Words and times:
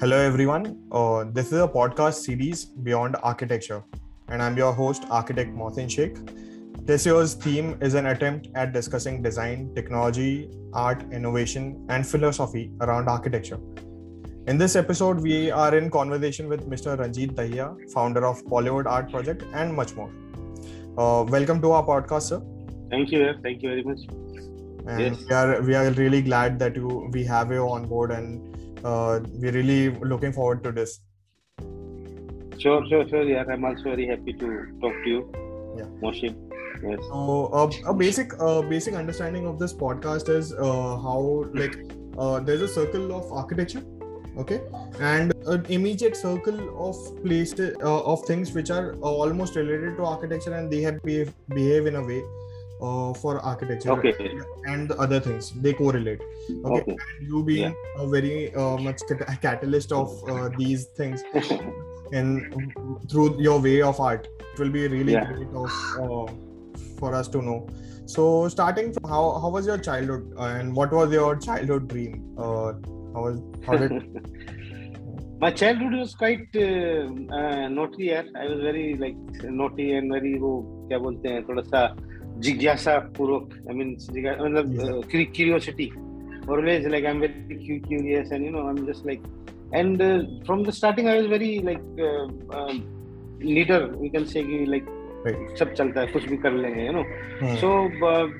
Hello, 0.00 0.16
everyone. 0.16 0.78
Uh, 0.90 1.24
this 1.30 1.48
is 1.52 1.60
a 1.60 1.68
podcast 1.68 2.14
series 2.24 2.64
Beyond 2.64 3.16
Architecture, 3.22 3.82
and 4.28 4.42
I'm 4.42 4.56
your 4.56 4.72
host, 4.72 5.04
architect 5.10 5.54
Mohsin 5.54 5.90
Sheikh. 5.90 6.16
This 6.86 7.04
year's 7.04 7.34
theme 7.34 7.76
is 7.82 7.92
an 7.92 8.06
attempt 8.06 8.48
at 8.54 8.72
discussing 8.72 9.20
design, 9.20 9.74
technology, 9.74 10.48
art, 10.72 11.02
innovation, 11.12 11.84
and 11.90 12.06
philosophy 12.06 12.72
around 12.80 13.10
architecture. 13.10 13.58
In 14.46 14.56
this 14.56 14.74
episode, 14.74 15.20
we 15.20 15.50
are 15.50 15.76
in 15.76 15.90
conversation 15.90 16.48
with 16.48 16.66
Mr. 16.70 16.98
Ranjit 16.98 17.34
Dahiya, 17.34 17.92
founder 17.92 18.24
of 18.24 18.42
Bollywood 18.46 18.86
Art 18.86 19.10
Project, 19.10 19.44
and 19.52 19.74
much 19.74 19.94
more. 19.94 20.10
Uh, 20.96 21.24
welcome 21.24 21.60
to 21.60 21.72
our 21.72 21.84
podcast, 21.84 22.22
sir. 22.22 22.42
Thank 22.88 23.12
you. 23.12 23.34
Thank 23.42 23.62
you 23.62 23.68
very 23.68 23.82
much. 23.82 24.00
And 24.86 25.14
yes. 25.14 25.26
we 25.28 25.34
are 25.34 25.60
we 25.60 25.74
are 25.74 25.90
really 25.90 26.22
glad 26.22 26.58
that 26.58 26.74
you 26.74 27.10
we 27.12 27.22
have 27.24 27.52
you 27.52 27.68
on 27.68 27.86
board, 27.86 28.12
and 28.12 28.49
uh, 28.84 29.20
we're 29.34 29.52
really 29.52 29.90
looking 29.90 30.32
forward 30.32 30.62
to 30.64 30.72
this. 30.72 31.00
Sure, 32.58 32.84
sure, 32.88 33.08
sure. 33.08 33.22
Yeah, 33.22 33.44
I'm 33.50 33.64
also 33.64 33.84
very 33.84 34.06
happy 34.06 34.32
to 34.34 34.66
talk 34.80 34.92
to 35.04 35.08
you. 35.08 35.32
Yeah. 35.76 35.86
Yes. 36.82 36.98
So 37.08 37.46
uh, 37.52 37.70
a 37.86 37.94
basic 37.94 38.32
uh, 38.40 38.62
basic 38.62 38.94
understanding 38.94 39.46
of 39.46 39.58
this 39.58 39.72
podcast 39.72 40.28
is 40.28 40.52
uh, 40.52 40.96
how 40.96 41.44
like 41.52 41.76
uh, 42.18 42.40
there's 42.40 42.62
a 42.62 42.68
circle 42.68 43.14
of 43.14 43.30
architecture 43.32 43.82
okay 44.38 44.60
and 45.00 45.32
an 45.46 45.66
immediate 45.68 46.16
circle 46.16 46.60
of 46.88 46.96
places 47.22 47.76
uh, 47.82 48.00
of 48.04 48.24
things 48.24 48.52
which 48.52 48.70
are 48.70 48.94
uh, 48.94 49.12
almost 49.22 49.56
related 49.56 49.96
to 49.96 50.04
architecture 50.04 50.54
and 50.54 50.70
they 50.70 50.80
have 50.80 51.02
behave, 51.02 51.32
behave 51.48 51.86
in 51.86 51.96
a 51.96 52.02
way 52.02 52.22
uh, 52.81 53.13
for 53.13 53.39
architecture 53.39 53.91
okay. 53.91 54.13
and 54.65 54.89
the 54.89 54.97
other 54.97 55.19
things 55.19 55.51
they 55.61 55.73
correlate 55.73 56.21
okay, 56.65 56.81
okay. 56.81 56.97
you 57.21 57.43
being 57.43 57.73
yeah. 57.73 58.03
a 58.03 58.07
very 58.07 58.53
uh, 58.55 58.77
much 58.77 59.01
cat- 59.07 59.41
catalyst 59.41 59.91
of 59.91 60.11
uh, 60.29 60.49
these 60.57 60.85
things 60.85 61.23
and 62.11 62.53
through 63.09 63.41
your 63.41 63.59
way 63.59 63.81
of 63.81 63.99
art 63.99 64.27
it 64.53 64.59
will 64.59 64.69
be 64.69 64.87
really 64.87 65.13
Yeah. 65.13 65.25
great 65.25 65.47
of, 65.53 65.71
uh, 66.01 66.25
for 66.99 67.13
us 67.15 67.27
to 67.29 67.41
know 67.41 67.67
so 68.05 68.47
starting 68.47 68.93
from 68.93 69.09
how, 69.09 69.39
how 69.39 69.49
was 69.49 69.65
your 69.65 69.77
childhood 69.77 70.33
uh, 70.37 70.43
and 70.59 70.75
what 70.75 70.91
was 70.91 71.11
your 71.11 71.35
childhood 71.35 71.87
dream 71.87 72.35
uh, 72.37 72.73
how 73.13 73.21
was 73.27 73.41
how 73.65 73.77
did 73.77 73.91
My 75.43 75.51
childhood 75.51 75.93
was 75.99 76.15
quite 76.15 76.55
uh, 76.55 77.07
uh, 77.37 77.67
naughty 77.67 78.05
यार. 78.09 78.27
I 78.41 78.45
was 78.49 78.61
very 78.61 78.95
like 78.95 79.17
naughty 79.43 79.91
and 79.95 80.13
very 80.13 80.31
वो 80.39 80.51
क्या 80.89 80.97
बोलते 81.05 81.29
हैं 81.29 81.43
थोड़ा 81.47 81.61
सा 81.61 81.81
जिज्ञासा 82.44 82.98
पूर्वक 83.16 83.52
I 83.68 83.74
mean 83.76 83.96
मतलब 84.40 85.02
क्यूरियोसिटी 85.10 85.90
और 86.48 86.64
was 86.64 86.86
like 86.86 87.04
I 87.04 87.12
am 87.12 87.20
very 87.20 87.78
curious 87.80 88.32
and 88.32 88.44
you 88.46 88.50
know 88.52 88.66
I 88.66 88.74
am 88.76 88.86
just 88.86 89.06
like 89.06 89.22
and 89.74 90.02
from 90.46 90.64
the 90.64 90.70
starting 90.78 91.08
I 91.08 91.20
was 91.20 91.30
very 91.30 91.58
like 91.64 91.80
leader 93.44 93.84
we 93.92 94.08
can 94.08 94.24
say 94.32 94.42
कि 94.42 94.64
लाइक 94.66 94.96
सब 95.58 95.72
चलता 95.72 96.00
है 96.00 96.06
कुछ 96.06 96.28
भी 96.28 96.36
कर 96.36 96.52
लेंगे 96.52 96.86
you 96.86 96.92
know 96.92 97.04
so 97.56 97.72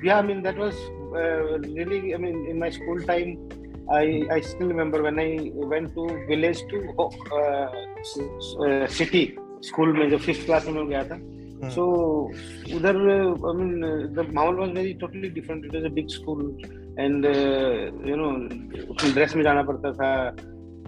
yeah 0.07 0.15
I 0.15 0.27
mean 0.27 0.41
that 0.41 0.57
was 0.57 0.75
really 1.15 2.11
I 2.11 2.21
mean 2.21 2.45
in 2.49 2.57
my 2.59 2.71
school 2.71 3.03
time 3.03 3.35
I 3.93 4.21
I 4.31 4.41
still 4.41 4.67
remember 4.67 5.01
when 5.01 5.19
I 5.19 5.51
went 5.67 5.93
to 5.95 6.07
village 6.29 6.63
to 6.71 7.09
city 8.95 9.25
school 9.63 9.97
में 9.97 10.09
जो 10.09 10.17
फिफ्थ 10.17 10.45
क्लास 10.45 10.67
में 10.67 10.87
गया 10.87 11.03
था 11.03 11.19
Hmm. 11.61 11.69
So 11.69 12.31
uh, 12.73 12.89
I 12.89 13.53
mean 13.53 13.83
uh, 13.83 14.07
the 14.13 14.23
माहौल 14.23 14.57
was 14.59 14.71
very 14.71 14.93
totally 14.95 15.29
different. 15.29 15.65
It 15.65 15.73
was 15.73 15.83
a 15.85 15.89
big 15.89 16.09
school 16.09 16.57
and 16.97 17.25
uh, 17.25 17.91
you 18.03 18.17
know 18.17 18.31
dress 19.13 19.35
में 19.35 19.43
जाना 19.43 19.63
पड़ता 19.63 19.91
था. 19.99 20.11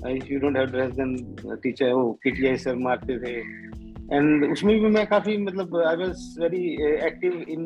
Uh, 0.03 0.09
if 0.09 0.29
you 0.29 0.39
don't 0.39 0.55
have 0.55 0.71
dress 0.71 0.95
then 0.95 1.15
teacher 1.63 1.93
वो 1.93 2.17
PTI 2.25 2.57
sir 2.65 2.75
मारते 2.87 3.19
थे. 3.25 3.35
And 4.11 4.51
उसमें 4.51 4.73
भी 4.79 4.89
मैं 4.93 5.05
काफ़ी 5.07 5.37
मतलब 5.37 5.75
I 5.87 5.95
was 5.95 6.35
very 6.39 6.63
active 7.07 7.33
in 7.49 7.63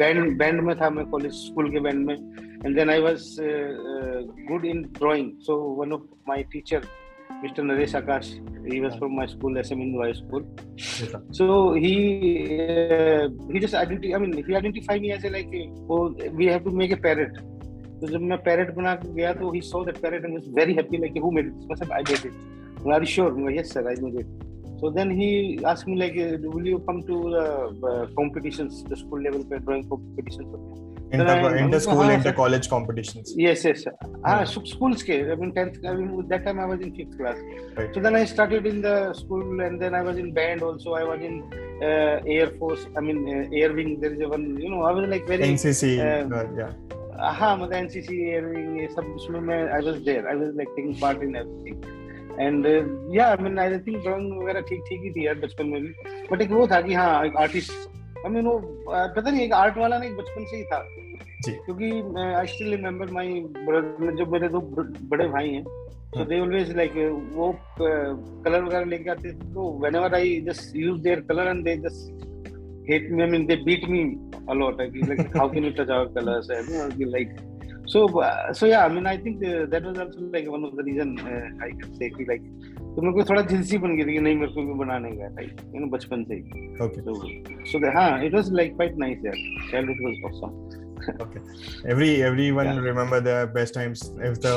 band 0.00 0.38
band 0.38 0.60
में 0.60 0.74
था 0.80 0.88
मैं 0.90 1.04
कॉलेज 1.10 1.32
स्कूल 1.32 1.70
के 1.72 1.80
बैंड 1.80 2.06
में 2.06 2.14
and 2.14 2.74
then 2.76 2.90
I 2.90 3.00
was 3.00 3.36
good 4.50 4.64
in 4.66 4.82
drawing 4.98 5.30
so 5.46 5.56
one 5.80 5.92
of 5.92 6.02
my 6.28 6.42
teacher 6.52 6.86
mister 7.30 7.62
Naresh 7.62 7.94
Akash 7.96 8.36
he 8.68 8.80
was 8.80 8.94
from 9.00 9.14
my 9.16 9.24
school 9.26 9.54
SM 9.60 9.78
Hindu 9.78 10.00
High 10.02 10.12
School 10.12 10.42
Yes, 10.76 11.14
so 11.38 11.72
he 11.72 11.92
uh, 12.64 13.28
he 13.52 13.60
just 13.60 13.74
identify 13.74 14.16
I 14.16 14.18
mean 14.18 14.44
he 14.48 14.56
identified 14.56 15.00
me 15.00 15.12
as 15.12 15.24
a 15.24 15.30
like 15.30 15.54
oh 15.88 16.08
we 16.40 16.46
have 16.46 16.64
to 16.64 16.70
make 16.80 16.92
a 16.96 17.00
parrot 17.06 17.38
तो 18.00 18.06
जब 18.06 18.20
मैं 18.30 18.38
parrot 18.42 18.74
बना 18.74 18.94
के 18.96 19.12
गया 19.14 19.32
तो 19.40 19.52
parrot 20.02 20.24
and 20.24 20.34
was 20.34 20.46
very 20.58 20.74
happy 20.74 20.98
like 20.98 21.14
who 21.14 21.32
made 21.32 21.46
it 21.46 21.54
I 21.70 21.74
said 21.76 21.90
I 21.90 22.02
made 22.10 22.24
it 22.24 22.34
are 22.86 23.00
you 23.00 23.06
sure 23.06 23.28
I'm 23.28 23.44
like, 23.44 23.56
yes 23.56 23.72
sir 23.72 23.88
I 23.88 23.94
made 24.00 24.20
it 24.20 24.26
so 24.80 24.90
then 24.90 25.10
he 25.10 25.58
asked 25.64 25.88
me 25.88 25.96
like 25.96 26.16
uh, 26.16 26.36
will 26.56 26.66
you 26.66 26.78
come 26.80 27.02
to 27.04 27.16
the 27.36 27.46
uh, 27.92 28.06
competitions 28.20 28.84
the 28.84 28.96
school 28.96 29.20
level 29.22 29.42
drawing 29.42 29.88
competitions 29.88 30.54
हैं 30.54 30.97
inter, 31.12 31.56
inter 31.56 31.80
school 31.80 32.02
हाँ, 32.02 32.14
inter 32.14 32.32
college 32.32 32.68
competitions 32.68 33.32
Yes, 33.36 33.64
yes. 33.64 33.84
Ah, 34.24 34.44
Hmm. 34.44 34.64
schools 34.64 35.02
ke. 35.02 35.16
I 35.32 35.36
mean, 35.42 35.52
tenth. 35.54 35.78
I 35.84 35.94
mean, 35.94 36.28
that 36.28 36.44
time 36.44 36.60
I 36.60 36.66
was 36.72 36.80
in 36.80 36.94
fifth 36.98 37.16
class. 37.18 37.38
Right. 37.76 37.94
So 37.94 38.00
then 38.00 38.16
I 38.16 38.24
started 38.24 38.66
in 38.66 38.82
the 38.82 38.96
school, 39.14 39.60
and 39.68 39.80
then 39.80 39.94
I 39.94 40.02
was 40.10 40.18
in 40.18 40.32
band 40.32 40.62
also. 40.62 40.94
I 40.94 41.04
was 41.04 41.20
in 41.30 41.40
uh, 41.82 42.36
Air 42.36 42.50
Force. 42.58 42.86
I 42.96 43.00
mean, 43.00 43.24
uh, 43.36 43.58
Air 43.62 43.72
Wing. 43.72 43.98
There 44.00 44.12
is 44.12 44.28
one. 44.36 44.46
You 44.66 44.70
know, 44.70 44.82
I 44.82 44.92
was 45.00 45.08
like 45.16 45.26
very. 45.26 45.50
ncc 45.56 45.92
uh, 45.98 46.40
uh, 46.40 46.46
yeah 46.60 46.72
हाँ 47.20 47.56
मतलब 47.56 47.72
NCC 47.74 48.16
air 48.30 48.44
wing 48.46 48.80
ये 48.80 48.86
सब 48.88 49.06
उसमें 49.16 49.38
मैं 49.46 49.58
I 49.74 49.82
was 49.86 49.96
there 50.08 50.26
I 50.28 50.36
was 50.36 50.56
like 50.56 50.68
taking 50.76 50.94
part 51.00 51.22
in 51.22 51.36
everything 51.36 52.40
and 52.40 52.66
yeah 53.16 53.26
I 53.28 53.42
mean 53.42 53.58
I 53.58 53.78
think 53.86 53.96
drawing 54.02 54.32
वगैरह 54.42 54.60
ठीक 54.68 54.82
ठीक 54.88 55.00
ही 55.04 55.10
थी 55.16 55.26
यार 55.26 55.38
बचपन 55.44 55.66
में 55.66 55.80
भी 55.82 55.88
बट 56.30 56.42
एक 56.42 56.50
वो 56.50 56.66
था 56.72 56.80
कि 56.80 56.94
हाँ 56.94 57.24
एक 57.26 57.36
आर्टिस्ट 57.46 57.87
आई 58.26 58.30
मीन 58.32 58.46
वो 58.46 58.56
अ, 58.92 59.06
पता 59.16 59.30
नहीं 59.30 59.42
एक 59.44 59.52
आर्ट 59.62 59.78
वाला 59.78 59.98
नहीं 59.98 60.14
बचपन 60.16 60.44
से 60.50 60.56
ही 60.56 60.62
था 60.72 60.80
जी। 61.46 61.52
क्योंकि 61.66 61.90
I 62.22 62.46
still 62.54 62.70
remember 62.74 63.10
my 63.18 63.28
brother 63.68 64.14
जो 64.16 64.26
मेरे 64.32 64.48
दो 64.56 64.60
बड़े 65.14 65.28
भाई 65.36 65.50
हैं 65.58 65.64
they 66.28 66.36
always 66.42 66.68
like 66.76 66.94
uh, 67.00 67.08
वो 67.38 67.46
कलर 67.80 68.62
वगैरह 68.64 68.84
लेके 68.90 69.10
आते 69.10 69.32
थे 69.32 69.48
तो 69.56 69.64
whenever 69.82 70.08
I 70.18 70.22
just 70.46 70.76
use 70.84 71.02
their 71.06 71.20
color 71.30 71.44
and 71.50 71.66
they 71.68 71.74
just 71.82 72.22
hate 72.86 73.10
me 73.16 73.24
I 73.24 73.26
mean 73.34 73.44
they 73.50 73.56
beat 73.66 73.84
me 73.94 74.00
a 74.52 74.54
lot 74.60 74.80
like, 74.82 74.96
like 75.10 75.36
how 75.40 75.46
can 75.56 75.66
you 75.68 75.72
touch 75.80 75.90
our 75.96 76.06
colors 76.14 76.48
and 76.56 76.70
you 76.74 76.78
know, 76.78 76.88
be 77.02 77.08
like 77.16 77.34
so 77.94 78.06
uh, 78.28 78.52
so 78.60 78.70
yeah 78.72 78.86
I 78.86 78.88
mean 78.94 79.06
I 79.12 79.16
think 79.26 79.44
uh, 79.50 79.66
that 79.74 79.84
was 79.90 79.98
also 80.06 80.24
like 80.36 80.48
one 80.56 80.64
of 80.70 80.74
the 80.80 80.86
reason 80.88 81.12
uh, 81.34 81.44
I 81.66 81.70
can 81.82 81.94
say 82.00 82.10
कि 82.16 82.26
like 82.32 82.48
तो 82.97 83.01
मेरे 83.01 83.13
को 83.13 83.23
थोड़ा 83.29 83.41
झिलसी 83.41 83.77
बन 83.83 83.95
गई 83.97 84.05
थी 84.05 84.13
कि 84.13 84.19
नहीं 84.27 84.35
मेरे 84.43 84.51
को 84.53 84.63
भी 84.67 84.73
बनाने 84.85 85.09
का 85.21 85.29
like 85.39 85.61
you 85.73 85.81
know 85.83 85.89
बचपन 85.97 86.23
से 86.29 86.35
ही 86.35 86.67
okay 86.87 87.01
so 87.09 87.13
so 87.71 87.79
the, 87.85 87.91
हाँ 87.97 88.11
it 88.29 88.39
was 88.39 88.51
like 88.61 88.75
quite 88.81 88.97
nice 89.07 89.27
yeah 89.29 89.43
childhood 89.71 90.07
was 90.07 90.23
awesome 90.29 90.59
okay 91.23 91.39
every 91.93 92.09
everyone 92.27 92.67
Yeah. 92.71 92.77
remember 92.89 93.17
their 93.27 93.47
best 93.55 93.73
times 93.77 94.03
if 94.27 94.37
the 94.45 94.53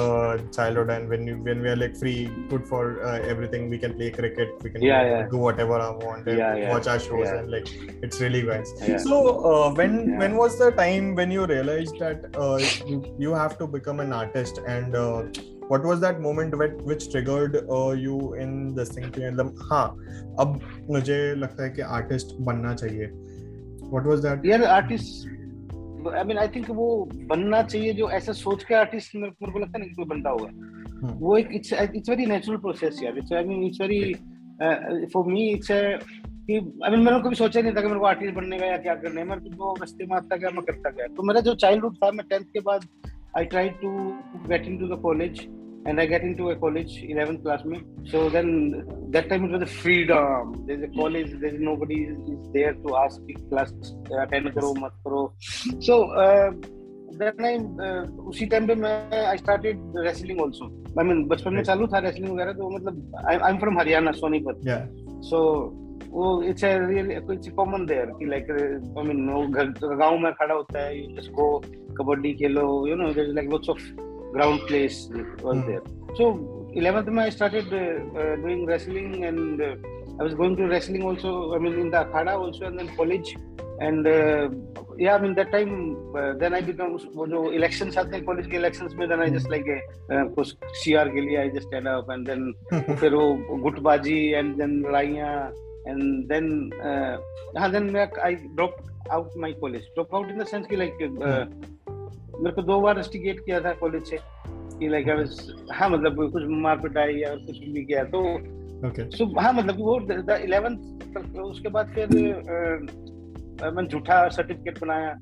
childhood 0.57 0.91
and 0.97 1.09
when 1.15 1.27
you 1.31 1.39
when 1.49 1.65
we 1.65 1.71
are 1.73 1.79
like 1.85 1.97
free 2.03 2.29
good 2.53 2.69
for 2.69 2.83
uh, 3.09 3.17
everything 3.33 3.65
we 3.73 3.79
can 3.87 3.97
play 4.01 4.11
cricket 4.19 4.53
we 4.67 4.71
can 4.77 4.87
Yeah, 4.91 5.03
yeah. 5.13 5.25
do 5.35 5.41
whatever 5.47 5.81
i 5.89 5.91
want 6.05 6.29
and 6.35 6.39
Yeah, 6.43 6.55
yeah. 6.63 6.71
watch 6.75 6.87
our 6.95 7.01
shows 7.09 7.27
Yeah. 7.27 7.35
and 7.41 7.51
like 7.57 7.73
it's 8.09 8.21
really 8.27 8.45
nice 8.53 8.73
Yeah. 8.93 9.03
so 9.09 9.19
uh, 9.55 9.67
when 9.81 9.99
Yeah. 10.05 10.21
when 10.25 10.37
was 10.45 10.59
the 10.63 10.71
time 10.85 11.11
when 11.23 11.35
you 11.39 11.47
realized 11.57 11.99
that 12.07 12.31
uh, 12.45 12.57
you, 12.93 13.03
you 13.27 13.35
have 13.43 13.59
to 13.65 13.67
become 13.77 14.07
an 14.09 14.13
artist 14.23 14.61
and 14.77 14.95
uh, 15.05 15.23
what 15.72 15.84
was 15.90 16.00
that 16.04 16.22
moment 16.22 16.56
which, 16.62 16.80
which 16.92 17.10
triggered 17.12 17.58
uh, 17.80 17.92
you 18.06 18.16
in 18.46 18.56
this 18.78 18.90
thing 18.96 19.12
कि 19.18 19.28
मतलब 19.28 19.60
हाँ 19.72 19.86
अब 20.40 20.60
मुझे 20.90 21.20
लगता 21.36 21.64
है 21.64 21.70
कि 21.70 21.82
artist 21.98 22.36
बनना 22.50 22.74
चाहिए। 22.82 23.08
What 23.94 24.10
was 24.12 24.26
that? 24.26 24.46
यार 24.46 24.64
artist 24.64 25.30
I 26.18 26.24
mean 26.24 26.38
I 26.38 26.48
think 26.56 26.70
वो 26.70 26.88
बनना 27.30 27.62
चाहिए 27.64 27.94
जो 27.94 28.10
ऐसा 28.10 28.34
सोच 28.34 28.64
के 28.64 28.76
आर्टिस्ट 28.76 29.16
मेरे 29.16 29.52
को 29.52 29.60
लगता 29.60 29.78
है 29.78 29.80
ना 29.80 29.86
कि 29.86 29.94
कोई 29.94 30.06
बनता 30.06 30.30
होगा। 30.30 31.16
वो 31.20 31.38
एक 31.38 31.50
it's 31.54 31.74
it's 31.74 32.10
very 32.10 32.26
natural 32.26 32.58
process 32.58 33.00
यार। 33.04 33.18
It's 33.18 33.34
I 33.34 33.44
mean 33.44 33.64
it's 33.64 33.82
very 33.82 34.14
for 35.14 35.32
me 35.32 35.48
it's 35.50 35.68
कि 35.72 36.56
आई 36.58 36.92
मीन 36.92 37.00
मैंने 37.00 37.20
कभी 37.22 37.36
सोचा 37.36 37.62
नहीं 37.62 37.74
था 37.76 37.82
कि 37.82 37.88
मेरे 37.88 38.00
को 38.00 38.06
आर्टिस्ट 38.06 38.36
बनने 38.36 38.60
का 38.60 38.66
या 38.66 38.78
क्या 38.86 38.96
करना 39.06 39.24
मैं 39.24 39.40
तो 39.40 39.74
रास्ते 39.80 40.06
में 40.06 40.16
आता 40.18 40.36
गया 40.36 40.50
मैं 40.50 40.66
करता 40.66 40.90
गया 40.90 41.08
तो 41.16 41.24
मेरा 41.24 41.42
जो 41.48 41.56
चाइल्डहुड 41.66 41.96
था 42.04 42.12
मैं 42.12 42.28
टेंथ 42.30 42.46
के 42.54 42.60
बाद 42.70 42.86
I 43.38 43.46
try 43.46 43.70
to 43.82 43.90
get 44.50 44.66
in 44.68 44.78
to 44.78 44.96
the 44.96 45.02
college 45.02 45.48
and 45.89 46.01
I 46.03 46.07
get 46.13 46.23
into 46.29 46.47
a 46.51 46.57
college 46.63 46.93
11th 47.09 47.43
class 47.43 47.61
में 47.73 47.79
so 48.13 48.23
then 48.37 48.49
that 49.17 49.29
time 49.33 49.45
it 49.49 49.53
was 49.57 49.63
a 49.67 49.73
freedom 49.83 50.55
there's 50.69 50.83
a 50.87 50.93
college 50.97 51.29
there's 51.43 51.61
nobody 51.69 51.99
is, 52.05 52.17
is 52.33 52.49
there 52.57 52.73
to 52.87 52.97
ask 53.03 53.21
कि 53.29 53.37
class 53.51 53.71
attend 54.23 54.51
करो 54.57 54.73
मत 54.81 54.97
करो 55.07 55.23
so 55.89 56.01
uh, 56.25 56.49
then 57.21 57.47
I 57.51 57.55
uh, 57.87 58.03
उसी 58.33 58.47
time 58.55 58.67
पे 58.67 58.75
मैं 58.75 59.23
I 59.33 59.37
started 59.45 59.85
wrestling 60.07 60.41
also 60.47 60.71
I 60.99 61.05
mean 61.11 61.25
बचपन 61.29 61.55
में 61.55 61.63
Right. 61.63 61.67
चालू 61.67 61.87
था 61.95 62.03
wrestling 62.07 62.31
वगैरह 62.31 62.53
तो 62.53 62.71
मतलब 62.77 62.95
I, 63.33 63.39
I'm 63.49 63.61
from 63.65 63.79
Haryana 63.81 64.13
Sonipat 64.23 64.71
yeah 64.71 64.87
so 65.31 65.43
वो 66.11 66.27
it's 66.49 66.65
really 66.65 67.15
it's 67.15 67.49
common 67.57 67.85
there 67.87 68.11
कि 68.19 68.27
लाइक 68.27 68.51
आई 68.51 69.07
मीन 69.07 69.29
वो 69.31 69.47
घर 69.47 69.97
गांव 69.97 70.19
में 70.19 70.33
खड़ा 70.33 70.55
होता 70.55 70.85
है 70.85 70.99
you 70.99 71.17
just 71.17 71.31
go 71.39 71.49
kabaddi 71.99 72.33
Khelo 72.43 72.63
you 72.89 72.97
know 72.97 73.13
there 73.15 73.29
is 73.29 73.35
like 73.35 73.51
lots 73.51 73.69
of 73.71 73.79
ground 74.32 74.62
place 74.68 75.10
was 75.42 75.58
mm. 75.58 75.68
there. 75.68 75.84
So 76.16 76.24
11th 76.76 77.20
I 77.20 77.30
started 77.30 77.68
uh, 77.74 78.36
doing 78.38 78.66
wrestling 78.66 79.26
and 79.26 79.62
I 80.20 80.24
was 80.24 80.34
going 80.34 80.56
to 80.58 80.68
wrestling 80.68 81.04
also. 81.04 81.56
I 81.56 81.60
mean 81.60 81.80
in 81.80 81.90
the 81.92 82.06
akhada 82.06 82.38
also 82.38 82.66
and 82.66 82.80
then 82.80 82.96
college 82.96 83.36
and 83.80 84.06
yeah, 84.98 85.16
I 85.16 85.22
mean 85.22 85.34
that 85.36 85.52
time 85.52 85.98
uh, 86.16 86.34
then 86.42 86.54
I 86.54 86.62
become 86.62 86.98
वो 87.16 87.28
जो 87.28 87.40
elections 87.58 87.98
आते 87.98 88.16
हैं 88.16 88.26
college 88.26 88.48
के 88.52 88.58
elections 88.58 88.94
में 88.96 89.08
then 89.10 89.22
I 89.22 89.30
just 89.30 89.50
like 89.50 89.66
uh, 89.68 90.26
कुछ 90.36 90.56
CR 90.84 91.08
के 91.14 91.22
लिए 91.28 91.38
I 91.44 91.50
just 91.56 91.68
stand 91.68 91.88
up 91.88 92.10
and 92.10 92.28
then 92.28 92.54
फिर 93.02 93.16
वो 93.16 93.26
गुटबाजी 93.64 94.20
and 94.40 94.62
then 94.62 94.82
लड़ाइयाँ 94.86 95.34
and 95.88 96.30
then 96.30 96.70
uh, 96.90 97.18
हाँ 97.58 97.72
then 97.72 97.92
मैं 97.94 98.10
I 98.24 98.34
dropped 98.56 98.86
out 99.12 99.36
my 99.36 99.54
college 99.54 99.88
dropped 99.96 100.14
out 100.14 100.30
in 100.30 100.38
the 100.38 100.46
sense 100.46 100.68
कि 100.68 100.78
like 100.78 101.02
uh, 101.02 101.46
मेरे 102.42 102.56
को 102.56 102.62
दो 102.62 102.80
बार 102.82 102.98
रस्टिकेट 102.98 103.40
किया 103.40 103.60
था 103.60 103.74
कॉलेज 103.74 104.04
से 104.04 104.18
कि 104.80 104.88
लाइक 104.88 105.10
आई 105.10 105.16
वाज 105.16 105.54
हाँ 105.72 105.90
मतलब 105.90 106.32
कुछ 106.32 106.44
मार 106.50 106.78
पिटाई 106.78 107.14
या 107.14 107.36
कुछ 107.36 107.58
भी 107.60 107.86
किया 107.86 108.04
तो 108.04 108.20
ओके 108.88 109.10
सो 109.12 109.40
हाँ 109.40 109.54
मतलब 109.54 109.76
वो 109.80 110.00
11th 110.00 111.42
उसके 111.42 111.70
बाद 111.70 111.92
फिर 111.96 112.08
मैंने 113.64 113.88
झूठा 113.88 114.28
सर्टिफिकेट 114.30 114.82
बनाया। 114.82 115.16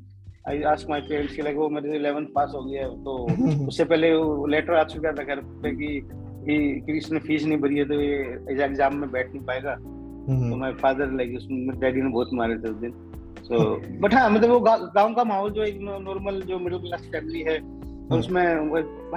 आई 0.50 0.62
आस्क 0.62 0.90
माय 0.90 1.02
पेरेंट्स 1.02 1.36
कि 1.36 1.42
लाइक 1.42 1.58
वो 1.58 1.70
मेरे 1.70 1.96
इलेवेंथ 1.96 2.28
पास 2.36 2.52
हो 2.56 2.64
गया 2.64 2.88
तो 2.88 3.66
उससे 3.68 3.84
पहले 3.86 4.14
वो 4.14 4.46
लेटर 4.48 4.74
आ 4.74 4.84
चुका 4.84 5.12
था 5.12 5.24
घर 5.24 5.40
पे 5.64 5.72
कि 5.72 6.02
कि 6.46 6.98
इसने 6.98 7.20
फ़ीस 7.20 7.46
नहीं 7.46 7.58
भरी 7.58 7.78
है 7.78 7.86
तो 7.86 7.94
ये 7.94 8.64
एग्ज़ाम 8.64 8.96
में 8.96 9.12
बैठ 9.12 9.34
नहीं 9.34 9.46
पाएगा। 9.46 9.76
तो 10.30 10.56
माय 10.56 10.74
फादर 10.74 11.12
लाइक 11.12 11.36
उसमें 11.38 11.80
डैडी 11.80 12.02
ने 12.02 12.10
बहुत 12.10 12.30
मारे 12.34 12.56
थे 12.56 12.70
उस 12.70 12.78
दिन। 12.78 12.92
तो 13.50 13.82
बट 14.00 14.14
हाँ 14.14 14.30
मतलब 14.30 14.50
वो 14.50 14.60
गाँव 14.60 15.14
का 15.14 15.24
माहौल 15.24 15.52
जो 15.52 15.64
एक 15.64 15.78
नॉर्मल 15.82 16.42
जो 16.42 16.60
मिडिल 16.60 16.80
क्लास 16.80 17.02
फैमिली 17.02 17.42
है 17.42 17.60
और 18.12 18.20
उसमें 18.20 18.44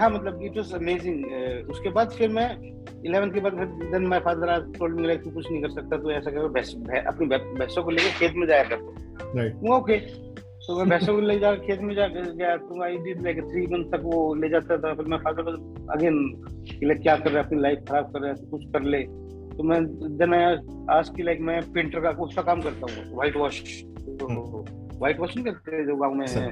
हाँ 0.01 0.11
मतलब 0.11 0.41
इट 0.43 0.57
वाज 0.57 0.73
अमेजिंग 0.75 1.25
उसके 1.71 1.91
बाद 1.91 2.11
फिर 2.11 2.29
मैं 2.29 2.51
इलेवेंथ 3.07 3.33
के 3.33 3.41
बाद 3.41 3.53
देन 3.93 4.07
माय 4.07 4.21
फादर 4.21 4.49
आज 4.49 4.63
टोल्ड 4.79 5.01
मी 5.01 5.07
लाइक 5.07 5.23
तू 5.23 5.31
कुछ 5.31 5.51
नहीं 5.51 5.63
कर 5.63 5.71
सकता 5.71 5.97
तू 5.97 6.11
ऐसा 6.11 6.31
कर 6.31 6.49
भैंस 6.49 6.75
अपनी 7.07 7.27
भैंसों 7.27 7.83
को 7.83 7.91
लेकर 7.91 8.19
खेत 8.19 8.33
में 8.37 8.47
जाया 8.47 8.65
कर 8.65 9.71
ओके 9.71 9.97
तो 10.67 10.79
मैं 10.79 10.89
भैंसों 10.89 11.15
को 11.15 11.21
ले 11.21 11.39
जा 11.39 11.55
खेत 11.55 11.81
में 11.81 11.95
जा 11.95 12.07
गया 12.07 12.57
तो 12.57 12.83
I 12.83 12.97
did 12.97 13.23
like 13.23 13.41
three 13.43 13.67
month 13.67 13.85
तक 13.85 14.01
वो 14.03 14.35
ले 14.35 14.49
जाता 14.49 14.77
था। 14.79 14.95
फिर 14.95 15.05
मैं 15.05 15.19
फादर 15.19 15.51
अगेन 15.91 16.45
लाइक 16.85 17.03
क्या 17.03 17.17
कर 17.17 17.31
रहा 17.31 17.41
है 17.41 17.47
अपनी 17.47 17.61
लाइफ 17.61 17.79
खराब 17.91 18.05
कर 18.05 18.21
रहा 18.21 18.31
है 18.31 18.51
कुछ 18.51 18.65
कर 18.65 18.83
ले। 18.83 18.99
तो 19.57 19.63
मैं 19.63 19.85
देन 20.17 20.35
आई 20.35 20.57
आज 20.91 21.09
की 21.09 21.23
लाइक 21.23 21.41
मैं 21.41 21.73
पेंटर 21.73 22.01
का 22.01 22.11
उसका 22.11 22.43
काम 22.43 22.61
करता 22.61 22.87
हूँ 22.93 23.15
व्हाइट 23.15 23.37
वॉश 23.37 23.85
व्हाइट 24.09 25.21
वॉश 25.21 25.37
नहीं 25.37 25.45
करते 25.45 25.85
जो 25.87 25.97
गाँव 25.97 26.15
में 26.15 26.27
है। 26.27 26.51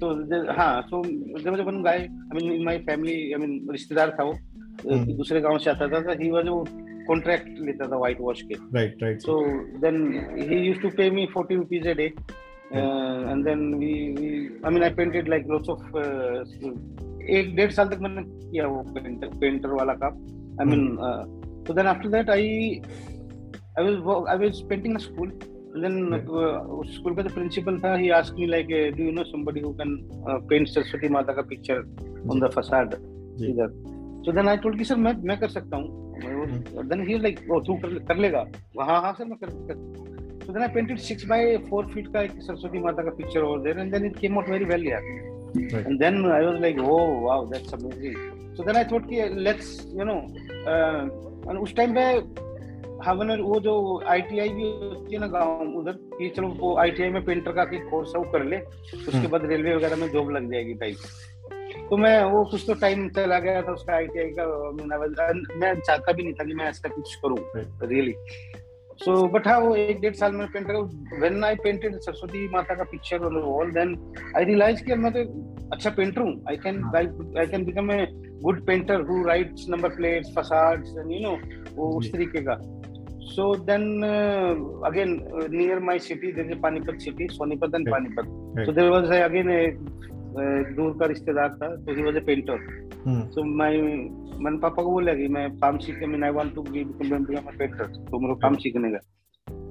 तो 0.00 0.06
हाँ 0.52 0.82
तो 0.90 1.02
जब 1.40 1.56
जब 1.56 1.68
गए 1.86 1.90
I 1.90 2.06
mean 2.34 2.52
in 2.52 2.64
my 2.64 2.78
family 2.88 3.32
I 3.32 3.38
mean 3.40 3.70
रिश्तेदार 3.70 4.10
था 4.20 4.24
वो 4.24 4.32
हम्म। 4.32 5.16
दूसरे 5.16 5.40
गाँव 5.40 5.58
से 5.58 5.70
आता 5.70 5.88
था 5.88 6.00
तो 6.00 6.22
ही 6.22 6.30
वाज 6.30 6.48
वो 6.48 6.64
कॉन्ट्रैक्ट 7.06 7.60
लेता 7.60 7.86
था 7.90 7.96
व्हाइट 7.96 8.20
वॉश 8.20 8.42
के। 8.42 8.54
Right 8.74 9.02
right 9.02 9.20
so 9.20 9.40
then 9.80 9.96
he 10.38 10.58
used 10.66 10.82
to 10.82 10.88
pay 10.96 11.10
me 11.10 11.26
40 11.36 11.56
rupees 11.56 11.86
a 11.86 11.92
day 11.92 12.04
and 12.74 13.44
then 13.44 13.74
we 13.74 13.92
we 14.18 14.28
I 14.66 14.70
mean 14.72 14.82
I 14.82 14.90
painted 14.94 15.28
like 15.28 15.46
lots 15.50 15.68
of 15.68 15.82
एक 17.38 17.54
डेढ़ 17.56 17.70
साल 17.70 17.88
तक 17.88 17.98
मैंने 18.00 18.22
किया 18.26 18.66
वो 18.66 18.82
पेंटर 18.94 19.26
पेंटर 19.40 19.68
वाला 19.68 19.94
काम। 20.04 20.14
आई 20.60 20.66
मीन 20.66 20.82
तो 21.66 21.74
then 21.74 21.86
after 21.86 22.08
that 22.08 22.30
I 22.30 22.48
I 23.78 23.96
was 23.98 24.28
I 24.28 24.36
was 24.36 24.60
painting 24.68 24.92
in 24.92 24.98
school 24.98 25.28
then 25.82 25.94
school 26.88 27.14
का 27.14 27.22
जो 27.22 27.34
प्रिंसिपल 27.34 27.78
था 27.78 27.94
he 27.96 28.10
asked 28.10 28.38
me 28.38 28.46
like 28.46 28.66
do 28.96 29.04
you 29.04 29.12
know 29.12 29.24
somebody 29.24 29.60
who 29.60 29.72
can 29.72 29.96
paint 30.50 30.68
Saraswati 30.68 31.08
माता 31.08 31.32
का 31.32 31.42
पिक्चर 31.42 31.78
ऑन 32.30 32.40
द 32.40 32.50
फसाड 32.54 32.94
इधर 33.50 33.72
so 34.26 34.32
then 34.32 34.48
I 34.48 34.56
told 34.56 34.78
कि 34.78 34.84
sir 34.84 34.96
मैं 34.96 35.12
मैं 35.28 35.38
कर 35.40 35.48
सकता 35.48 35.76
हूँ. 35.76 35.88
देन 36.88 37.06
ही 37.08 37.18
लाइक 37.18 37.40
ओ 37.50 37.60
तू 37.60 37.74
कर, 37.74 37.98
कर 38.08 38.16
लेगा. 38.16 38.44
हाँ 38.80 39.00
हाँ 39.02 39.12
सर 39.12 39.24
मैं 39.24 39.38
कर 39.38 39.50
सकता 39.50 39.74
so 40.46 40.52
then 40.52 40.62
I 40.62 40.68
painted 40.68 40.98
6 41.00 41.26
by 41.28 41.56
4 41.72 41.90
feet 41.94 42.12
का 42.12 42.22
एक 42.22 42.30
सरस्वती 42.42 42.78
माता 42.78 43.02
का 43.02 43.10
picture 43.10 43.40
over 43.40 43.60
there 43.60 43.78
and 43.78 43.92
then 43.92 44.06
it 44.06 44.18
came 44.18 44.38
out 44.38 44.48
very 44.50 44.64
well 44.64 44.86
यार 44.86 45.02
and 45.86 45.98
then 45.98 46.24
I 46.30 46.44
was 46.44 46.60
like 46.60 46.80
oh 46.80 46.98
wow 47.26 47.46
that's 47.46 47.74
amazing 47.74 48.54
so 48.56 48.64
then 48.64 48.76
I 48.76 48.84
thought 48.92 49.08
कि 49.10 49.28
लेट्स 49.40 49.76
यू 49.98 50.04
नो 50.04 51.60
उस 51.62 51.74
time 51.76 51.94
पे 51.98 52.02
हवन 53.06 53.40
वो 53.40 53.60
जो 53.60 53.74
आईटीआई 54.08 54.48
भी 54.48 54.62
होती 54.62 55.14
है 55.14 55.20
ना 55.20 55.26
गाँव 55.26 55.76
उधर 55.78 55.92
कि 56.18 56.28
चलो 56.36 56.48
वो 56.48 56.76
आईटीआई 56.78 57.10
में 57.10 57.24
पेंटर 57.24 57.52
का 57.52 57.64
कोर्स 57.64 58.12
है 58.16 58.22
वो 58.22 58.30
कर 58.32 58.44
ले 58.44 58.58
उसके 58.58 59.16
हम्म। 59.16 59.28
बाद 59.28 59.44
रेलवे 59.44 59.74
वगैरह 59.76 59.96
में 59.96 60.08
जॉब 60.12 60.30
लग 60.30 60.50
जाएगी 60.52 60.74
टाइप 60.74 60.96
तो 61.90 61.96
मैं 61.96 62.22
वो 62.24 62.44
कुछ 62.44 62.64
तो 62.66 62.74
टाइम 62.74 63.08
चला 63.08 63.38
गया 63.38 63.62
था 63.62 63.72
उसका 63.72 63.94
आईटीआई 63.94 64.30
का 64.38 64.46
मैं 65.56 65.74
चाहता 65.80 66.12
भी 66.12 66.22
नहीं 66.22 66.34
था 66.34 66.44
कि 66.44 66.54
मैं 66.54 66.66
ऐसा 66.66 66.88
कुछ 66.88 67.14
करूँ 67.24 67.38
रियली 67.88 68.14
सो 69.00 69.14
बट 69.28 69.46
हाँ 69.48 69.58
वो 69.58 69.74
एक 69.76 70.00
डेढ़ 70.00 70.14
साल 70.14 70.32
में 70.32 70.46
painter 70.46 70.76
when 71.20 71.44
I 71.44 71.54
painted 71.54 71.98
Saraswati 72.00 72.48
माता 72.48 72.74
का 72.74 72.84
picture 72.84 73.24
on 73.24 73.36
wall 73.36 73.70
then 73.72 73.96
I 74.36 74.44
realise 74.44 74.84
कि 74.84 74.94
मैं 74.94 75.12
तो 75.12 75.24
अच्छा 75.72 75.90
पेंटर 75.90 76.20
हूँ। 76.20 76.44
I 76.48 76.56
can 76.56 76.82
I 77.38 77.46
can 77.46 77.64
become 77.64 77.90
a 77.92 78.06
good 78.42 78.64
painter 78.66 79.00
who 79.00 79.22
writes 79.26 79.66
number 79.68 79.88
plates 79.88 80.32
facades 80.38 80.94
and 80.98 81.12
you 81.12 81.18
know 81.20 81.36
वो 81.74 81.88
उस 81.98 82.12
तरीके 82.12 82.40
का। 82.40 82.54
So 83.26 83.54
then 83.54 84.04
uh, 84.04 84.54
again 84.84 85.26
uh, 85.32 85.46
near 85.48 85.80
my 85.80 85.98
city 85.98 86.30
there 86.32 86.44
is 86.44 86.52
a 86.52 86.60
Panipat 86.60 87.00
city, 87.00 87.28
Sonipat 87.28 87.74
and 87.74 87.86
right. 87.86 88.02
Panipat. 88.02 88.26
Right. 88.28 88.66
So 88.66 88.72
there 88.72 88.90
was 88.90 89.10
a, 89.10 89.24
again 89.24 89.50
a 89.50 89.76
दूर 90.36 90.96
का 91.00 91.06
रिश्तेदार 91.06 91.48
था 91.62 91.66
तो 91.86 91.94
he 91.94 92.02
was 92.02 92.16
a 92.16 92.20
painter 92.26 92.58
so 93.34 93.42
my 93.56 93.76
मैंने 93.78 94.58
पापा 94.58 94.82
को 94.82 94.90
बोला 94.90 95.14
कि 95.14 95.28
मैं 95.36 95.50
काम 95.58 95.78
सीखने 95.78 96.06
में 96.06 96.22
I 96.26 96.30
want 96.38 96.54
to 96.54 96.62
be 96.62 96.84
become 96.84 97.24
painter 97.58 97.84
तो 97.84 98.20
मेरे 98.20 98.34
को 98.34 98.40
काम 98.40 98.56
सीखने 98.64 98.90
का 98.92 98.98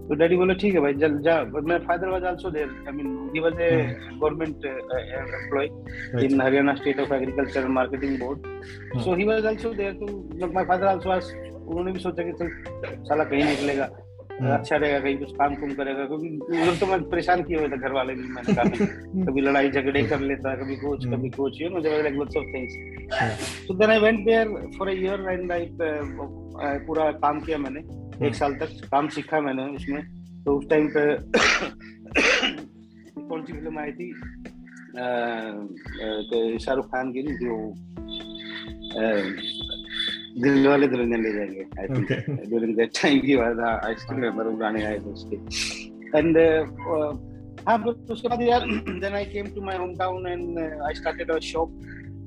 तो 0.08 0.16
डैडी 0.20 0.36
बोले 0.36 0.54
ठीक 0.62 0.74
है 0.74 0.82
भाई 0.82 0.94
जल 1.04 1.18
जा 1.26 1.36
my 1.68 1.80
father 1.88 2.10
was 2.10 2.24
also 2.32 2.50
there 2.52 2.70
I 2.88 2.94
mean 2.96 3.30
he 3.36 3.40
was 3.40 3.60
a 3.62 3.70
government 4.22 4.66
employ 4.66 6.26
in 6.26 6.42
Haryana 6.42 6.76
state 6.76 7.00
of 7.00 7.14
agriculture 7.14 7.68
marketing 7.80 8.18
board 8.20 9.02
so 9.04 9.16
he 9.16 9.26
was 9.28 9.46
also 9.46 9.74
there 9.74 9.94
तो 10.04 10.52
माय 10.54 10.66
फादर 10.66 10.86
आल्सो 10.88 11.10
आस्क्ड 11.10 11.53
उन्होंने 11.64 11.92
भी 11.92 12.00
सोचा 12.00 12.24
कि 12.24 12.32
चल 12.32 12.50
साला 13.04 13.24
कहीं 13.24 13.44
निकलेगा 13.44 13.90
हम्म। 14.34 14.54
अच्छा 14.54 14.76
रहेगा 14.76 15.00
कहीं 15.00 15.18
कुछ 15.18 15.32
काम 15.32 15.56
कुम 15.56 15.74
करेगा 15.74 16.06
क्योंकि 16.06 16.62
उधर 16.62 16.76
तो 16.76 16.86
मैं 16.86 17.10
परेशान 17.10 17.44
किया 17.44 17.60
हुआ 17.60 17.70
था 17.70 17.78
घर 17.78 17.92
वाले 17.92 18.14
भी 18.14 18.30
मैंने 18.30 18.54
कहा 18.54 18.64
कभी 19.26 19.42
लड़ाई 19.42 19.72
झगड़े 19.72 20.04
कर 20.04 20.22
लेता 20.22 20.56
कभी 20.56 20.76
कोच 20.76 21.06
कभी 21.06 21.30
coach 21.30 21.62
you 21.62 21.70
know 21.70 21.80
like 21.80 22.14
lots 22.14 22.38
of 22.38 22.46
things 22.46 22.74
so 23.68 23.74
then 23.74 23.90
I 23.90 24.00
went 24.00 24.26
there 24.26 24.72
for 24.78 24.90
a 24.90 24.92
year 24.92 25.30
and 25.30 25.50
like 25.50 25.78
पूरा 26.88 27.12
काम 27.20 27.40
किया 27.40 27.58
मैंने 27.58 27.80
एक 27.80 28.22
हम्म। 28.22 28.32
साल 28.32 28.54
तक 28.54 28.88
काम 28.92 29.10
सीखा 29.10 29.42
मैंने 29.42 29.76
उसमें। 29.76 30.24
तो 30.44 30.58
उस 30.58 30.70
टाइम 30.70 30.88
पे 30.88 31.16
कौन 33.22 33.44
सी 33.44 33.54
फ़िल्म 33.54 33.80
आई 33.80 33.92
थी? 33.92 34.14
शाहरुख 36.60 36.86
खान 36.86 37.12
की 37.12 37.22
जो 37.22 37.74
दिल 40.42 40.68
वाले 40.68 40.88
दुल्हनिया 40.88 41.18
ले 41.18 41.34
जाएँगे 41.34 41.66
I 41.80 41.88
think 41.88 42.12
during 42.50 42.76
that 42.76 42.90
time 43.02 43.20
की 43.20 43.36
बात 43.36 43.84
आई 43.86 43.96
स्टिल 43.96 44.16
रिमेंबर 44.16 44.44
वो 44.44 44.58
गाने 44.58 44.84
आए 44.84 45.00
थे 45.00 45.12
उसके। 45.12 45.36
एंड 46.18 46.38
हाँ 47.70 47.84
तो 47.84 48.14
उसके 48.14 48.28
बाद 48.28 48.42
यार 48.42 48.62
then 49.00 49.14
I 49.14 49.26
came 49.26 49.46
to 49.46 49.62
my 49.62 49.78
home 49.78 49.96
town 49.96 50.28
and 50.28 50.60
I 50.60 50.94
started 50.94 51.32
a 51.32 51.40
shop 51.40 51.82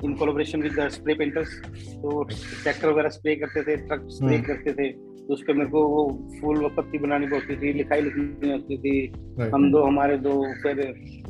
in 0.05 0.15
collaboration 0.15 0.63
with 0.63 0.81
the 0.81 0.89
spray 0.89 1.15
painters 1.15 1.49
तो 1.89 2.25
ट्रैक्टर 2.25 2.89
वगैरह 2.89 3.09
स्प्रे 3.09 3.37
करते 3.37 3.63
थे 3.63 3.77
ट्रक 3.77 4.07
स्प्रे 4.11 4.39
hmm. 4.39 4.47
करते 4.47 4.73
थे। 4.73 4.89
तो 4.93 5.35
उस 5.35 5.43
पर 5.43 5.55
मेरे 5.55 5.71
को 5.71 5.87
वो 5.87 6.29
फूल 6.41 6.69
पत्ती 6.77 6.99
बनानी 6.99 7.27
पड़ती 7.27 7.57
थी 7.57 7.73
लिखाई 7.73 8.01
लिखनी 8.01 8.53
होती 8.53 8.79
थी। 8.79 9.13
हम 9.55 9.73
दो 9.73 9.83
हमारे 9.83 10.19
दो 10.19 10.55
फिर 10.63 10.81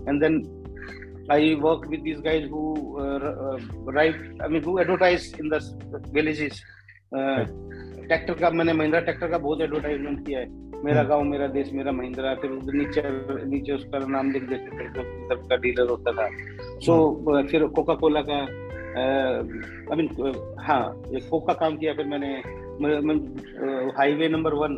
and 0.09 0.23
then 0.23 0.43
I 1.29 1.55
work 1.57 1.89
with 1.89 2.05
these 2.05 2.21
guys 2.21 2.49
who 2.49 3.01
uh, 3.01 3.19
uh, 3.19 3.59
write, 3.85 4.15
I 4.41 4.49
mean, 4.49 4.63
who 4.63 4.79
advertise 4.79 5.33
in 5.39 5.49
the 5.49 5.61
villages. 6.13 6.61
Tractor 7.13 8.35
का 8.41 8.51
मैंने 8.51 8.73
महिंद्रा 8.73 9.01
ट्रैक्टर 9.01 9.29
का 9.31 9.39
बहुत 9.39 9.61
एडवर्टाइजमेंट 9.61 10.27
किया 10.27 10.41
है। 10.41 10.49
मेरा 10.85 11.03
गाँव 11.03 11.23
मेरा 11.25 11.47
देश 11.47 11.73
मेरा 11.73 11.93
महिंद्रा 11.93 12.35
फिर 12.43 12.51
नीचे 12.75 13.03
नीचे 13.51 13.73
उसका 13.73 13.99
नाम 14.07 14.31
लिख 14.33 14.43
देते 14.49 14.79
थे 14.79 14.89
तरफ़ 15.29 15.47
का 15.49 15.57
डीलर 15.57 15.89
होता 15.91 16.13
था। 16.13 16.29
सो 16.87 16.95
so, 17.29 17.47
फिर 17.51 17.67
कोका 17.67 17.95
कोला 17.95 18.23
का 18.29 18.39
आई 19.91 19.97
मीन 19.97 20.09
हाँ 20.67 21.03
कोक 21.31 21.47
का 21.47 21.55
काम 21.55 21.77
किया 21.77 21.95
फिर 21.95 22.07
मैंने 22.07 22.33
हाईवे 23.99 24.29
नंबर 24.29 24.55
वन 24.55 24.73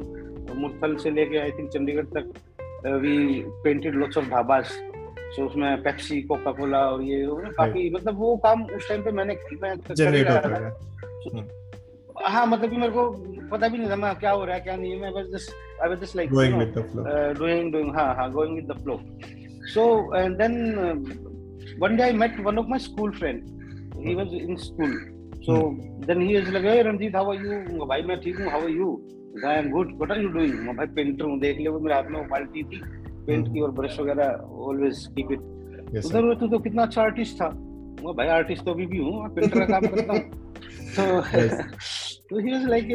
मुरथल 0.56 0.96
से 0.96 1.10
लेके 1.10 1.38
आई 1.38 1.50
थिंक 1.58 1.70
चंडीगढ़ 1.70 2.06
तक 2.16 2.32
we 3.02 3.16
painted 3.64 3.94
lots 3.94 4.18
of 4.18 4.30
dhabas 4.30 4.78
so 5.36 5.46
उसमें 5.46 5.82
पेप्सी 5.82 6.20
कोका 6.22 6.52
कोला 6.58 6.78
और 6.90 7.02
ये 7.02 7.24
काफ़ी 7.58 7.88
मतलब 7.94 8.18
वो 8.18 8.36
काम 8.44 8.64
उस 8.76 8.88
टाइम 8.88 9.02
पे 9.02 9.10
मैंने 9.10 9.36
मैं 9.62 9.72
हम्म। 11.28 11.44
हाँ 12.26 12.46
मतलब 12.46 12.70
कि 12.70 12.76
मेरे 12.76 12.92
को 12.92 13.10
पता 13.50 13.68
भी 13.68 13.78
नहीं 13.78 13.90
था 13.90 13.96
मैं 13.96 14.14
क्या 14.18 14.30
हो 14.30 14.44
रहा 14.44 14.54
है 14.54 14.60
क्या 14.60 14.76
नहीं 14.76 15.00
मैं 15.00 15.12
बस 15.12 15.26
just 15.34 15.82
I 15.82 15.88
was 15.88 16.00
just 16.00 16.16
like 16.16 16.30
going 16.30 16.58
with 16.58 16.74
the 16.78 16.82
flow 16.92 17.04
doing 17.38 17.72
doing 17.72 17.94
हाँ 17.96 18.14
हाँ 18.14 18.30
going 18.32 18.54
with 18.54 18.72
the 18.72 18.78
flow 18.82 19.00
so 19.74 19.84
and 20.16 20.36
then 20.38 20.56
one 21.82 21.96
day 21.96 22.02
I 22.02 22.12
met 22.24 22.40
one 22.46 22.58
of 22.58 22.66
my 22.66 22.78
school 22.88 23.12
friend 23.18 23.56
was 23.98 24.32
in 24.32 24.56
school. 24.56 24.92
So 25.42 25.70
hmm. 25.70 26.00
then 26.02 26.20
he 26.20 26.34
is 26.34 26.48
like, 26.48 26.62
hey 26.62 26.82
Ranjit, 26.82 27.14
how 27.14 27.30
are 27.30 27.34
you? 27.34 27.86
भाई 27.86 28.02
मैं 28.02 28.20
ठीक 28.20 28.38
हूँ. 28.40 28.50
How 28.50 28.60
are 28.60 28.68
you? 28.70 28.90
I 29.44 29.54
am 29.54 29.70
good. 29.70 29.92
What 29.98 30.10
are 30.10 30.20
you 30.20 30.32
doing? 30.32 30.54
मैं 30.66 30.76
भाई 30.76 30.86
painter 30.96 31.24
हूँ. 31.24 31.38
देख 31.40 31.58
ले 31.58 31.68
वो 31.68 31.80
मेरे 31.80 31.94
हाथ 31.94 32.10
में 32.10 32.28
बाल्टी 32.28 32.62
थी 32.64 32.80
पेंट 33.28 33.52
की 33.54 33.60
और 33.60 33.70
ब्रश 33.70 33.98
वगैरह 34.00 34.26
ऑलवेज 34.68 35.06
कीप 35.16 35.32
इट 35.32 35.40
उधर 36.06 36.24
वो 36.24 36.34
तो 36.48 36.58
कितना 36.58 36.82
अच्छा 36.82 37.02
आर्टिस्ट 37.02 37.40
था। 37.42 37.48
मैं 38.04 38.12
भाई 38.16 38.28
आर्टिस्ट 38.28 38.64
तो 38.64 38.70
अभी 38.70 38.86
भी 38.86 38.98
हूँ 38.98 39.28
पेंटर 39.34 39.58
का 39.58 39.66
काम 39.66 39.86
करता 39.86 40.12
हूँ। 40.12 40.46
तो 40.96 41.02
तो 42.30 42.38
ही 42.38 42.52
वाज 42.52 42.64
लाइक 42.68 42.86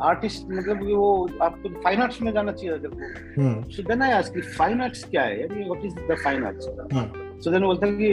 आर्टिस्ट 0.00 0.46
मतलब 0.50 0.86
कि 0.86 0.94
वो 0.94 1.08
आपको 1.42 1.68
फाइन 1.82 2.02
आर्ट्स 2.02 2.20
में 2.22 2.32
जाना 2.32 2.52
चाहिए 2.52 2.76
वो 2.76 3.70
so 3.70 3.82
then 3.82 4.02
I 4.02 4.10
ask 4.10 4.38
fine 4.58 4.80
arts 4.80 5.04
क्या 5.04 5.22
है? 5.22 5.40
यानी 5.40 5.64
what 5.64 5.84
is 5.84 5.94
the 5.94 6.16
fine 6.24 6.44
arts 6.44 6.64
so 7.44 7.50
then 7.50 7.62
बोलता 7.62 7.86
है 7.86 7.92
कि 7.92 8.12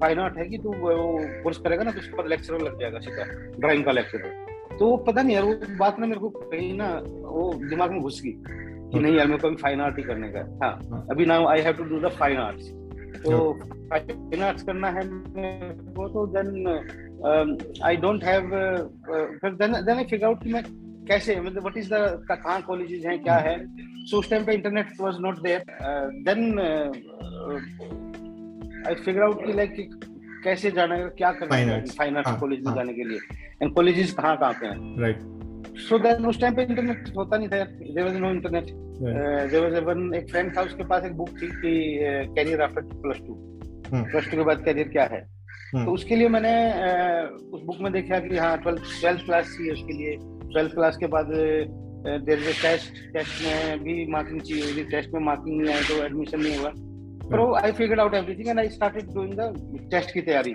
फाइन 0.00 0.18
आर्ट 0.18 0.38
है 0.38 0.44
कि 0.48 0.58
तू 0.58 0.72
वो 0.72 0.94
कोर्स 1.42 1.58
करेगा 1.58 1.84
ना 1.84 1.90
तो 1.90 1.98
उसके 1.98 2.16
बाद 2.16 2.26
लेक्चरर 2.26 2.60
लग 2.60 2.80
जाएगा 2.80 2.98
सीधा 2.98 3.24
ड्राइंग 3.58 3.84
का 3.84 3.92
लेक्चरर 3.92 4.76
तो 4.78 4.96
पता 4.96 5.22
नहीं 5.22 5.36
यार 5.36 5.44
वो 5.44 5.54
बात 5.78 5.98
ना 5.98 6.06
मेरे 6.06 6.20
को 6.20 6.28
कहीं 6.28 6.72
ना 6.74 6.88
वो 7.22 7.52
दिमाग 7.68 7.90
में 7.90 8.00
घुस 8.00 8.20
गई। 8.24 8.32
कि 8.92 8.98
नहीं 8.98 9.14
यार 9.16 9.26
मेरे 9.26 9.38
को 9.40 9.54
फाइन 9.62 9.80
आर्ट 9.80 9.98
ही 9.98 10.02
करने 10.04 10.28
का 10.28 10.40
हाँ, 10.64 10.72
हाँ। 10.90 11.06
अभी 11.10 11.26
now 11.26 11.46
I 11.46 11.60
have 11.60 11.74
to 11.74 11.84
do 11.84 12.00
the 12.00 12.10
fine 12.18 12.38
arts 12.38 12.70
तो 13.24 13.52
फाइन 13.90 14.42
आर्ट्स 14.42 14.62
करना 14.62 14.88
है 14.90 15.04
वो 15.96 16.08
तो 16.08 16.26
देन 16.36 16.48
आई 17.84 17.96
डोंट 17.96 18.24
हैव 18.24 18.48
फिर 19.40 19.54
then 19.54 19.72
then 19.72 19.96
I 19.96 20.04
figure 20.04 20.26
out 20.26 20.42
कि 20.44 20.52
मैं 20.52 20.62
कैसे 21.08 21.40
मतलब 21.40 21.62
व्हाट 21.62 21.76
इज़ 21.76 21.88
द 21.94 22.24
कहाँ 22.30 22.60
कॉलेजेस 22.62 23.04
हैं 23.06 23.22
क्या 23.22 23.36
है? 23.46 23.56
सो 24.10 24.18
उस 24.18 24.30
टाइम 24.30 24.44
पे 24.44 24.54
internet 24.54 24.88
was 25.00 25.16
not 25.20 25.38
there 25.42 25.64
then 26.28 26.58
I 28.88 28.94
figure 28.94 29.22
out 29.22 29.44
कि 29.46 29.52
लाइक 29.52 29.74
कैसे 30.44 30.70
जाना 30.70 30.94
है 30.94 31.08
क्या 31.18 31.30
करना 31.32 31.56
है 31.56 31.84
फाइन 31.98 32.16
आर्ट्स 32.16 32.32
कॉलेज 32.40 32.64
में 32.66 32.74
जाने 32.74 32.92
के 32.94 33.04
लिए। 33.08 33.18
एंड 33.62 33.74
कॉलेजेस 33.74 34.12
कहाँ 34.12 34.36
कहाँ 34.36 34.52
पे 34.52 34.66
हैं? 34.66 35.00
राइट 35.00 35.18
सो 35.88 35.98
देन 35.98 36.26
उस 36.26 36.40
टाइम 36.40 36.54
पे 36.54 36.62
इंटरनेट 36.62 37.12
होता 37.16 37.38
नहीं 37.38 37.48
था 37.48 37.64
there 37.64 38.04
was 38.06 38.16
no 38.16 38.30
internet 38.30 38.66
there 39.02 39.62
was 39.64 39.82
one 39.84 40.14
एक 40.14 40.30
फ्रेंड 40.30 40.56
था 40.56 40.62
उसके 40.62 40.84
पास 40.92 41.04
एक 41.04 41.12
बुक 41.16 41.28
थी 41.42 41.46
कि 41.46 41.72
career 42.36 42.62
after 42.62 42.82
plus 42.94 43.18
two 43.26 43.34
plus 43.94 44.30
two 44.30 44.36
के 44.36 44.44
बाद 44.44 44.64
कैरियर 44.64 44.88
क्या 44.88 45.04
है? 45.12 45.20
हम्म। 45.74 45.84
तो 45.84 45.92
उसके 45.92 46.16
लिए 46.16 46.28
मैंने 46.28 46.52
उस 47.56 47.62
बुक 47.66 47.76
में 47.80 47.92
देखा 47.92 48.18
कि 48.18 48.36
हाँ 48.36 48.56
ट्वेल्थ 48.62 48.82
ट्वेल्थ 49.00 49.24
क्लास 49.24 49.54
चाहिए 49.56 49.72
उसके 49.72 49.92
लिए। 49.92 50.16
ट्वेल्थ 50.52 50.74
क्लास 50.74 50.96
के 51.00 51.06
बाद 51.14 51.26
देर 52.26 52.40
टेस्ट 52.62 52.94
टेस्ट 53.12 53.44
में 53.46 53.82
भी 53.82 53.94
मार्किंग 54.12 54.40
चाहिए 54.40 54.84
टेस्ट 54.90 55.14
में 55.14 55.20
मार्किंग 55.24 55.60
नहीं 55.60 55.74
आए 55.74 55.82
तो 55.88 56.02
एडमिशन 56.04 56.40
नहीं 56.40 56.56
हुआ। 56.56 56.72
तो 57.32 57.52
I 57.56 57.72
figure 57.72 58.00
out 58.00 58.14
everything 58.14 58.48
and 58.48 58.58
I 58.58 58.68
started 58.68 59.12
doing 59.14 59.32
the 59.34 59.88
test 59.90 60.10
की 60.14 60.20
तैयारी। 60.22 60.50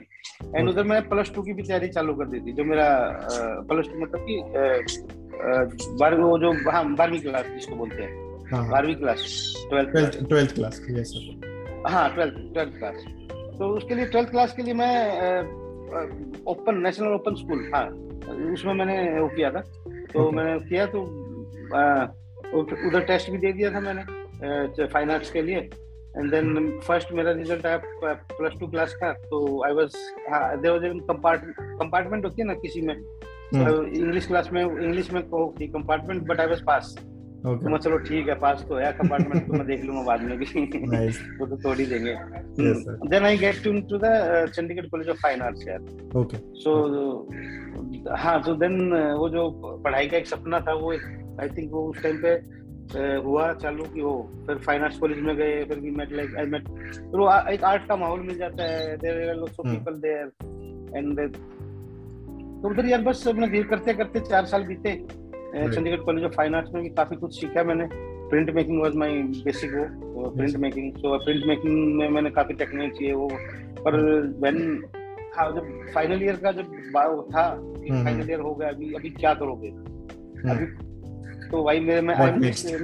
एंड 0.55 0.69
उधर 0.69 0.84
मैंने 0.84 1.07
प्लस 1.10 1.31
टू 1.36 1.41
की 1.41 1.53
भी 1.53 1.63
तैयारी 1.63 1.88
चालू 1.98 2.13
कर 2.15 2.27
दी 2.29 2.39
थी 2.39 2.53
जो 2.53 2.63
मेरा 2.63 2.88
प्लस 3.69 3.88
टू 3.93 4.00
मतलब 4.01 4.25
कि 4.29 4.36
बारहवीं 6.00 6.24
वो 6.24 6.38
जो 6.39 6.51
हाँ 6.72 6.84
बारहवीं 6.96 7.19
क्लास 7.22 7.46
जिसको 7.53 7.75
बोलते 7.75 8.01
हैं। 8.03 8.12
हाँ, 8.51 8.60
हाँ। 8.60 8.69
बारहवीं 8.72 8.96
क्लास 8.96 9.19
ट्वेल्थ 9.69 9.89
ट्वेल्थ 10.29 10.55
क्लास 10.55 10.81
हाँ 11.88 12.13
ट्वेल्थ 12.13 12.36
ट्वेल्थ 12.53 12.77
क्लास 12.77 13.03
तो 13.60 13.67
उसके 13.77 13.96
लिए 13.96 14.05
ट्वेल्थ 14.05 14.29
क्लास 14.29 14.53
के 14.55 14.63
लिए 14.63 14.74
मैं 14.74 14.93
ओपन 16.51 16.81
नेशनल 16.84 17.13
ओपन 17.13 17.36
स्कूल 17.36 17.69
हाँ 17.74 17.86
उसमें 18.53 18.74
मैंने 18.74 19.19
वो 19.19 19.27
किया 19.36 19.50
था। 19.51 19.62
तो. 20.13 20.31
मैंने 20.31 20.60
किया 20.69 20.86
तो 20.86 21.01
उधर 22.88 23.03
टेस्ट 23.07 23.29
भी 23.31 23.38
दे 23.38 23.51
दिया 23.53 23.72
था 23.74 23.79
मैंने 23.79 24.86
फाइन 24.88 25.10
आर्ट्स 25.12 25.31
के 25.31 25.41
लिए। 25.41 25.69
एंड 26.17 26.31
देन 26.31 26.79
फ़र्स्ट 26.83 27.13
मेरा 27.13 27.31
रिज़ल्ट 27.31 27.65
आया 27.65 27.77
प्लस 28.03 28.59
टू 28.59 28.67
क्लास 28.67 28.93
का 28.93 29.12
तो 29.13 29.63
I 29.65 29.74
was 29.74 29.95
there 30.62 30.71
was 30.74 30.83
an 30.83 31.00
compartment 31.00 32.25
होती 32.25 32.41
है 32.41 32.47
ना 32.47 32.53
किसी 32.53 32.81
में। 32.81 32.95
English 32.95 34.24
hmm. 34.24 34.27
क्लास 34.27 34.50
में 34.53 34.62
इंग्लिश 34.62 35.12
में 35.13 35.24
compartment 35.24 36.24
but 36.24 36.39
I 36.39 36.47
was 36.47 36.62
pass 36.62 36.95
okay. 36.97 37.63
तो 37.63 37.69
मैं 37.69 37.77
चलो 37.77 37.97
ठीक 37.97 38.27
है 38.27 38.36
पास 38.36 38.65
तो 38.69 38.75
है 38.75 38.91
कंपार्टमेंट 38.91 39.47
तो 39.47 39.53
मैं 39.53 39.67
देख 39.67 39.86
लूँगा 39.86 40.01
बाद 40.01 40.21
में 40.21 40.38
भी। 40.38 40.45
Nice. 40.88 41.17
तो 41.39 41.55
तोड़ 41.55 41.77
ही 41.77 41.86
देंगे। 41.86 42.15
Then 43.09 43.24
I 43.24 43.38
get 43.38 43.63
to 43.63 43.69
into 43.69 43.97
the 43.97 44.01
Chandigarh 44.53 44.86
college 44.86 45.09
of 45.09 45.17
fine 45.17 45.41
arts 45.41 45.67
यार 45.67 45.79
ओके 46.15 46.38
सो 46.38 46.74
हाँ 48.15 48.43
तो 48.43 48.55
देन 48.55 48.93
वो 48.93 49.29
जो 49.29 49.50
पढ़ाई 49.83 50.07
का 50.07 50.17
एक 50.17 50.27
सपना 50.27 50.59
था 50.59 50.74
वो 50.74 50.91
आई 51.41 51.50
थिंक 51.57 51.71
वो 51.71 51.89
उस 51.89 52.03
टाइम 52.03 52.17
पे 52.17 52.39
uh, 52.39 52.45
हुआ 52.96 53.51
चालू 53.53 53.84
कि 53.86 54.00
हो। 54.00 54.15
फिर 54.48 54.58
फाइन 54.58 54.82
आर्ट्स 54.82 54.98
कॉलेज 55.00 55.20
में 55.20 55.36
गए 55.38 55.63
फिर 55.63 55.79
we 55.79 55.91
met 55.91 56.12
like 56.12 56.36
I 56.38 56.46
met 56.46 56.67
फिर 56.67 57.20
वो 57.20 57.29
एक 57.51 57.63
आर्ट 57.63 57.88
का 57.88 57.96
माहौल 57.96 58.20
मिल 58.20 58.38
जाता 58.38 58.63
है। 58.63 58.98
There 58.98 59.29
are 59.29 59.36
lots 59.36 59.60
of 59.60 59.67
people 59.67 60.00
there 60.01 60.32
and 60.98 61.20
तो 62.62 62.70
उधर 62.70 62.86
यार 62.86 63.01
बस 63.01 63.27
अपना 63.27 63.48
धीरे 63.48 63.63
करते 63.63 63.94
करते 63.94 64.20
चार 64.20 64.46
साल 64.46 64.63
बीते। 64.63 64.96
Chandigarh 65.48 66.00
college 66.00 66.24
of 66.24 66.34
fine 66.34 66.56
arts 66.56 66.74
में 66.74 66.82
भी 66.84 66.89
काफ़ी 66.89 67.15
कुछ 67.15 67.39
सीखा 67.39 67.63
मैंने। 67.63 67.88
Print 68.29 68.50
making 68.50 68.82
was 68.82 68.96
my 68.96 69.12
basic 69.44 69.74
वो 69.74 70.29
print 70.29 70.56
making 70.58 70.91
so 70.94 71.17
print 71.25 71.46
making 71.46 71.96
में 71.98 72.10
मैंने 72.10 72.29
काफ़ी 72.29 72.53
टेक्निक 72.53 72.94
किए 72.94 73.13
वो। 73.13 73.29
पर 73.79 74.00
व्हेन 74.41 74.82
था 75.34 75.50
जब 75.51 75.70
फाइनल 75.94 76.24
ईयर 76.24 76.36
का 76.36 76.51
जब 76.51 76.72
था 77.32 77.50
फाइनल 77.50 78.10
हम्म, 78.10 78.29
ईयर 78.29 78.39
हम्म। 78.39 78.48
हो 78.48 78.53
गया 78.56 78.70
अभी 78.70 78.94
अभी 78.94 79.10
क्या 79.12 79.34
करोगे? 79.34 79.67
हम्म। 79.67 80.51
अभी 80.51 80.65
तो 81.51 81.63
भाई 81.63 81.80
मेरे 81.80 82.01
मैं 82.01 82.16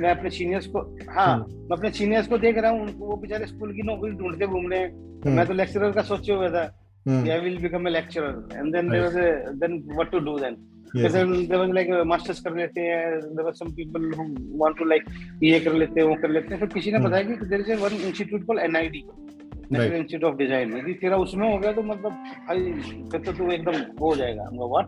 मैं 0.02 0.12
अपने 0.12 0.30
सीनियर्स 0.30 0.68
को 0.68 0.82
हाँ 1.10 1.38
मैं 1.38 1.78
अपने 1.78 1.92
सीनियर्स 1.92 2.28
को 2.28 2.38
देख 2.38 2.58
रहा 2.58 2.72
हूँ 2.72 2.82
उनको 2.82 3.06
वो 3.06 3.16
बेचारे 3.18 3.46
स्कूल 3.46 3.74
की 3.74 3.82
नौकरी 3.84 4.12
ढूंढते 4.12 4.48
घूम 4.48 4.72
रहे 4.72 4.80
हैं 4.80 5.36
मैं 5.36 5.46
तो 5.48 5.54
लेक्चरर 5.54 5.92
का 5.92 6.02
सोचे 6.02 6.34
हुआ 6.34 6.50
था 6.50 6.64
I 7.10 7.40
will 7.40 7.58
become 7.58 7.88
a 7.88 7.92
lecturer 7.92 8.58
and 8.58 8.74
then 8.76 8.90
there 8.90 9.04
was 9.04 9.16
then 9.64 9.82
what 9.94 10.12
to 10.12 10.20
do 10.20 10.38
then. 10.40 10.58
Then? 10.96 11.48
There 11.50 11.60
was 11.60 11.70
like 11.70 11.88
कर 12.44 12.56
लेते 12.56 12.82
हैं 12.82 13.20
there 13.36 13.46
were 13.46 13.54
some 13.60 13.72
people 13.78 14.04
who 14.18 14.26
want 14.64 14.76
to 14.78 14.86
like 14.92 15.06
ये 15.44 15.60
कर 15.60 15.74
लेते 15.74 16.00
हैं 16.00 16.08
वो 16.08 16.16
कर 16.16 16.30
लेते 16.30 16.54
हैं। 16.54 16.60
फिर 16.60 16.70
किसी 16.70 16.92
ने 16.92 16.98
hmm. 16.98 17.08
बताया 17.08 17.24
कि 17.24 17.34
a 17.74 17.80
one 17.84 17.96
institute 18.10 18.44
called 18.50 18.62
NID 18.74 18.98
national 19.72 19.96
institute 19.98 20.24
of 20.24 20.38
design 20.38 20.78
यदि 20.78 20.94
तेरा 20.94 21.18
उसमें 21.18 21.52
हो 21.52 21.58
गया 21.58 21.72
तो 21.72 21.84
मतलब 21.84 22.12
भाई 22.48 22.72
फिर 23.12 23.22
तो 23.22 23.32
तू 23.34 23.52
एकदम 23.52 23.74
हो 24.02 24.16
जाएगा। 24.16 24.44
व्हाट 24.44 24.88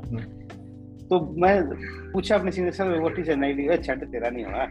तो 1.05 1.41
मैं 1.41 1.63
पूछा 2.11 2.35
अपने 2.35 2.51
senior 2.51 2.73
sir 2.73 2.99
what 2.99 3.19
is 3.19 3.31
NID 3.31 3.67
अच्छा 3.67 3.95
तेरा 3.95 4.29
नहीं 4.29 4.45
हुआ 4.45 4.65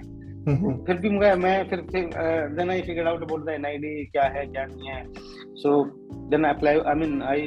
फिर 0.86 0.96
भी 0.96 1.10
मुझे 1.10 1.34
मैं 1.34 1.68
फिर 1.68 1.78
फिर 1.78 2.10
then 2.48 2.70
I 2.70 2.82
figure 2.82 3.06
out 3.06 3.22
about 3.22 3.46
the 3.46 3.48
NID 3.48 4.04
क्या 4.04 4.22
है 4.22 4.46
क्या 4.46 4.64
नहीं 4.64 4.88
है? 4.88 5.04
So 5.54 5.84
then 6.30 6.44
apply 6.44 6.78
I 6.78 6.94
mean 6.94 7.22
I 7.22 7.40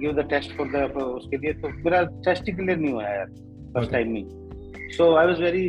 give 0.00 0.12
the 0.12 0.20
test 0.30 0.56
for 0.56 0.66
the 0.66 0.92
उसके 0.92 1.36
लिए 1.36 1.52
तो 1.52 1.68
मेरा 1.68 2.02
टेस्ट 2.02 2.44
ही 2.46 2.52
क्लियर 2.52 2.78
नहीं 2.78 2.92
हुआ 2.92 3.04
यार 3.04 3.26
फ़र्स्ट 3.74 3.92
टाइम 3.92 4.12
में 4.12 4.42
सो 4.88 5.16
आई 5.16 5.26
वाज 5.26 5.40
वेरी 5.40 5.68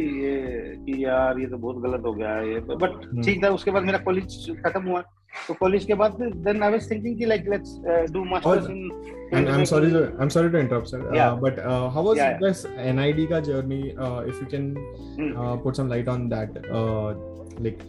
कि 0.76 1.06
यार 1.06 1.40
ये 1.40 1.46
तो 1.46 1.58
बहुत 1.58 1.78
गलत 1.78 2.02
हो 2.06 2.14
गया 2.14 2.40
ये 2.40 2.60
बट 2.60 3.16
hmm. 3.16 3.26
ठीक 3.26 3.46
था 3.46 3.50
उसके 3.50 3.72
बाद 3.72 3.84
मेरा 3.84 3.98
कॉलेज 3.98 4.52
खत्म 4.66 4.84
हुआ। 4.84 5.04
तो 5.48 5.54
कॉलेज 5.60 5.86
के 5.86 5.94
बाद 6.02 6.18
देन 6.22 6.64
आई 6.64 6.72
वाज 6.72 6.90
थिंकिंग 6.92 7.18
कि 7.18 7.26
like 7.26 7.50
let's 7.50 7.78
do 8.12 8.24
masters 8.34 8.70
in 8.70 8.90
and 9.38 9.50
i'm 9.52 9.64
sorry 9.70 9.88
to 9.94 10.02
i'm 10.24 10.32
sorry 10.34 10.50
to 10.56 10.60
interrupt 10.64 10.90
sir 10.90 10.98
uh, 10.98 11.14
yeah. 11.18 11.30
uh, 11.30 11.38
but 11.44 11.60
uh, 11.70 11.86
how 11.94 12.02
was 12.08 12.20
yeah, 12.20 12.36
this 12.42 12.60
nid 12.98 13.22
ka 13.32 13.40
journey 13.48 13.80
uh, 14.08 14.20
if 14.32 14.42
you 14.42 14.50
can 14.52 14.68
mm. 15.22 15.32
uh, 15.44 15.56
put 15.64 15.80
some 15.82 15.90
light 15.94 16.12
on 16.14 16.28
that 16.34 16.60
uh, 16.82 17.08
like 17.68 17.82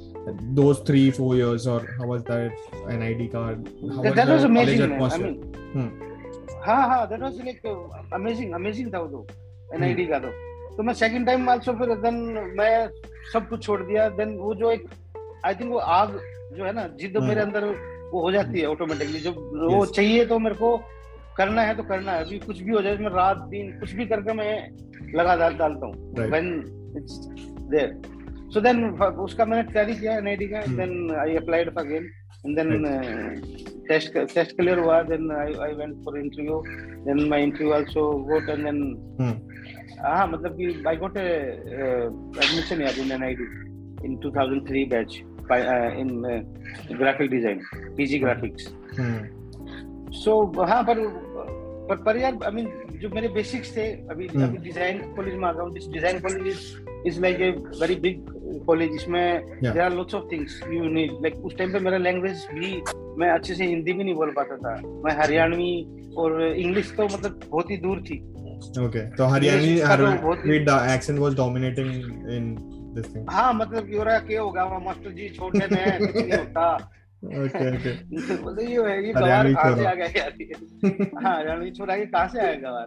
those 0.60 0.80
three 0.90 1.04
four 1.18 1.28
years 1.40 1.66
or 1.74 1.76
how 1.98 2.08
was 2.12 2.24
that 2.30 2.64
nid 3.02 3.22
card 3.36 3.68
how 3.68 4.00
that, 4.00 4.08
was, 4.08 4.16
that 4.22 4.34
was 4.34 4.48
amazing 4.50 4.96
man. 4.96 5.14
i 5.18 5.22
mean 5.26 5.38
hmm. 5.76 5.92
हाँ 6.66 6.82
हाँ 6.88 7.06
that 7.08 7.20
was 7.20 7.40
like 7.44 7.66
amazing 8.14 8.52
amazing 8.54 8.92
था 8.92 9.00
वो 9.00 9.08
तो 9.08 9.74
NID 9.74 10.06
का 10.06 10.18
तो 10.18 10.28
तो 10.76 10.82
मैं 10.82 10.94
second 10.94 11.26
time 11.26 11.48
also 11.50 11.72
फिर 11.78 11.94
देन 12.04 12.14
मैं 12.58 12.88
सब 13.32 13.48
कुछ 13.48 13.62
छोड़ 13.64 13.80
दिया 13.82 14.08
देन 14.20 14.36
वो 14.36 14.54
जो 14.62 14.70
एक 14.70 14.86
आई 15.46 15.54
थिंक 15.54 15.72
वो 15.72 15.78
आग 15.96 16.18
जो 16.56 16.64
है 16.64 16.72
ना 16.72 16.86
जिद 17.00 17.16
मेरे 17.22 17.40
अंदर 17.40 17.64
वो 18.12 18.20
हो 18.22 18.30
जाती 18.32 18.60
है 18.60 18.66
ऑटोमेटिकली 18.66 19.20
जो 19.20 19.30
वो 19.32 19.84
चाहिए 19.86 20.24
तो 20.26 20.38
मेरे 20.38 20.54
को 20.54 20.76
करना 21.36 21.62
है 21.62 21.74
तो 21.76 21.82
करना 21.82 22.12
है। 22.12 22.24
अभी 22.24 22.38
कुछ 22.38 22.60
भी 22.62 22.72
हो 22.72 22.82
जाए 22.82 22.96
मैं 22.96 23.10
रात 23.10 23.38
दिन 23.50 23.70
कुछ 23.80 23.92
भी 23.92 24.06
करके 24.06 24.32
मैं 24.32 24.52
लगा 25.14 25.36
डाल 25.36 25.54
डालता 25.56 25.86
हूँ। 25.86 25.94
When 26.18 26.48
it's 26.96 27.18
there 27.72 27.88
so 28.54 28.60
then 28.60 28.84
उसका 29.24 29.44
मैंने 29.44 29.62
तैयारी 29.72 29.94
किया 29.96 30.16
एनआईडी 30.18 30.46
का 30.46 30.60
then 30.76 30.92
I 31.20 31.34
applied 31.36 31.70
for 31.74 31.84
again 31.84 32.04
and 32.46 32.56
then 32.58 32.68
test 33.88 34.18
test 34.34 34.56
clear 34.56 34.78
हुआ 34.78 35.00
then 35.02 35.30
I 35.40 35.54
I 35.66 35.74
went 35.80 35.94
for 36.04 36.18
interview 36.18 36.62
then 37.06 37.28
my 37.28 37.42
interview 37.42 37.72
also 37.74 38.10
got 38.30 38.48
and 38.48 38.64
then 38.64 38.78
हाँ 40.00 40.26
मतलब 40.28 40.56
कि 40.56 40.82
आई 40.88 40.96
गोट 40.96 41.16
एडमिशन 41.16 42.82
यार 42.82 43.00
in 43.04 43.12
NID 43.12 43.44
in 44.06 44.16
2003 44.24 44.88
batch 44.90 45.20
in 45.52 46.08
graphic 46.98 47.30
design 47.30 47.60
PG 47.96 48.18
graphics 48.18 48.68
so 50.24 50.32
हाँ 50.62 50.82
पर 50.82 50.96
पर 51.88 51.96
पर 51.96 52.16
यार 52.16 52.38
आई 52.44 52.50
मीन 52.52 52.68
जो 53.00 53.08
मेरे 53.14 53.28
बेसिक्स 53.28 53.76
थे 53.76 53.86
अभी 54.10 54.28
hmm. 54.28 54.42
अभी 54.42 54.56
डिज़ाइन 54.58 54.98
कॉलेज 55.16 55.34
में 55.34 55.48
आ 55.48 55.52
गया 55.52 55.62
हूँ 55.62 55.72
design 55.92 56.20
college 56.20 56.58
is 57.06 57.20
like 57.20 57.40
a 57.40 57.50
very 57.80 57.94
big 57.94 58.24
college 58.66 58.90
इसमें 58.94 59.46
there 59.62 59.80
are 59.80 59.92
lots 59.92 60.14
of 60.14 60.24
things 60.32 60.60
you 60.70 60.84
need 60.84 61.12
like 61.12 61.34
उस 61.44 61.56
टाइम 61.58 61.72
पे 61.72 61.78
मेरा 61.78 61.96
लैंग्वेज 61.98 62.46
भी 62.54 62.82
मैं 63.18 63.30
अच्छे 63.30 63.54
से 63.54 63.64
हिंदी 63.64 63.92
भी 63.92 64.04
नहीं 64.04 64.14
बोल 64.14 64.30
पाता 64.30 64.56
था। 64.56 64.74
मैं 65.04 65.16
हरियाणवी 65.18 65.72
और 66.16 66.42
इंग्लिश 66.42 66.92
तो 66.96 67.04
मतलब 67.04 67.40
बहुत 67.50 67.70
ही 67.70 67.76
दूर 67.76 68.00
थी। 68.00 68.18
ओके 68.84 69.06
तो 69.16 69.24
Haryanvi 69.24 69.78
Haryanvi 69.80 70.56
accent 70.94 71.18
was 71.18 71.36
dominating 71.36 71.88
in 72.34 72.54
this 72.94 73.14
thing 73.16 73.26
हाँ 73.30 73.54
मतलब 73.54 73.86
कि 73.86 73.96
हो 73.96 74.02
रहा 74.02 74.18
क्या 74.18 74.42
होगा? 74.42 74.78
मास्टर 74.78 75.10
जी 75.10 75.28
छोटे 75.28 75.66
में 75.66 75.98
कुछ 75.98 76.16
नहीं 76.16 76.38
होता। 76.38 76.90
ओके 77.24 77.76
ओके 77.76 77.92
मतलब 78.46 78.60
ये 78.60 78.90
है 78.90 79.06
ये 79.06 79.12
गवार 79.12 79.52
कहाँ 79.52 79.76
से 79.76 79.86
आ 79.86 79.94
गया 79.94 80.06
यार 80.06 80.32
हाँ 81.24 81.96
ये 81.96 82.06
कहाँ 82.06 82.28
से 82.28 82.40
आया 82.40 82.54
गवार 82.54 82.86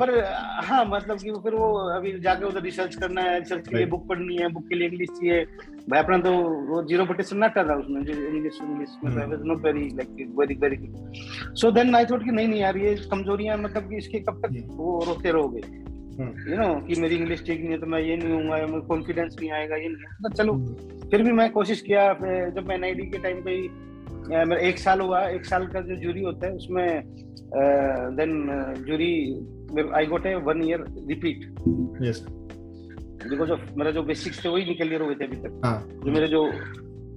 पर 0.00 0.24
हाँ 0.64 0.84
मतलब 0.84 1.18
कि 1.18 1.30
फिर 1.30 1.54
वो 1.54 1.74
अभी 1.88 2.20
जाके 2.20 2.44
उधर 2.44 2.62
रिसर्च 2.62 2.94
करना 2.94 3.20
है 3.20 3.38
रिसर्च 3.38 3.68
के 3.68 3.76
लिए 3.76 3.86
बुक 3.86 4.08
पढ़नी 4.08 4.36
है 4.36 4.48
बुक 4.48 4.68
के 4.68 4.74
लिए 4.74 4.88
इंग्लिश 4.88 5.08
चाहिए। 5.08 5.44
भाई 5.90 6.00
अपना 6.00 6.18
तो 6.18 6.32
वो 6.66 6.82
ज़ीरो 6.82 7.06
था 7.06 7.74
उसमें 7.74 8.04
जो 8.04 8.12
इंग्लिश 8.12 8.58
इंग्लिश 8.62 8.96
में 9.04 9.26
not 9.44 9.64
very 9.64 9.88
like 9.88 10.34
very 10.38 10.54
very 10.54 10.92
so 11.54 11.70
then 11.70 11.94
I 11.94 12.04
thought 12.04 12.24
कि 12.24 12.30
नहीं 12.30 12.48
नहीं 12.48 12.60
यार 12.60 12.76
ये 12.76 12.94
कमजोरियाँ 12.94 13.58
मतलब 13.58 13.88
कि 13.90 13.96
इसके 13.96 14.20
कब 14.20 14.42
तक 14.46 14.66
वो 14.70 15.04
रोते 15.06 15.32
रहोगे? 15.32 15.60
यू 16.18 16.56
नो 16.56 16.74
कि 16.86 17.00
मेरी 17.00 17.16
इंग्लिश 17.16 17.42
ठीक 17.46 17.60
नहीं 17.60 17.70
है 17.70 17.78
तो 17.78 17.86
मैं 17.86 18.00
ये 18.00 18.16
नहीं 18.16 18.32
हूँ 18.32 18.42
मेरे 18.44 18.80
कॉन्फिडेंस 18.86 19.36
नहीं 19.40 19.50
आएगा 19.50 19.76
ये 19.76 19.88
नहीं 19.88 20.22
तो 20.22 20.30
चलो 20.32 20.56
फिर 21.10 21.22
भी 21.22 21.32
मैं 21.32 21.50
कोशिश 21.50 21.80
किया 21.80 22.12
जब 22.50 22.66
मैं 22.68 22.74
एनआईडी 22.74 23.06
के 23.06 23.18
टाइम 23.18 23.42
पे 23.42 23.56
मेरा 24.28 24.60
एक 24.62 24.78
साल 24.78 25.00
हुआ 25.00 25.22
एक 25.28 25.44
साल 25.46 25.66
का 25.66 25.80
जो 25.82 25.96
जूरी 25.96 26.22
होता 26.22 26.46
है 26.46 26.52
उसमें 26.54 27.02
then 28.16 28.34
jury 28.88 29.12
I 29.94 30.06
got 30.06 30.26
a 30.26 30.34
one 30.44 30.64
year 30.64 30.84
repeat 31.08 31.46
because 33.24 33.50
of 33.50 33.60
मेरा 33.76 33.90
जो 33.90 34.02
बेसिक्स 34.04 34.44
थे 34.44 34.48
वही 34.48 34.64
निकल 34.64 34.94
हुए 34.96 35.14
थे 35.14 35.24
अभी 35.24 35.36
तक 35.38 35.60
हाँ. 35.64 35.78
जो 36.04 36.12
मेरे 36.12 36.28
जो 36.28 36.44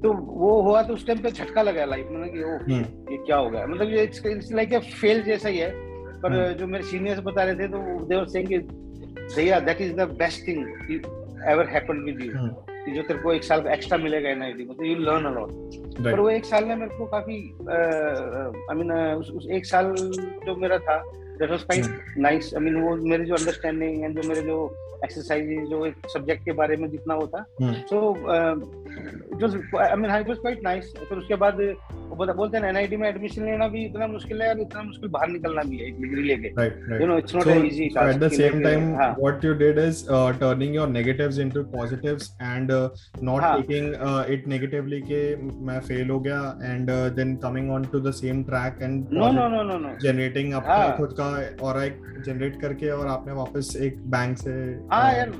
तो 0.03 0.11
वो 0.13 0.61
हुआ 0.61 0.81
तो 0.81 0.93
उस 0.93 1.05
टाइम 1.07 1.19
पे 1.21 1.31
झटका 1.31 1.61
लगा 1.61 1.85
लाइफ 1.85 2.07
में 2.11 2.29
कि 2.29 2.43
ओ 2.43 2.51
हम्म। 2.51 3.11
ये 3.11 3.17
क्या 3.17 3.37
हो 3.37 3.49
गया 3.49 3.65
मतलब 3.65 3.89
ये 3.89 4.03
इट्स 4.03 4.51
लाइक 4.51 4.73
ए 4.73 4.79
फेल 4.91 5.21
जैसा 5.23 5.49
ही 5.49 5.57
है 5.57 5.69
पर 6.21 6.33
हम्म। 6.33 6.53
जो 6.53 6.67
मेरे 6.67 6.83
सीनियर्स 6.83 7.19
बता 7.23 7.43
रहे 7.43 7.55
थे 7.55 7.67
तो 7.67 8.05
दे 8.05 8.15
वर 8.15 8.25
सेइंग 8.27 8.47
कि 8.47 8.57
भैया 9.35 9.59
that 9.59 9.81
is 9.81 9.93
the 9.95 10.09
best 10.19 10.47
thing 10.47 10.65
ever 11.49 11.67
happened 11.67 12.03
with 12.05 12.21
you 12.21 12.31
कि 12.85 12.91
जो 12.91 13.01
तेरे 13.01 13.19
को 13.19 13.33
एक 13.33 13.43
साल 13.43 13.67
एक्स्ट्रा 13.67 13.97
मिलेगा 13.97 14.29
एनआईटी 14.29 14.63
में 14.63 14.69
मतलब 14.69 14.85
यू 14.85 14.95
लर्न 14.99 15.25
अलॉट 15.25 16.03
पर 16.03 16.19
वो 16.19 16.29
एक 16.29 16.45
साल 16.45 16.65
में 16.65 16.75
मेरे 16.75 16.97
को 16.97 17.05
काफ़ी 17.05 17.37
आई 18.69 18.75
मीन 18.77 18.91
उस, 18.91 19.29
उस 19.29 19.47
एक 19.49 19.65
साल 19.65 19.93
जो 20.45 20.55
मेरा 20.55 20.77
था 20.79 20.97
that 21.07 21.49
was 21.49 21.63
quite 21.63 22.17
nice 22.17 22.53
I 22.55 22.63
mean 22.63 22.81
वो 22.81 22.95
मेरे 22.95 23.25
जो 23.25 23.35
अंडरस्टैंडिंग 23.35 24.03
एंड 24.03 24.21
जो 24.21 24.27
मेरे 24.29 24.41
जो 24.41 24.57
एक्सरसाइज 25.03 25.69
जो 25.69 25.85
एक 25.85 26.07
सब्जेक्ट 26.13 26.45
के 26.45 26.51
बारे 26.51 26.75
में 26.77 26.89
जितना 26.89 27.13
होता 27.13 27.45
so 27.61 27.99
it 29.07 29.43
was 29.43 29.55
I 29.81 29.95
mean 30.01 30.11
it 30.19 30.27
was 30.29 30.37
quite 30.37 30.63
nice 30.63 30.93
फिर 30.99 31.17
उसके 31.17 31.35
बाद 31.43 31.57
बोलते 32.11 32.57
हैं 32.57 32.69
एनआईटी 32.69 32.97
में 32.97 33.07
एडमिशन 33.07 33.45
लेना 33.45 33.67
भी 33.67 33.83
इतना 33.85 34.07
मुश्किल 34.07 34.41
है 34.41 34.49
और 34.49 34.59
इतना 34.61 34.81
मुश्किल 34.83 35.09
बाहर 35.09 35.29
निकलना 35.29 35.61
भी 35.69 35.77
है 35.77 35.87
एक 35.87 36.01
डिग्री 36.01 36.23
लेके। 36.23 36.47
You 37.01 37.07
know 37.07 37.17
it's 37.17 37.35
not 37.35 37.47
easy 37.47 37.85
at 37.85 38.15
the 38.23 38.27
same 38.31 38.61
time 38.63 38.89
what 38.95 39.45
you 39.45 39.53
did 39.61 39.79
is 39.79 40.03
turning 40.39 40.75
your 40.75 40.87
negatives 40.89 41.39
into 41.39 41.63
positives 41.75 42.31
and 42.41 42.71
not 43.23 43.43
taking 43.43 43.93
it 44.33 44.47
negatively 44.47 45.01
के 45.01 45.21
मैं 45.65 45.79
फेल 45.81 46.09
हो। 46.09 46.19
गया 46.19 46.41
and 46.63 46.89
then 47.15 47.35
coming 47.43 47.71
on 47.71 47.85
to 47.91 47.99
the 47.99 48.11
same 48.15 48.43
track 48.43 48.81
and 48.81 49.13
no 49.13 49.31
no 49.31 49.47
no 49.47 49.63
no 49.63 49.77
no 49.77 49.95
generating 50.01 50.53
अपना 50.53 50.87
खुद 50.97 51.15
का 51.19 51.29
और 51.67 51.83
एक 51.83 52.01
generate 52.25 52.61
करके 52.61 52.89
और 52.89 53.07
आपने 53.07 53.33
वापस 53.33 53.75
एक 53.81 53.97
बैंक 54.11 54.37
से 54.37 54.51
हाँ 54.93 55.13
यार 55.13 55.31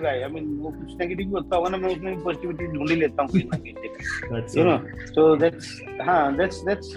गाय 0.00 0.26
वो 0.26 0.70
कुछ 0.70 0.96
नेगेटिव 0.96 1.26
भी 1.26 1.32
होता 1.32 1.56
होगा 1.56 1.68
ना 1.68 1.76
मैं 1.76 1.92
उसमें 1.96 2.20
पॉजिटिविटी 2.20 2.66
ढूंढ 2.66 2.90
ही 2.90 2.96
लेता 2.96 3.22
हूँ 3.22 3.30
कहीं 3.30 3.44
ना 3.44 3.58
कहीं 3.58 3.74
यू 4.58 4.64
नो 4.64 5.06
सो 5.06 5.36
दैट्स 5.36 5.82
हाँ 6.02 6.36
दैट्स 6.36 6.62
दैट्स 6.64 6.96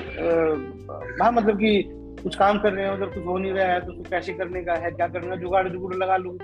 हाँ 1.22 1.32
मतलब 1.32 1.58
कि 1.58 1.90
कुछ 2.24 2.36
काम 2.36 2.60
कर 2.60 2.74
रहे 2.74 2.86
हैं 2.86 2.94
उधर 2.94 3.06
कुछ 3.06 3.26
हो 3.26 3.38
नहीं 3.38 3.52
रहा 3.52 3.74
है 3.74 3.80
तो 3.80 3.92
उसको 3.92 4.04
कैसे 4.10 4.34
करने 4.34 4.64
का 4.64 4.74
है 4.74 4.92
क्या 4.92 5.08
करना 5.08 5.36
जुगाड़ 5.36 5.70
जुगड़ 5.70 5.96
लगा 5.96 6.18
लूँ 6.18 6.38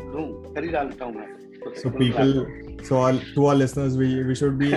लूँ 0.00 0.54
कर 0.54 0.64
ही 0.64 0.70
डालता 0.70 1.04
हूँ 1.04 1.14
मैं। 1.14 1.26
so 1.64 1.90
people 1.90 2.46
so 2.82 2.96
all 2.96 3.18
to 3.34 3.46
our 3.46 3.54
listeners 3.54 3.96
we 3.96 4.08
we 4.24 4.34
should 4.34 4.58
be 4.58 4.70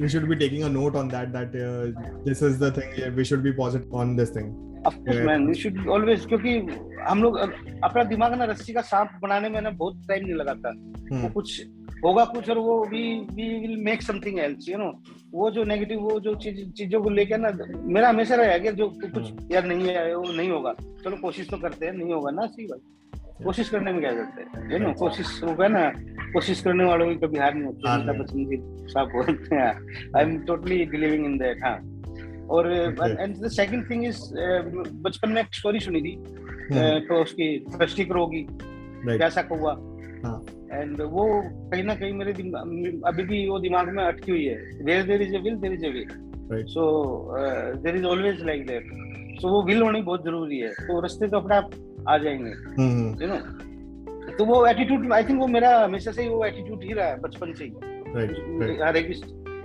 we 0.00 0.08
should 0.08 0.28
be 0.28 0.36
taking 0.36 0.62
a 0.62 0.68
note 0.68 0.94
on 0.94 1.08
that 1.08 1.32
that 1.32 1.54
uh, 1.54 1.86
this 2.26 2.42
is 2.42 2.58
the 2.58 2.70
thing 2.70 3.14
we 3.16 3.24
should 3.24 3.42
be 3.42 3.52
positive 3.52 3.94
on 3.94 4.16
this 4.16 4.30
thing. 4.30 4.69
Man 5.26 5.52
should 5.54 5.88
always 5.88 6.26
क्योंकि 6.26 6.58
हम 7.08 7.22
लोग 7.22 7.38
अपना 7.84 8.04
दिमाग 8.04 8.34
ना 8.34 8.44
रस्सी 8.44 8.72
का 8.72 8.80
सांप 8.80 9.10
बनाने 9.22 9.48
में 9.48 9.60
ना 9.60 9.70
बहुत 9.70 10.02
टाइम 10.08 10.24
नहीं 10.24 10.34
लगाता। 10.34 10.70
वो 10.70 11.16
हम्म। 11.16 11.28
कुछ 11.28 11.66
होगा 12.04 12.24
कुछ 12.24 12.50
और 12.50 12.58
वो 12.58 12.84
we 12.84 13.20
we 13.20 13.60
will 13.60 13.76
make 13.84 14.02
something 14.02 14.38
else 14.38 14.68
you 14.68 14.78
know 14.78 15.02
वो 15.32 15.50
जो 15.50 15.64
नेगेटिव 15.64 16.00
वो 16.00 16.20
जो 16.20 16.34
चीज़ 16.34 16.70
चीज़ों 16.70 17.02
को 17.02 17.10
लेकर 17.10 17.38
ना 17.38 17.50
मेरा 17.82 18.08
हमेशा 18.08 18.34
रहा 18.34 18.46
है 18.46 18.60
कि 18.60 18.72
जो 18.72 18.88
कुछ 18.88 19.30
हम्म। 19.30 19.52
यार 19.52 19.64
नहीं 19.64 19.88
है 19.88 20.16
वो 20.16 20.32
नहीं 20.32 20.50
होगा। 20.50 20.72
चलो 21.04 21.16
कोशिश 21.16 21.50
तो 21.50 21.56
करते 21.56 21.86
हैं 21.86 21.92
नहीं 21.92 22.12
होगा 22.12 22.30
ना 22.30 22.46
सही 22.46 22.66
बात। 22.66 22.80
कोशिश 23.44 23.68
करने 23.68 23.92
में 23.92 24.00
क्या 24.00 24.12
करते 24.12 24.42
हैं? 24.42 24.72
यू 24.72 24.78
नो 24.78 24.92
कोशिश 24.92 25.44
होगा 25.44 25.68
ना 25.68 25.92
कोशिश 26.32 26.62
करने 26.62 26.84
वालों 26.84 27.08
की 27.08 27.14
कभी 27.14 27.38
हार 27.38 27.54
नहीं 27.54 27.64
होती 27.64 28.44
की 28.44 28.56
बोलते 28.96 29.56
हैं। 29.56 29.72
I 30.16 30.24
am 30.24 30.38
totally 30.38 30.86
believing 30.86 31.24
in 31.24 31.38
that 31.38 31.64
हाँ। 31.64 31.89
और 32.50 32.72
and 32.72 33.36
the 33.36 33.48
second 33.48 33.90
thing 33.90 34.04
is 34.06 34.20
बचपन 35.02 35.30
में 35.30 35.40
एक 35.42 35.54
स्टोरी 35.54 35.80
सुनी 35.80 36.00
थी 36.00 36.14
uh, 36.16 36.98
तो 37.08 37.20
उसकी 37.22 37.48
दृष्टि 37.76 38.04
करोगी 38.04 38.46
कैसा 39.08 39.42
कौआ 39.42 39.72
एंड 40.72 41.00
वो 41.02 41.26
कहीं 41.70 41.84
ना 41.84 41.94
कहीं 41.94 42.12
मेरे 42.12 42.32
अभी 43.06 43.22
भी 43.22 43.48
वो 43.48 43.58
दिमाग 43.58 43.88
में 43.88 44.02
अटकी 44.04 44.32
हुई 44.32 44.44
है। 44.44 44.84
There 44.84 45.02
there 45.02 45.22
is 45.22 45.34
a 45.34 45.38
will 45.38 45.56
there 45.56 45.72
is 45.72 45.84
a 45.86 45.90
way 45.90 46.62
so 46.66 46.82
there 47.82 47.96
is 47.96 48.04
always 48.04 48.44
like 48.46 48.66
that 48.66 48.84
so 49.40 49.48
वो 49.48 49.62
विल 49.62 49.82
होनी 49.82 50.00
बहुत 50.02 50.24
ज़रूरी 50.24 50.58
है। 50.58 50.68
तो 50.68 51.00
रास्ते 51.00 51.28
तो 51.28 51.36
अपने 51.36 51.56
आप 51.56 51.70
आ 52.08 52.18
जाएँगे। 52.18 52.50
यू 53.22 53.28
नो 53.32 53.38
तो 54.38 54.44
वो 54.44 54.66
एटीट्यूड 54.66 55.12
आई 55.12 55.24
थिंक 55.24 55.40
वो 55.40 55.46
मेरा 55.46 55.70
हमेशा 55.84 56.12
से 56.12 56.22
ही 56.22 56.28
वो 56.28 56.44
एटीट्यूड 56.44 56.84
ही 56.84 56.92
रहा 56.92 57.06
है 57.06 57.20
बचपन 57.20 57.52
से 57.52 57.64
ही। 57.64 57.70
हर 58.82 58.96
एक 58.96 59.10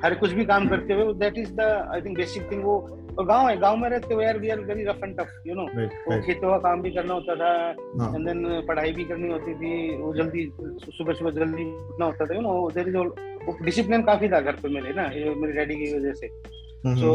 हर 0.05 0.15
कुछ 0.15 0.31
भी 0.31 0.45
काम 0.45 0.67
करते 0.69 0.93
हुए 0.93 1.13
that 1.19 1.37
is 1.37 1.51
the 1.53 1.71
I 1.93 2.01
think 2.01 2.17
basic 2.17 2.51
thing 2.51 2.63
वो 2.63 2.75
और 3.19 3.25
गाँव 3.25 3.47
है 3.49 3.57
गाँव 3.57 3.77
में 3.77 3.89
रहते 3.89 4.13
हुए 4.13 4.25
यार 4.25 4.37
we 4.39 4.49
are 4.49 4.59
very 4.59 4.83
rough 4.85 5.03
and 5.03 5.15
tough 5.19 5.47
you 5.47 5.55
know 5.55 5.65
खेतों 6.21 6.49
का 6.49 6.57
काम 6.59 6.81
भी 6.81 6.91
करना 6.91 7.13
होता 7.13 7.35
था 7.35 7.51
एंड 7.69 8.01
हाँ। 8.01 8.23
देन 8.23 8.43
पढ़ाई 8.67 8.91
भी 8.91 9.03
करनी 9.03 9.31
होती 9.31 9.53
थी 9.53 9.73
वो 9.97 10.13
जल्दी 10.15 10.45
सुबह 10.97 11.13
सुबह 11.13 11.31
जल्दी 11.31 11.63
उठना 11.63 12.05
होता 12.05 12.25
था 12.25 12.35
you 12.35 12.41
know 12.41 12.69
there 12.75 12.87
is 12.89 13.63
discipline 13.63 14.01
काफ़ी 14.03 14.29
था 14.29 14.39
घर 14.41 14.55
पे 14.55 14.69
मेरे 14.69 14.93
ना 14.93 15.07
मेरे 15.41 15.53
डैडी 15.53 15.75
की 15.75 15.93
वजह 15.95 16.13
से. 16.13 16.27
सो 16.27 16.87
हम्म, 16.87 17.01
हम्म, 17.01 17.11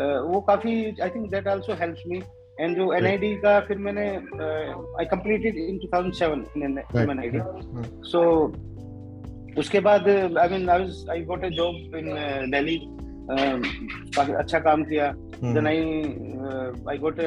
हम्म। 0.00 0.32
वो 0.32 0.40
काफ़ी 0.40 0.72
I 1.02 1.08
think 1.08 1.30
that 1.30 1.48
also 1.48 1.74
helps 1.74 2.02
me 2.06 2.22
and 2.60 2.76
जो 2.76 2.92
एनआईडी 2.92 3.34
का 3.36 3.58
फिर 3.60 3.78
मैंने 3.78 4.06
I 5.00 5.04
completed 5.06 5.56
in 5.58 5.78
2007 5.78 6.56
in 6.56 6.78
NID 6.96 7.38
so 8.10 8.22
उसके 9.58 9.80
बाद 9.80 10.08
I 10.08 10.48
mean 10.48 10.68
I 10.70 10.88
I 11.10 11.20
got 11.30 11.44
a 11.44 11.48
job 11.60 11.96
in 11.96 12.10
Delhi 12.50 12.78
काफ़ी 13.30 14.32
अच्छा 14.32 14.58
काम 14.68 14.84
किया 14.90 15.12
देन 15.42 15.66
आई 15.66 15.78
आई 16.90 16.98
गॉट 17.04 17.20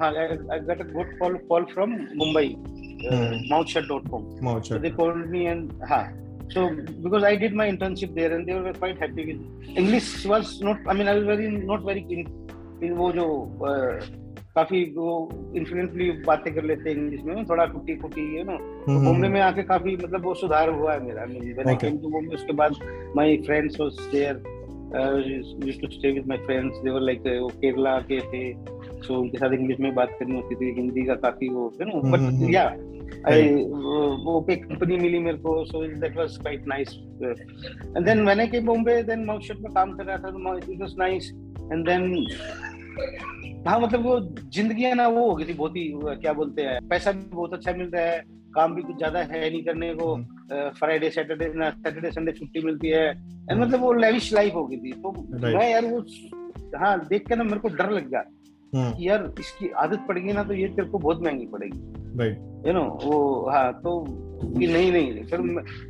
हाँ 0.00 0.12
I 0.16 0.58
got 0.68 0.80
a 0.80 0.90
good 0.92 1.18
call 1.18 1.36
call 1.48 1.64
from 1.74 1.98
Mumbai 2.24 2.54
mouthshut.com 3.50 4.26
mouthshut 4.48 4.74
so 4.74 4.78
they 4.78 4.90
called 4.98 5.22
me 5.30 5.46
and 5.52 5.72
ha 5.92 6.00
so 6.54 6.66
because 7.04 7.24
i 7.30 7.34
did 7.42 7.54
my 7.60 7.66
internship 7.70 8.14
there 8.18 8.32
and 8.36 8.48
they 8.48 8.58
were 8.66 8.74
quite 8.74 9.00
happy 9.04 9.24
with 9.30 9.78
english 9.82 10.10
was 10.32 10.52
not 10.66 10.90
i 10.92 10.94
mean 10.98 11.08
i 11.12 11.14
was 11.18 11.24
very 11.30 11.48
not 11.70 11.88
very 11.88 12.04
in, 12.16 12.20
in 12.86 12.92
वो 13.00 13.08
जो 13.18 13.26
uh, 13.70 13.94
काफ़ी 14.56 14.84
वो 14.96 15.30
इन्फ्लुएंटली 15.56 16.10
बातें 16.10 16.54
कर 16.54 16.64
लेते 16.64 16.90
हैं 16.90 16.96
English 16.96 17.20
में 17.24 17.44
थोड़ा 17.44 17.66
कुटी 17.66 17.94
कुटी 17.96 18.38
यू 18.38 18.44
नो 18.44 18.58
बॉम्बे 19.04 19.28
में 19.28 19.40
आके 19.40 19.62
काफ़ी 19.62 19.96
मतलब 19.96 20.24
वो 20.24 20.34
सुधार 20.34 20.68
हुआ 20.68 20.92
है 20.92 21.04
मेरा 21.04 21.22
आई 21.22 21.90
बॉम्बे 21.90 22.34
उसके 22.34 22.52
बाद 22.52 22.74
my 23.16 23.36
friends 23.36 23.80
was 23.80 23.92
there 24.12 24.42
used 25.66 25.80
to 25.80 25.90
stay 25.90 26.12
with 26.12 26.26
my 26.26 26.38
friends 26.38 26.78
they 26.78 26.90
were 26.90 27.00
like 27.00 27.22
वो 27.42 27.48
केरला 27.48 27.98
के 28.00 28.20
थे 28.20 28.42
सो 29.02 29.20
उनके 29.20 29.38
साथ 29.38 29.52
इंग्लिश 29.52 29.80
में 29.80 29.94
बात 29.94 30.16
करनी 30.20 30.36
होती 30.36 30.54
थी 30.54 30.72
हिंदी 30.80 31.04
का 31.04 31.14
काफ़ी 31.14 31.48
वो 31.48 31.72
यू 31.80 31.86
नो 31.86 32.00
बट 32.10 32.54
या 32.54 32.64
आई 33.28 33.48
वो 34.24 34.40
पे 34.40 34.56
कंपनी 34.56 34.96
मिली 34.96 35.18
मेरे 35.18 35.38
को 35.38 35.64
so 35.64 35.86
that 35.86 36.16
was 36.16 36.36
quite 36.36 36.66
nice 36.66 36.88
and 37.96 38.04
then 38.06 38.64
Bombay 38.66 39.02
then 39.02 39.18
में 39.20 39.72
काम 39.74 39.92
कर 39.92 40.04
रहा 40.04 40.16
था 40.16 40.30
तो 40.30 40.72
it 40.72 40.80
was 40.80 40.94
nice 40.98 41.32
and 41.72 41.88
then 41.88 42.26
हाँ 43.66 43.78
मतलब 43.80 44.04
वो 44.04 44.18
ज़िंदगी 44.54 44.82
है 44.82 44.94
ना 44.94 45.06
वो 45.08 45.28
हो 45.28 45.34
गई 45.34 45.44
थी 45.44 45.52
बहुत 45.52 45.76
ही 45.76 45.90
क्या 46.20 46.32
बोलते 46.32 46.62
हैं 46.62 46.78
पैसा 46.88 47.12
भी 47.12 47.24
बहुत 47.34 47.54
अच्छा 47.54 47.72
मिल 47.72 47.90
रहा 47.94 48.04
है 48.04 48.22
काम 48.54 48.74
भी 48.74 48.82
कुछ 48.82 48.96
ज़्यादा 48.96 49.20
है 49.20 49.50
नहीं 49.50 49.62
करने 49.64 49.94
को 49.94 50.16
फ्राइडे 50.78 51.10
सैटरडे 51.10 51.52
सैटरडे 51.58 52.10
संडे 52.10 52.32
छुट्टी 52.32 52.60
मिलती 52.60 52.88
है 52.88 53.10
मतलब 53.52 53.80
वो 53.80 53.92
लेविश 53.92 54.32
लाइफ 54.32 54.54
हो 54.54 54.64
गई 54.66 54.76
थी। 54.76 54.92
तो 54.92 55.12
मैं 55.38 55.70
यार 55.70 55.84
वो 55.84 56.00
हाँ 56.78 56.98
देख 57.06 57.26
के 57.28 57.36
ना 57.36 57.44
मेरे 57.44 57.60
को 57.60 57.68
डर 57.68 57.90
लग 57.90 58.08
गया 58.10 58.24
हम्म। 58.72 58.92
कि 58.92 59.08
यार 59.08 59.32
इसकी 59.40 59.68
आदत 59.78 60.04
पड़ेगी 60.08 60.32
ना 60.32 60.44
तो 60.44 60.54
ये 60.54 60.68
तेरे 60.68 60.88
को 60.88 60.98
बहुत 60.98 61.22
महँगी 61.22 61.46
पड़ेगी। 61.46 62.68
यू 62.68 62.72
नो 62.72 62.84
वो 63.04 63.50
हाँ 63.50 63.72
तो 63.72 64.04
कि 64.42 64.66
नहीं 64.66 64.92
नहीं 64.92 65.24
फिर 65.24 65.40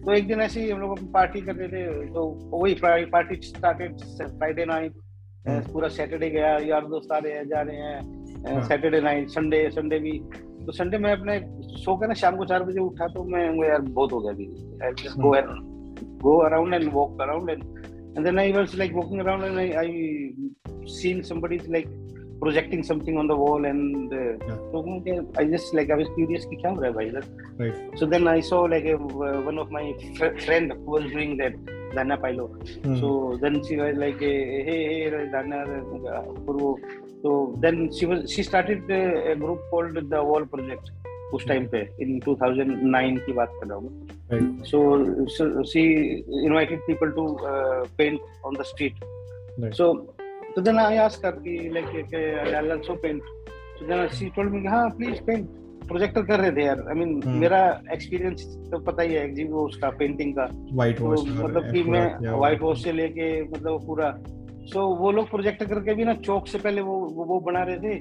तो 0.05 0.12
एक 0.12 0.27
दिन 0.27 0.41
ऐसे 0.41 0.62
ही 0.62 0.71
हम 0.71 0.81
लोग 0.81 1.12
पार्टी 1.12 1.41
कर 1.41 1.57
रहे 1.57 1.69
थे 1.69 2.07
तो 2.12 2.27
वही 2.53 2.75
पार्टी 2.85 3.41
स्टार्टेड 3.43 3.99
फ्राइडे 4.21 4.65
नाइट 4.65 4.93
हम्म। 4.93 5.12
पूरा 5.48 5.88
सैटरडे 5.88 6.31
गया 6.31 6.59
यार 6.59 6.87
दोस्त 6.87 7.12
आ 7.12 7.18
रहे 7.18 7.33
हैं 7.33 7.48
जा 7.48 7.61
रहे 7.61 7.76
हैं 7.76 8.62
सैटरडे 8.62 9.00
नाइट 9.00 9.28
संडे 9.28 9.70
संडे 9.70 9.98
भी। 9.98 10.18
तो 10.66 10.72
संडे 10.72 10.98
में 10.98 11.12
अपने 11.12 11.40
सो 11.85 11.96
के 11.96 12.07
ना 12.07 12.14
शाम 12.14 12.37
को 12.37 12.44
चार 12.44 12.62
बजे 12.62 12.81
उठा 12.81 13.07
तो 13.07 13.24
मैं 13.24 13.68
यार 13.68 13.81
बहुत 13.81 14.12
हो 14.12 14.20
गया 14.20 14.33
अभी 14.33 14.46
go 15.18 15.35
go 16.22 16.37
around 16.38 16.74
and 16.74 16.92
walk 16.92 17.20
around 17.20 17.50
and 17.50 17.64
and 18.16 18.26
then 18.26 18.38
I 18.38 18.50
was 18.52 18.74
like 18.74 18.94
walking 18.94 19.20
around 19.20 19.42
and 19.44 19.59
I, 19.59 19.68
I 19.81 19.88
seen 20.87 21.24
somebody 21.24 21.59
like 21.59 21.88
projecting 22.42 22.83
something 22.90 23.16
on 23.20 23.26
the 23.33 23.37
wall 23.42 23.64
and 23.64 24.12
uh, 24.12 24.33
yeah. 24.46 24.57
so 24.72 25.02
I 25.40 25.44
just 25.44 25.74
like 25.74 25.90
I 25.90 25.98
was 26.02 26.09
curious 26.16 26.44
ki 26.52 26.57
kya 26.62 26.72
ho 26.72 26.81
raha 26.85 26.94
hai 26.98 27.20
bhai 27.20 27.22
right. 27.61 28.00
so 28.00 28.09
then 28.14 28.26
I 28.33 28.40
saw 28.48 28.62
like 28.74 28.88
a, 28.94 28.96
uh, 28.96 29.37
one 29.50 29.61
of 29.64 29.70
my 29.76 29.85
fr- 30.16 30.35
friend 30.46 30.74
who 30.78 30.90
was 30.96 31.07
doing 31.12 31.37
that 31.42 31.55
Dana 31.96 32.16
Pilo 32.24 32.46
hmm. 32.87 32.96
so 33.02 33.12
then 33.44 33.61
she 33.68 33.76
was 33.83 34.02
like 34.05 34.24
hey 34.26 34.64
hey 34.70 35.28
Dana 35.37 35.61
so 37.22 37.37
then 37.66 37.78
she 37.98 38.11
was 38.12 38.28
she 38.35 38.42
started 38.50 38.90
a, 39.00 39.33
a 39.33 39.37
group 39.44 39.61
called 39.70 40.02
the 40.16 40.22
Wall 40.33 40.50
Project 40.57 40.92
उस 41.35 41.46
time 41.48 41.66
पे 41.72 41.78
इन 42.05 42.18
2009 42.20 43.18
की 43.26 43.33
बात 43.33 43.52
कर 43.61 43.66
रहा 43.66 43.76
हूँ 43.76 44.64
so 44.70 45.62
she 45.70 45.83
invited 46.46 46.81
people 46.87 47.11
to 47.18 47.24
paint 47.98 48.20
on 48.46 48.57
the 48.57 48.62
street 48.70 49.05
so 49.78 49.92
तो 50.57 50.62
then 50.62 50.79
I 50.79 50.97
ask 50.97 51.27
her 51.27 51.33
कि 51.33 51.71
like 51.75 52.15
I 52.15 52.53
also 52.53 52.95
paint 52.95 53.23
so 53.79 53.87
then 53.87 54.09
she 54.09 54.27
told 54.27 54.51
me 54.51 54.67
हाँ 54.67 54.91
प्लीज़ 54.91 55.23
पेंट 55.23 55.49
प्रोजेक्टर 55.83 56.23
कर 56.23 56.41
रहे 56.41 56.53
थे 56.53 56.65
यार. 56.65 56.81
I 56.81 56.95
I 56.95 56.99
mean 56.99 57.09
mean, 57.09 57.27
hmm. 57.27 57.41
मेरा 57.41 57.83
experience 57.93 58.45
तो 58.73 58.79
पता 58.79 59.03
ही 59.03 59.15
है 59.15 59.35
जी 59.35 59.45
वो 59.45 59.67
उसका 59.67 59.91
पेंटिंग 59.91 60.33
का। 60.33 60.49
व्हाइट 60.73 61.01
वॉश 61.01 61.21
तो 61.21 61.45
मतलब 61.45 61.73
कि 61.73 61.83
मैं 61.83 62.37
व्हाइट 62.37 62.62
वॉश 62.62 62.85
से 62.85 62.93
लेके 62.93 63.43
मतलब 63.43 63.87
पूरा। 63.87 64.19
सो 64.21 64.93
so, 64.93 64.99
वो 64.99 65.12
लोग 65.12 65.31
प्रोजेक्ट 65.31 65.65
करके 65.65 65.95
भी 65.95 66.05
ना 66.05 66.15
चौक 66.15 66.47
से 66.47 66.59
पहले 66.59 66.81
वो 66.81 66.99
वो, 66.99 67.25
वो 67.25 67.41
बना 67.41 67.62
रहे 67.62 67.77
थे। 67.77 67.95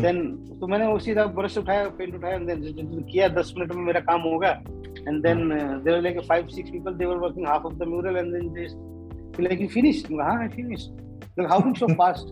देन 0.00 0.20
hmm. 0.22 0.60
तो 0.60 0.66
मैंने 0.66 0.86
उसी 0.86 1.14
तरह 1.14 1.24
ब्रश 1.24 1.58
उठाया 1.58 1.88
पेंट 1.88 2.14
उठाया 2.14 2.38
देन 2.38 3.02
किया 3.12 3.28
10 3.28 3.52
मिनट 3.58 3.74
में 3.74 3.82
मेरा 3.82 4.00
काम 4.00 4.20
हो 4.20 4.38
गया। 4.38 4.62
And 5.08 5.22
then 5.22 5.48
there 5.84 6.00
like 6.00 6.18
5 6.32 6.50
6 6.54 6.70
people 6.70 6.94
they 6.94 7.06
were 7.06 7.16
working 7.16 7.46
half 7.46 7.62
of 7.62 7.74
the 7.74 7.82
mural 7.82 8.16
and 8.16 8.32
then 8.32 8.48
they 8.48 9.42
like 9.42 9.60
you 9.60 9.68
finish 9.68 10.06
हाँ 10.12 10.40
I 10.40 10.48
finish 10.48 10.90
like 11.38 11.50
how 11.50 11.60
come 11.60 11.72
so 11.72 11.86
fast 11.86 12.26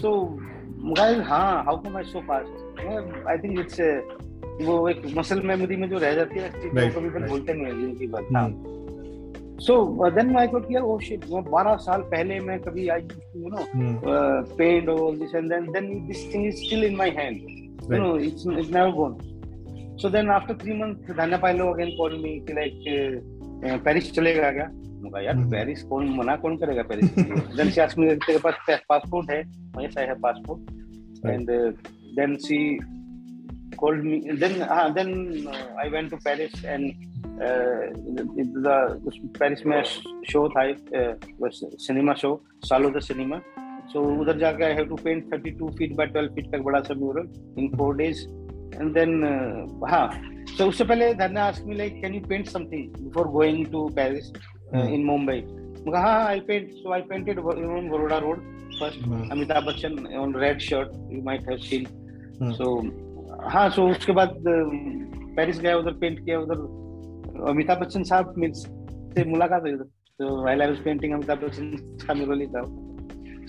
so 0.00 0.38
guys 0.98 1.18
हाँ 1.26 1.64
how 1.64 1.76
come 1.76 1.96
I 1.96 2.02
so 2.02 2.20
fast 2.20 3.28
I 3.28 3.38
think 3.38 3.58
it's 3.58 3.80
वो 4.66 4.88
एक 4.88 5.02
muscle 5.16 5.40
memory 5.42 5.76
में 5.76 5.88
जो 5.88 5.98
रह 5.98 6.14
जाती 6.14 6.40
है 6.40 6.50
चीज़ 6.50 6.98
कभी 6.98 7.08
भी 7.08 7.26
भूलते 7.26 7.52
नहीं 7.52 7.96
है 8.00 8.06
बात। 8.06 8.28
हाँ। 8.36 8.48
सो 9.60 10.10
देन 10.10 10.36
आई 10.36 10.46
थॉट 10.46 10.66
यार 10.72 10.82
ओ 10.82 10.98
शिट 10.98 11.24
वो 11.28 11.40
12 11.42 11.76
साल 11.76 12.00
पहले 12.00 12.38
मैं 12.40 12.58
कभी 12.60 12.88
I 12.88 13.00
you 13.36 13.48
know 13.48 13.64
paid 14.56 14.88
all 14.88 15.18
this 15.18 15.34
and 15.34 15.52
then 15.52 15.70
then 15.72 16.06
this 16.06 16.34
thing 16.34 16.46
is 16.46 16.56
still 16.56 16.84
in 16.84 16.96
my 16.96 17.10
hand 17.10 17.36
you 17.92 17.98
know 17.98 18.18
it's 18.18 18.46
it's 18.58 18.70
never 18.70 18.90
gone 18.90 19.16
so 19.96 20.10
then 20.10 20.30
after 20.30 20.54
3 20.54 20.80
months 20.80 21.16
Dhanna 21.16 21.36
पाइलो 21.36 21.72
again 21.72 21.90
call 21.98 22.18
me 22.22 22.38
कि 22.40 22.52
like 22.52 23.80
Paris 23.84 24.12
चलेगा 24.12 24.50
क्या? 24.50 24.70
मैं 25.02 25.22
यार 25.24 25.36
Paris 25.50 25.80
hmm. 25.80 25.88
कौन 25.90 26.08
मना 26.16 26.36
कौन 26.36 26.56
करेगा 26.56 26.82
Paris 26.90 27.10
then 27.56 27.70
she 27.70 27.80
asked 27.80 28.00
me 28.00 28.14
तेरे 28.26 28.38
पास 28.46 28.80
पासपोर्ट 28.88 29.30
है 29.30 29.40
yes 29.84 29.98
I 29.98 30.06
have 30.06 30.18
passport 30.22 31.26
and 31.26 31.50
then 32.16 32.36
she 32.46 32.60
called 33.76 34.04
me 34.04 34.16
then 34.34 34.62
uh, 34.62 34.88
then 34.90 35.10
uh, 35.48 35.82
i 35.82 35.88
went 35.88 36.10
to 36.10 36.18
paris 36.26 36.64
and 36.66 36.92
the 37.40 38.72
Paris 39.38 39.64
में 39.66 39.82
शो 40.30 40.48
था 40.48 40.62
सिनेमा 41.78 42.14
शो 42.22 42.30
सालो 42.64 42.90
द 42.90 43.00
सिनेमा 43.02 43.40
सो 43.92 44.02
उधर 44.20 44.38
जाके 44.38 44.64
I 44.64 44.74
have 44.74 44.88
to 44.88 44.96
paint 45.04 45.30
32 45.34 45.70
feet 45.78 45.94
by 45.96 46.06
12 46.06 46.28
feet 46.34 46.50
तक 46.52 46.62
बड़ा 46.64 46.80
सा 46.80 46.94
mural 46.94 47.28
in 47.58 47.68
four 47.76 47.96
days 47.96 48.20
and 48.76 48.92
then 48.94 49.22
हाँ 49.90 50.06
तो 50.58 50.66
उससे 50.68 50.84
पहले 50.84 51.12
धरना 51.14 51.44
ask 51.44 51.64
me 51.66 51.76
like 51.76 52.00
can 52.02 52.14
you 52.14 52.20
paint 52.28 52.46
something 52.46 53.02
before 53.02 53.28
going 53.38 53.66
to 53.72 53.86
Paris 53.96 54.32
in 54.74 55.04
Mumbai 55.04 55.42
हाँ 55.94 56.02
हाँ 56.02 56.24
I 56.26 56.40
paint 56.40 56.70
so 56.72 56.92
I 56.92 57.00
painted 57.10 57.38
on 57.38 57.88
Baroda 57.88 58.18
road 58.18 58.42
first 58.80 59.30
Amitabh 59.32 59.64
Bachchan 59.66 60.06
on 60.16 60.34
red 60.36 60.58
shirt 60.60 61.12
you 61.12 61.22
might 61.22 61.48
have 61.48 61.58
seen 61.68 61.86
so 62.52 62.76
हाँ 63.50 63.68
so 63.70 63.88
उसके 63.90 64.12
बाद 64.12 64.36
Paris 65.36 65.60
गया 65.60 65.76
उधर 65.76 65.92
paint 66.00 66.24
किया 66.24 66.38
उधर 66.40 67.48
अमिताभ 67.50 67.80
बच्चन 67.80 68.02
साहब 68.02 68.34
से 69.14 69.24
मुलाकात 69.24 69.62
हुई 69.62 69.72
तो 69.72 70.42
while 70.42 70.62
I 70.62 70.68
was 70.68 70.82
painting 70.84 71.12
Amitabh 71.12 71.44
Bachchan 71.44 71.70
का 72.06 72.14
मेरे 72.14 72.34
लिए 72.34 72.46
था 72.46 72.64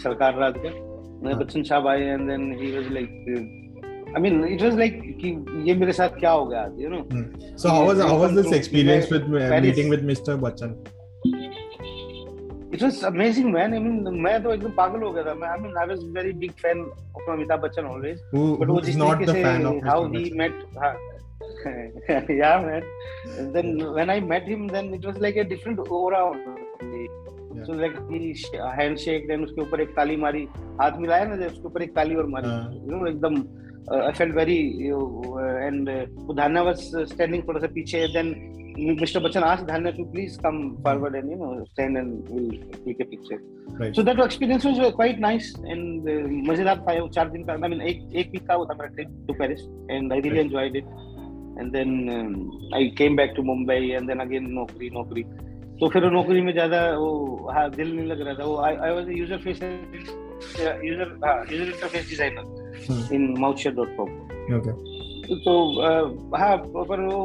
सरकार 0.04 0.38
राज 0.38 0.54
का। 0.58 1.34
बच्चन 1.38 1.64
साहब 1.64 1.88
आए 1.88 2.02
and 2.02 2.30
then 2.30 2.52
he 2.62 2.72
was 2.76 2.92
like 2.94 4.16
I 4.16 4.22
mean 4.22 4.46
it 4.46 4.64
was 4.64 4.78
like 4.78 5.02
कि 5.22 5.30
ये 5.70 5.76
मेरे 5.76 5.92
साथ 5.92 6.18
क्या 6.20 6.32
हो 6.32 6.46
गया 6.46 6.64
you 6.78 6.90
know 6.90 7.04
so 7.58 7.70
how 7.70 7.86
was 7.88 8.00
how 8.00 8.20
was 8.20 8.38
this 8.38 8.54
experience 8.54 9.12
with 9.12 9.28
meeting 9.62 9.90
with 9.92 10.04
mister 10.04 10.36
Bachchan 10.46 10.76
it 12.82 12.88
was 12.88 13.04
amazing 13.14 13.52
man 13.54 13.74
I 13.74 13.80
mean 13.80 14.20
मैं 14.24 14.42
तो 14.44 14.54
एकदम 14.54 14.72
पागल 14.82 15.04
हो 15.04 15.12
गया 15.12 15.24
था 15.24 15.34
मैं 15.42 15.48
I 15.50 15.60
mean 15.62 15.78
I 15.78 15.88
was 15.88 16.04
very 16.18 16.34
big 16.44 16.52
fan 16.66 16.82
of 16.82 17.32
Amitabh 17.32 17.60
Bachchan 17.62 17.86
always 17.94 18.22
but 18.36 18.68
वो 18.70 18.82
जिस 18.82 18.96
तरीके 19.02 19.34
से 19.34 19.44
हाउ 19.90 20.08
ही 20.14 20.30
मेट 20.44 20.64
हाँ 20.84 20.96
yeah, 22.30 22.60
man. 22.64 22.84
And 23.40 23.56
then 23.56 23.70
when 23.94 24.10
I 24.10 24.20
met 24.20 24.48
him, 24.48 24.68
then 24.68 24.94
it 24.94 25.06
was 25.06 25.18
like 25.18 25.36
a 25.36 25.44
different 25.44 25.80
aura. 25.90 26.20
So 27.66 27.74
like 27.74 27.98
he 28.10 28.36
handshake, 28.76 29.28
then 29.32 29.44
उसके 29.46 29.62
ऊपर 29.62 29.82
एक 29.82 29.90
ताली 29.96 30.16
मारी, 30.18 30.44
हाथ 30.82 30.98
मिलाया 31.00 31.26
ना 31.26 31.46
उसके 31.46 31.68
ऊपर 31.68 31.84
एक 31.84 31.96
ताली 31.96 32.16
और 32.16 32.28
मारी, 32.36 32.54
you 32.86 32.92
know 32.94 33.08
एकदम 33.08 33.36
uh, 33.92 34.02
I 34.08 34.14
felt 34.14 34.34
very 34.34 34.60
you 34.86 34.92
know, 34.92 35.36
uh, 35.38 35.68
and 35.68 35.90
uh, 35.90 36.06
Udhana 36.30 36.66
was 36.66 36.82
standing 37.14 37.42
थोड़ा 37.48 37.60
सा 37.60 37.68
पीछे, 37.74 38.14
then 38.14 38.34
Mr. 38.78 39.22
Bachchan 39.24 39.44
asked 39.44 39.66
Dhanya 39.68 39.96
to 39.96 40.06
please 40.06 40.38
come 40.38 40.78
forward 40.84 41.16
and 41.16 41.30
you 41.30 41.38
know 41.38 41.66
stand 41.74 41.98
and 41.98 42.28
we'll 42.30 42.52
take 42.86 43.00
a 43.00 43.06
picture. 43.06 43.42
Right. 43.80 43.96
So 43.96 44.04
that 44.04 44.20
experience 44.20 44.66
was 44.66 44.94
quite 44.94 45.20
nice 45.20 45.54
and 45.64 46.08
uh, 46.08 46.28
मज़ेदार 46.50 46.84
था 46.88 47.00
वो 47.02 47.08
चार 47.16 47.30
दिन 47.30 47.44
का 47.46 47.54
I 47.54 47.70
mean 47.70 47.82
एक 47.82 48.10
एक 48.16 48.32
वीक 48.32 48.48
का 48.48 48.56
वो 48.56 48.66
था 48.66 48.78
मेरा 48.82 48.96
trip 48.96 49.16
to 49.28 49.40
Paris 49.42 49.62
and 49.90 50.14
I 50.14 50.18
really 50.18 50.38
right. 50.38 50.46
enjoyed 50.46 50.76
it. 50.76 50.86
And 51.60 51.72
then 51.72 52.72
I 52.76 52.88
came 52.98 53.16
back 53.16 53.34
to 53.36 53.44
Mumbai 53.44 53.90
and 53.90 54.08
then 54.08 54.20
again 54.20 54.50
नौकरी 54.54 54.90
नौकरी 54.94 55.24
तो 55.80 55.88
फिर 55.90 56.06
नौकरी 56.12 56.42
में 56.42 56.52
ज़्यादा 56.54 56.80
वो 56.98 57.12
हाँ 57.54 57.70
दिल 57.72 57.96
नहीं 57.96 58.08
लग 58.08 58.22
रहा 58.22 58.34
था 58.40 58.46
वो 58.46 58.58
I 58.64 58.92
was 58.96 59.10
user 59.18 59.38
face 59.46 59.62
user 60.86 61.18
हाँ 61.26 61.38
यूज़र 61.52 61.68
इंटरफेस 61.68 62.10
डिज़ाइनर 62.10 63.14
इन 63.16 63.34
माउथशेयर.com 63.40 64.10
ओके 64.58 64.80
तो 65.44 65.52
uh, 65.88 66.40
हाँ 66.40 66.56
पर 66.58 67.02
वो 67.06 67.20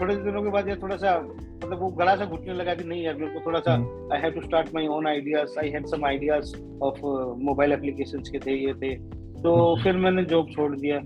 थोड़े 0.00 0.16
दिनों 0.16 0.42
के 0.42 0.50
बाद 0.50 0.68
ये 0.68 0.76
थोड़ा 0.76 0.96
सा 0.96 1.18
मतलब 1.20 1.80
वो 1.80 1.88
गला 1.88 2.14
से 2.16 2.26
घुटने 2.26 2.54
लगा 2.54 2.74
कि 2.74 2.84
नहीं 2.84 3.02
यार 3.02 3.14
मेरे 3.14 3.34
को 3.34 3.40
थोड़ा 3.46 3.60
सा 3.60 3.74
I 4.14 4.20
have 4.20 4.30
to 4.30 4.40
start 4.40 4.74
my 4.74 4.86
own 4.86 5.06
ideas 5.06 5.58
I 5.58 5.70
had 5.70 5.86
some 5.86 6.04
ideas 6.04 6.54
of 6.82 7.00
mobile 7.42 7.72
applications 7.72 8.28
के 8.28 8.38
थे 8.38 8.56
ये 8.56 8.74
थे। 8.74 8.94
तो 9.42 9.54
हम्म। 9.54 9.82
फिर 9.82 9.96
मैंने 9.96 10.24
जॉब 10.24 10.50
छोड़ 10.50 10.76
दिया। 10.76 10.98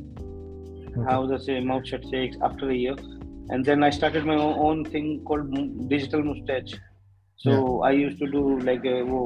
हाउ 1.11 1.27
द 1.27 1.37
से 1.37 1.61
माउथ 1.61 1.83
शट 1.83 2.05
से 2.05 2.27
after 2.45 2.73
year 2.73 2.97
and 3.53 3.65
then 3.65 3.85
I 3.85 3.91
started 3.91 4.25
my 4.25 4.37
own 4.37 4.85
thing 4.95 5.21
called 5.21 5.55
digital 5.89 6.23
mustache 6.23 6.75
so 7.41 7.83
I 7.85 7.97
used 7.97 8.19
to 8.19 8.27
do 8.27 8.59
like 8.59 8.87
वो 9.09 9.21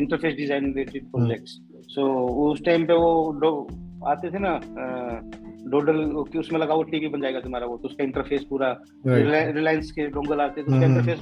interface 0.00 0.34
design 0.34 0.64
related 0.64 1.10
projects 1.10 1.60
so 1.94 2.06
उस 2.50 2.64
टाइम 2.64 2.86
पे 2.86 2.92
वो 2.92 3.68
आते 4.06 4.30
थे 4.30 4.38
ना 4.38 4.58
uh, 4.60 5.39
डोडल 5.70 6.04
कि 6.32 6.38
उसमें 6.38 6.60
लगा 6.60 6.74
वो 6.74 6.82
टीवी 6.82 7.08
बन 7.08 7.20
जाएगा 7.20 7.40
तुम्हारा 7.40 7.66
वो 7.66 7.76
तो 7.76 7.88
उसका 7.88 8.04
इंटरफेस 8.04 8.44
पूरा 8.50 8.78
रिलायंस 9.06 9.92
के 9.92 10.06
डोंगल 10.06 10.40
आते 10.40 10.62
थे 10.62 10.64
उसका 10.64 10.86
इंटरफेस 10.86 11.20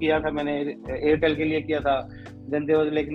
किया 0.00 0.20
था 0.20 0.30
मैंने 0.30 0.60
एयरटेल 0.90 1.34
के 1.34 1.44
लिए 1.44 1.60
किया 1.60 1.80
था 1.80 2.00
then 2.50 2.64
they 2.64 2.74
was 2.74 2.92
like 2.92 3.08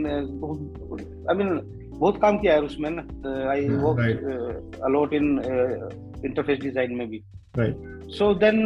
I 1.30 1.38
mean 1.38 1.60
बहुत 1.90 2.22
काम 2.22 2.38
किया 2.38 2.54
है 2.54 2.62
उसमें 2.62 2.90
ना 2.94 3.50
I 3.50 3.70
work 3.70 4.80
a lot 4.84 5.14
in 5.14 5.42
interface 6.26 6.60
design 6.60 6.96
में 6.96 7.10
भी। 7.10 7.24
सो 8.12 8.34
देन 8.34 8.58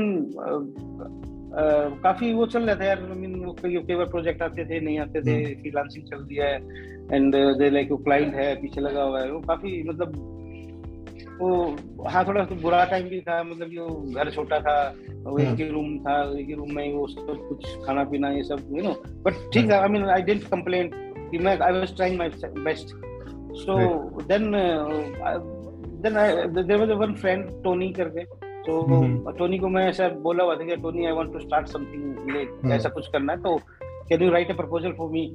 काफ़ी 2.04 2.34
वो 2.34 2.45
चल 2.45 2.63
रहा 2.63 2.75
था 2.75 2.86
यार 2.86 2.99
आई 2.99 3.19
मीन 3.19 3.56
कई 3.65 3.95
बार 3.95 4.06
प्रोजेक्ट 4.06 4.41
आते 4.41 4.65
थे 4.65 4.80
नहीं 4.80 4.99
आते 4.99 5.21
थे 5.21 5.56
फ्रीलांसिंग 5.56 6.06
hmm. 6.06 6.15
चल 6.15 6.23
दिया 6.23 6.45
है 6.45 6.56
एंड 7.13 7.36
दे 7.36 7.69
लाइक 7.69 7.89
क्लाइंट 7.91 8.34
है 8.36 8.56
पीछे 8.56 8.82
लगा 8.82 9.04
हुआ 9.04 9.21
है 9.21 9.32
वो 9.32 9.39
काफ़ी 9.39 9.84
मतलब 9.84 10.41
वो 11.39 11.76
हाँ 12.10 12.24
थोड़ा 12.28 12.43
तो 12.45 12.56
बुरा 12.56 12.84
टाइम 12.91 13.08
भी 13.10 13.19
था 13.21 13.41
मतलब 13.43 13.69
जो 13.69 13.88
घर 14.15 14.32
छोटा 14.32 14.60
था 14.60 14.78
वो 15.24 15.38
एक 15.39 15.48
hmm. 15.48 15.60
ही 15.60 15.67
रूम 15.69 15.98
था 16.00 16.21
एक 16.39 16.48
ही 16.48 16.54
रूम 16.54 16.71
में 16.76 16.93
वो 16.93 17.08
सब 17.08 17.45
कुछ 17.50 17.65
खाना 17.86 18.04
पीना 18.12 18.30
ये 18.32 18.43
सब 18.43 18.69
यू 18.76 18.84
नो 18.84 18.93
बट 19.26 19.34
ठीक 19.54 19.65
है 19.65 19.82
I 19.82 19.89
mean 19.89 20.06
I 20.15 20.21
didn't 20.30 20.43
complain 20.43 20.89
कि 21.32 21.38
मैं 21.38 21.58
I 21.60 21.80
was 21.80 21.95
trying 21.95 22.17
my 22.17 22.30
best 22.45 22.95
uh, 23.67 25.39
then 26.02 26.17
I, 26.17 26.48
there 26.48 26.78
was 26.78 26.89
a 26.89 26.98
one 26.98 27.15
friend 27.15 27.52
Tony 27.63 27.93
करके. 28.00 28.26
तो 28.65 28.76
mm-hmm. 28.82 29.38
टोनी 29.38 29.58
को 29.60 29.67
मैं 29.69 29.88
ऐसा 29.89 30.08
बोला 30.21 30.43
हुआ 30.43 30.56
था 30.56 30.65
कि 30.65 30.76
Tony 30.84 31.06
I 31.06 31.12
want 31.12 31.34
to 31.34 31.39
start 31.39 31.67
something 31.67 32.71
ऐसा 32.71 32.89
कुछ 32.89 33.08
करना 33.13 33.34
है 33.34 33.41
तो 33.41 33.56
can 34.10 34.24
you 34.24 34.32
write 34.32 34.52
a 34.52 34.56
proposal 34.56 34.93
for 34.98 35.10
me 35.12 35.26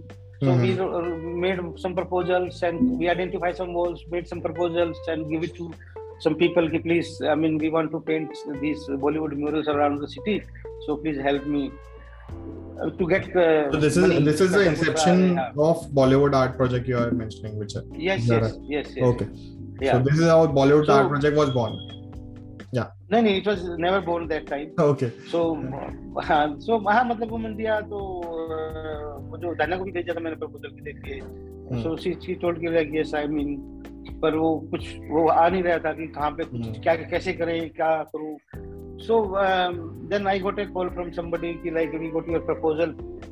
So 0.43 0.47
mm-hmm. 0.47 1.25
we 1.25 1.41
made 1.41 1.59
some 1.77 1.95
proposals 1.95 2.63
and 2.63 2.99
we 2.99 3.11
identified 3.11 3.57
some 3.57 3.75
walls, 3.75 4.05
made 4.11 4.27
some 4.27 4.41
proposals 4.41 4.97
and 5.07 5.29
give 5.29 5.43
it 5.45 5.55
to 5.57 5.71
some 6.20 6.36
people. 6.36 6.70
Please, 6.70 7.22
I 7.22 7.36
mean, 7.36 7.58
we 7.58 7.70
want 7.70 7.92
to 7.92 8.02
paint 8.02 8.38
these 8.62 8.86
Bollywood 9.06 9.36
murals 9.38 9.68
around 9.68 10.00
the 10.00 10.08
city. 10.08 10.44
So 10.86 10.98
please 10.98 11.18
help 11.18 11.46
me 11.46 11.72
uh, 12.82 12.90
to 12.90 13.08
get. 13.08 13.36
Uh, 13.36 13.72
so 13.72 13.80
this 13.80 13.98
is 13.98 14.24
this 14.26 14.42
is 14.42 14.52
the 14.52 14.68
inception 14.68 15.40
of 15.40 15.84
Bollywood 16.00 16.34
art 16.36 16.58
project 16.58 16.88
you 16.88 16.98
are 16.98 17.12
mentioning, 17.12 17.58
which 17.58 17.76
yes, 17.92 18.28
yes, 18.28 18.58
yes, 18.64 18.88
yes. 18.96 19.06
Okay. 19.12 19.28
Yeah. 19.82 19.94
So 19.94 20.00
this 20.00 20.20
is 20.20 20.26
how 20.26 20.48
Bollywood 20.48 20.86
so, 20.88 20.94
art 20.94 21.10
project 21.10 21.38
was 21.38 21.52
born. 21.52 21.78
Yeah. 22.72 22.92
नहीं 23.12 23.22
नहीं 23.24 23.38
it 23.38 23.48
was 23.48 23.60
never 23.80 24.00
born 24.06 24.28
that 24.28 24.50
time 24.50 24.84
okay 24.84 25.08
so 25.32 25.42
हाँ 26.28 26.46
सो 26.62 26.78
हाँ 26.88 27.04
मतलब 27.10 27.30
वो 27.32 27.38
मिल 27.38 27.54
दिया 27.56 27.80
तो 27.92 28.00
वो 29.30 29.38
जो 29.42 29.54
दाना 29.56 29.78
को 29.78 29.84
भी 29.84 29.92
भेजा 29.92 30.14
था 30.14 30.20
मैंने 30.20 30.36
प्रपोजल 30.36 30.70
की 30.70 30.82
देखिए 30.92 31.82
सो 31.84 31.96
शी 32.04 32.14
शी 32.26 32.36
टोल्ड 32.42 32.60
कि 32.60 32.68
लाइक 32.76 32.92
यस 32.96 33.14
आई 33.16 33.28
मीन 33.36 33.54
पर 34.23 34.37
वो 34.37 34.51
कुछ 34.71 34.97
वो 35.11 35.29
आ 35.29 35.49
नहीं 35.49 35.63
रहा 35.63 35.79
था 35.79 35.93
कि 35.93 36.07
कहाँ 36.07 36.31
पे 36.31 36.45
कुछ 36.45 36.81
क्या 36.83 36.95
कैसे 36.95 37.33
करें 37.33 37.71
क्या 37.71 37.93
करूँ। 38.17 38.37
So 39.03 39.35
um, 39.35 39.77
then 40.11 40.27
i 40.27 40.39
got 40.39 40.59
a 40.59 40.67
call 40.67 40.91
from 40.91 41.11
somebody 41.15 41.55
ki, 41.63 41.71
like 41.71 41.93
we 41.93 42.09
got 42.11 42.27
your 42.29 42.41
proposal 42.41 42.91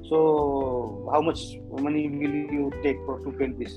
so 0.09 1.11
how 1.13 1.21
much 1.21 1.41
money 1.87 2.09
will 2.09 2.37
you 2.57 2.73
take 2.83 3.03
for 3.09 3.17
to 3.25 3.33
paint 3.33 3.59
this 3.59 3.75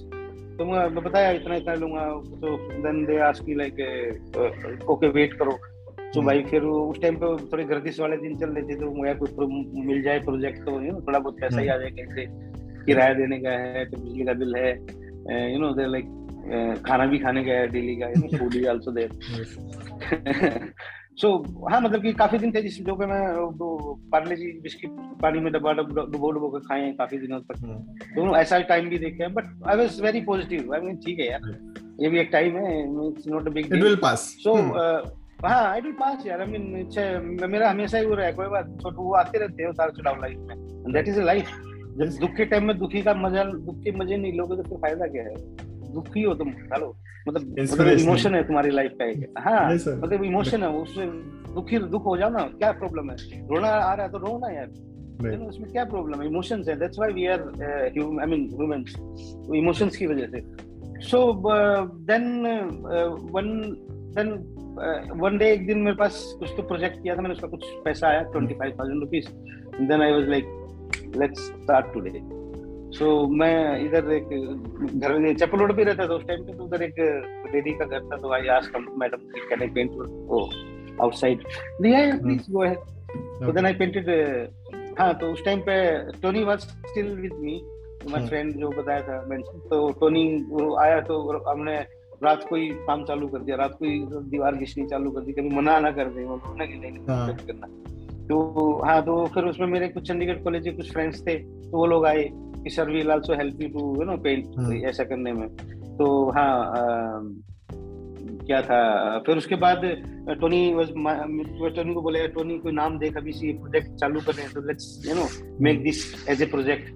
तो 0.58 0.65
मैं 0.65 0.95
बताया 0.95 1.32
इतना 1.32 1.56
इतना 1.56 1.73
लूँगा। 1.73 2.06
तो 2.43 2.56
then 2.84 3.04
they 3.06 3.17
ask 3.27 3.43
me 3.47 3.56
like 3.56 4.86
okay 4.89 5.08
wait 5.08 5.34
करो। 5.34 5.51
तो 5.51 6.19
hmm. 6.19 6.25
भाई 6.27 6.43
फिर 6.43 6.63
उस 6.63 7.01
टाइम 7.01 7.15
पे 7.15 7.36
थोड़े 7.51 7.63
गर्दिश 7.63 7.99
वाले 7.99 8.17
दिन 8.17 8.38
चल 8.38 8.49
रहे 8.49 8.63
थे 8.63 8.80
तो 8.80 8.91
मुझे 8.91 9.13
कुछ 9.13 9.32
मिल 9.86 10.01
जाए 10.04 10.19
प्रोजेक्ट 10.19 10.65
तो 10.65 10.82
यू 10.82 10.91
नो 10.91 11.01
थोड़ा 11.08 11.19
बहुत 11.19 11.39
पैसा 11.41 11.60
ही. 11.60 11.67
आ 11.67 11.77
जाए 11.77 11.91
कैसे 11.99 12.25
किराया 12.86 13.13
देने 13.13 13.39
का 13.39 13.49
है 13.49 13.86
तो 13.86 13.97
बिजली 13.97 14.25
का 14.25 14.34
बिल 14.34 14.56
है 14.56 14.71
यू 15.54 15.60
नो 15.60 15.73
दे 15.75 15.91
लाइक 15.91 16.06
खाना 16.88 17.06
भी 17.06 17.19
खाने 17.19 17.43
गया 17.43 17.65
डेली 17.73 17.95
का 17.95 18.08
food 18.38 18.56
is 18.56 18.67
also 18.67 18.91
there 18.91 20.73
so 21.21 21.30
हाँ 21.69 21.80
मतलब 21.82 22.01
कि 22.01 22.12
काफ़ी 22.19 22.38
दिन 22.38 22.51
थे 22.51 22.62
जिस 22.62 22.80
जो 22.86 22.95
कि 22.95 23.06
मैं 23.06 23.21
पार्ले 24.12 24.36
जी 24.36 24.51
बिस्किट 24.62 24.91
पानी 25.21 25.39
में 25.39 25.51
डब्बा 25.54 25.73
डुबो 25.73 26.32
डुबो 26.32 26.49
के 26.49 26.60
खाए 26.67 26.82
हैं 26.82 26.95
काफ़ी 26.97 27.17
दिनों 27.17 27.39
तक। 27.41 27.63
हम्म। 27.63 28.15
तो 28.15 28.36
ऐसा 28.38 28.60
टाइम 28.69 28.89
भी 28.89 28.97
देखे 28.99 29.23
हैं 29.23 29.34
but 29.34 29.45
I 29.67 29.77
was 29.77 29.99
very 30.01 30.21
positive 30.30 30.73
I 30.75 30.82
mean 30.82 30.95
ठीक 31.06 31.19
है 31.19 31.30
यार। 31.30 31.41
ये 32.01 32.10
भी 32.10 32.19
एक 32.19 32.30
टाइम 32.32 32.58
है 32.58 32.80
it's 33.08 33.27
not 33.27 33.47
a 33.47 33.51
big 33.51 33.65
it 33.65 33.84
will 33.84 33.95
pass 34.01 34.19
so 34.43 34.56
हाँ 35.45 35.77
इट 35.77 35.84
विल 35.84 35.93
पास 35.99 36.25
यार. 36.27 36.41
आई 36.41 36.47
मीन 36.47 36.86
अच्छा 36.86 37.47
मेरा 37.47 37.69
हमेशा 37.69 37.97
ही 37.97 38.06
वो 38.06 38.15
रहा 38.15 38.25
है 38.25 38.34
कोई 38.34 38.47
बात 38.47 38.77
छोटू 38.82 39.01
वो 39.01 39.13
आते 39.15 39.39
रहते 39.39 39.63
हैं 39.63 39.69
उतार 39.69 39.91
चढ़ाव 39.97 40.21
लाइफ 40.21 40.38
में. 40.39 40.56
दैट 40.93 41.08
इज़ 41.08 41.19
अ 41.19 41.23
लाइफ 41.23 41.51
जब 41.97 42.19
दुख 42.19 42.36
के 42.36 42.45
टाइम 42.45 42.65
में 42.67 42.77
दुखी 42.80 43.01
का 43.01 43.13
मज़ा 43.13 43.43
दुख 43.43 43.84
के 43.84 43.91
मज़े 43.97 44.17
नहीं 44.17 44.34
लोगे 44.34 44.56
तो 44.58 44.63
फिर 44.63 44.77
फ़ायदा 44.77 45.08
क्या 45.08 45.23
है? 45.23 45.36
दुखी 45.93 46.23
हो 46.23 46.34
तुम 46.34 46.51
चलो 46.51 46.95
मतलब 47.27 47.56
मतलब 47.62 47.88
इमोशन 47.99 48.36
है। 48.36 48.43
तुम्हारी 48.47 48.69
लाइफ 48.71 48.93
का 48.99 49.06
एक। 49.06 49.34
हाँ 49.39 49.73
मतलब 49.73 50.23
इमोशन 50.23 50.63
है 50.63 50.69
उससे 50.77 51.06
दुखी 51.54 51.80
दुख 51.91 52.06
हो 52.06 52.17
जाओ 52.17 52.30
ना 52.30 52.43
क्या 52.58 52.71
प्रॉब्लम 52.71 53.10
है? 53.12 53.15
रोना 53.47 53.67
आ 53.67 53.93
रहा 53.93 54.06
है 54.06 54.12
तो 54.12 54.17
रो 54.17 54.38
ना 54.38 54.51
यार 54.54 54.67
उसमें 55.47 55.71
क्या 55.71 55.84
प्रॉब्लम 55.86 56.21
है? 56.21 56.27
इमोशंस 56.27 56.67
है 56.69 56.75
that's 56.80 56.99
why 56.99 57.13
we 57.13 57.25
are 57.27 57.41
I 57.62 58.27
mean 58.27 58.47
humans 58.54 58.95
emotions 59.56 59.95
की 59.95 60.08
वजह 60.08 60.27
से। 60.27 60.41
So 61.10 61.19
then 62.08 62.25
one 63.34 63.47
then 64.17 64.34
one 65.21 65.38
day 65.38 65.51
एक 65.54 65.65
दिन 65.67 65.80
मेरे 65.80 65.95
पास 65.97 66.23
कुछ 66.39 66.54
तो 66.58 66.63
प्रोजेक्ट 66.63 67.01
किया 67.04 67.15
था 67.15 67.21
मैंने 67.21 67.34
उसका 67.34 67.47
कुछ 67.47 67.65
पैसा 67.86 68.08
आया 68.08 68.21
twenty 68.34 68.54
five 68.54 68.71
thousand 68.80 68.99
rupees 68.99 69.30
then 69.88 70.01
I 70.01 70.12
was 70.12 70.30
like 70.30 70.45
let's 71.17 71.47
start 71.47 71.93
today 71.93 72.10
so, 73.01 73.29
मैं 73.29 73.79
इधर 73.85 74.11
एक 74.11 74.29
घर 74.95 75.17
में 75.19 75.35
चप्पल 75.35 75.57
रोड 75.57 75.75
पे 75.75 75.83
रहता 75.83 76.07
था 76.07 76.13
उस 76.13 76.27
टाइम 76.27 76.43
पे 76.43 76.53
तो 76.53 76.63
उधर 76.63 76.83
एक 76.83 76.95
लेडी 77.53 77.71
का 77.71 77.85
घर 77.85 77.99
था 77.99 78.17
तो 78.17 78.33
I 78.33 78.47
ask 78.47 78.77
madam 78.97 79.17
can 79.49 79.61
I 79.61 79.67
paint 79.67 79.91
O 79.91 80.49
outside 81.01 81.43
दिया 81.81 81.99
प्लीज़ 82.17 82.51
गो 82.51 82.63
अहेड 82.63 82.77
तो 83.45 83.51
देन 83.51 83.65
आई 83.65 83.73
पेंटेड 83.73 84.09
हाँ 84.99 85.13
तो 85.13 85.31
उस 85.31 85.45
टाइम 85.45 85.59
पे 85.59 85.75
Tony 86.21 86.43
was 86.43 86.59
still 86.59 87.15
with 87.15 87.33
me 87.33 87.61
my 88.11 88.27
friend 88.27 88.53
जो 88.53 88.69
बताया 88.69 89.01
था 89.01 89.25
मेंशन 89.29 89.59
तो 89.69 89.89
टोनी 89.99 90.45
वो 90.49 90.75
आया 90.75 90.99
तो 91.01 91.19
हमने 91.49 91.77
रात 92.23 92.45
को 92.49 92.55
ही 92.55 92.67
काम 92.67 93.03
चालू 93.05 93.27
कर 93.27 93.39
दिया 93.39 93.57
रात 93.57 93.75
को 93.79 93.85
ही 93.85 93.99
दीवार 94.29 94.55
घिसनी 94.55 94.85
चालू 94.87 95.11
कर 95.11 95.21
दी 95.21 95.33
कभी 95.33 95.49
मना 95.49 95.79
ना 95.79 95.91
कर 95.91 96.05
दे 96.05 96.23
वो 96.23 96.41
ना 96.55 96.65
कि 96.65 96.73
नहीं 96.73 96.91
हाँ. 96.91 97.37
करना। 97.47 97.67
तो 98.27 98.81
हाँ 98.85 99.01
तो 99.01 99.25
फिर 99.25 99.43
उसमें 99.43 99.67
मेरे 99.67 99.87
कुछ 99.87 100.07
चंडीगढ़ 100.07 100.43
कॉलेज 100.43 100.63
के 100.63 100.71
कुछ 100.71 100.91
फ्रेंड्स 100.93 101.27
थे 101.27 101.35
तो 101.35 101.77
वो 101.77 101.85
लोग 101.85 102.05
आए 102.05 102.29
कि 102.63 102.82
will 102.91 103.12
also 103.12 103.34
help 103.34 103.62
you 103.62 103.69
to 103.69 103.95
you 103.95 104.04
know 104.04 104.17
paint 104.17 104.84
ऐसा 104.86 105.04
करने 105.04 105.34
में। 105.34 105.47
तो 105.97 106.30
हाँ 106.32 106.50
क्या 108.45 108.62
था 108.62 108.78
फिर 109.19 109.38
उसके 109.38 109.56
बाद 109.56 109.82
टोनी 110.41 110.74
वाज 110.74 110.88
टोनी 111.76 111.93
को 111.93 112.02
बोले 112.02 112.28
टोनी 112.28 112.58
कोई 112.60 112.71
नाम 112.71 112.97
देख 113.00 113.17
अभी 113.17 113.32
से 113.32 113.54
प्रोजेक्ट 113.54 113.93
चालू 113.95 114.19
कर 114.19 114.34
रहे 114.34 114.45
हैं 114.45 114.54
तो 114.54 114.62
let's 114.62 114.88
you 115.08 115.15
know 115.15 115.28
make 115.62 115.84
this 115.84 116.04
as 116.30 116.41
a 116.41 116.45
project 116.45 116.89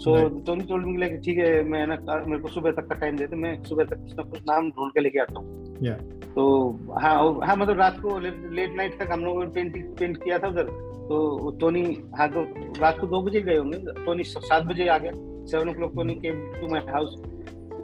so 0.00 0.28
Tony 0.46 0.64
told 0.64 0.86
me 0.86 0.96
like 0.98 1.20
ठीक 1.24 1.38
है 1.38 1.62
मैं 1.62 1.86
ना 1.86 1.96
मेरे 2.26 2.42
को 2.42 2.48
सुबह 2.48 2.70
तक 2.70 2.86
का 2.88 2.94
टाइम 2.94 3.16
देते 3.16 3.36
मैं 3.36 3.62
सुबह 3.64 3.84
तक 3.84 3.96
कुछ 3.96 4.12
ना 4.16 4.22
कुछ 4.22 4.40
नाम 4.40 4.70
ढूंढ 4.70 4.92
के 4.92 5.00
लेके 5.00 5.18
आता 5.18 5.38
हूँ. 5.40 5.74
तो 6.34 6.44
हाँ 7.00 7.14
हाँ 7.46 7.56
मतलब 7.56 7.78
रात 7.78 7.98
को 8.00 8.18
लेट 8.18 8.76
नाइट 8.76 8.98
तक 8.98 9.12
हम 9.12 9.24
लोगों 9.24 9.44
ने 9.44 9.50
पेंट 9.50 9.98
पेंट 9.98 10.16
किया 10.16 10.38
था 10.38 10.48
उधर। 10.48 10.66
तो 11.10 11.50
टोनी 11.60 11.82
हाँ 12.18 12.28
तो 12.32 12.42
रात 12.80 12.98
को 13.00 13.06
दो 13.06 13.20
बजे 13.22 13.40
गए 13.42 13.56
होंगे 13.56 13.78
टोनी 14.04 14.24
सात 14.24 14.64
बजे 14.66 14.86
आ 14.88 14.98
गया 15.04 15.12
seven 15.50 15.68
o'clock 15.72 15.94
Tony 15.94 16.14
came 16.24 16.36
to 16.60 16.68
my 16.72 16.80
house 16.88 17.16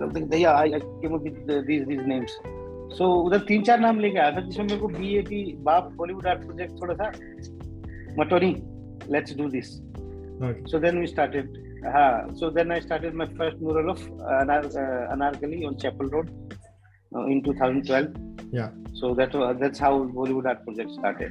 भैया 0.02 0.52
I 0.58 0.78
came 1.02 1.18
these 1.18 1.86
these 1.86 2.00
names 2.06 2.36
so 2.98 3.08
उधर 3.22 3.38
तीन 3.48 3.62
चार 3.68 3.80
नाम 3.80 3.98
लेके 4.00 4.18
आया 4.18 4.36
था 4.36 4.40
जिसमें 4.40 4.64
मेरे 4.66 4.80
को 4.80 4.88
बीएटी 4.88 5.40
बाप 5.68 5.90
बॉलीवुड 5.96 6.26
आर्ट 6.26 6.44
प्रोजेक्ट 6.44 6.82
थोड़ा 6.82 6.94
सा 6.94 7.10
मटोनी 8.18 8.54
let's 9.12 9.36
do 9.38 9.48
this 9.56 9.72
so 10.70 10.78
then 10.86 10.98
we 10.98 11.06
started 11.06 11.64
हाँ 11.86 12.80
started 12.82 13.14
my 13.14 13.26
first 13.36 13.60
mural 13.60 13.90
of 13.90 14.00
Anar 14.36 14.64
uh, 14.76 15.14
Anarkali 15.14 15.66
on 15.66 15.78
Chapel 15.78 16.08
Road 16.08 16.30
uh, 17.12 17.26
in 17.26 17.42
2012. 17.42 18.08
Yeah. 18.52 18.70
So 18.94 19.14
that 19.14 19.32
that's 19.60 19.78
how 19.78 19.92
Bollywood 20.16 20.46
Art 20.46 20.64
Project 20.64 20.90
started. 20.92 21.30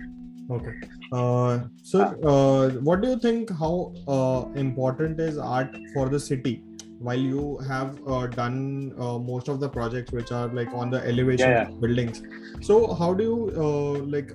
Okay. 0.51 0.73
Uh, 1.13 1.61
so, 1.83 2.01
uh, 2.33 2.71
what 2.89 3.01
do 3.01 3.09
you 3.09 3.19
think? 3.19 3.51
How 3.51 3.93
uh, 4.09 4.47
important 4.55 5.21
is 5.21 5.39
art 5.39 5.77
for 5.95 6.09
the 6.09 6.19
city? 6.19 6.65
While 6.99 7.19
you 7.19 7.59
have 7.67 7.99
uh, 8.07 8.27
done 8.27 8.93
uh, 8.99 9.19
most 9.19 9.49
of 9.49 9.59
the 9.61 9.69
projects 9.69 10.13
which 10.13 10.33
are 10.33 10.49
like 10.49 10.73
on 10.75 10.91
the 10.91 11.01
elevation 11.07 11.51
yeah, 11.51 11.69
yeah. 11.69 11.77
buildings, 11.81 12.23
so 12.61 12.93
how 12.95 13.15
do 13.15 13.25
you 13.25 13.39
uh, 13.57 13.93
like? 14.17 14.33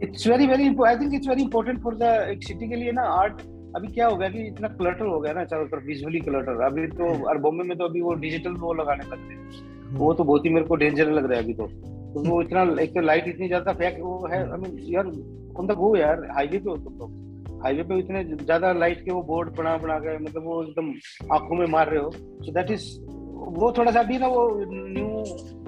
it's 0.00 0.24
very 0.24 0.46
very 0.46 0.66
important. 0.66 0.96
I 0.96 0.98
think 0.98 1.14
it's 1.14 1.26
very 1.26 1.42
important 1.42 1.82
for 1.82 1.94
the 1.94 2.36
city 2.40 2.68
के 2.68 2.76
लिए 2.76 2.92
ना 2.92 3.04
art 3.18 3.42
अभी 3.76 3.88
क्या 3.92 4.06
हो 4.06 4.16
गया 4.16 4.28
कि 4.28 4.46
इतना 4.46 4.68
clutter 4.68 5.06
हो 5.06 5.20
गया 5.20 5.32
ना 5.32 5.44
चारों 5.50 5.66
तरफ 5.66 5.84
विजुअली 5.86 6.20
क्लटर 6.20 6.60
अभी 6.64 6.86
तो 6.96 7.12
और 7.28 7.38
बॉम्बे 7.44 7.64
में 7.68 7.76
तो 7.78 7.84
अभी 7.84 8.00
वो 8.00 8.14
डिजिटल 8.24 8.56
वो 8.64 8.72
लगाने 8.80 9.04
लग 9.10 9.28
रहे 9.28 9.96
वो 9.98 10.12
तो 10.14 10.24
बहुत 10.24 10.44
ही 10.46 10.50
मेरे 10.50 10.66
को 10.66 10.76
डेंजर 10.82 11.10
लग 11.12 11.30
रहा 11.30 11.38
है 11.38 11.44
अभी 11.44 11.54
तो 11.60 11.68
तो 12.17 12.29
वो 12.29 12.41
इतना 12.41 12.61
एक 12.81 12.93
तो 12.93 13.01
लाइट 13.01 13.27
इतनी 13.27 13.47
ज़्यादा 13.47 13.73
फैक 13.79 13.97
वो 14.01 14.27
है 14.31 14.39
आई 14.51 14.57
मीन 14.59 14.77
यार 14.93 15.05
ऑन 15.59 15.67
द 15.67 15.71
गो 15.79 15.95
यार 15.97 16.23
हाईवे 16.35 16.57
पे 16.57 16.69
हो 16.69 16.75
तुम 16.77 16.93
लोग। 16.99 17.59
हाईवे 17.63 17.83
पे 17.83 17.97
इतने 17.99 18.23
ज़्यादा 18.35 18.71
लाइट 18.73 19.03
के 19.05 19.11
वो 19.11 19.21
बोर्ड 19.23 19.49
बना 19.57 19.75
बना 19.77 19.97
के 19.99 20.17
मतलब 20.17 20.43
वो 20.45 20.61
एकदम 20.63 20.89
आँखों 21.35 21.55
में 21.55 21.65
मार 21.67 21.89
रहे 21.89 22.01
हो। 22.03 22.11
सो 22.11 22.51
दैट 22.53 22.71
इज़ 22.71 22.85
वो 23.59 23.71
थोड़ा 23.77 23.91
सा 23.91 24.03
भी 24.03 24.17
ना 24.17 24.27
वो 24.27 24.43
new 24.71 25.07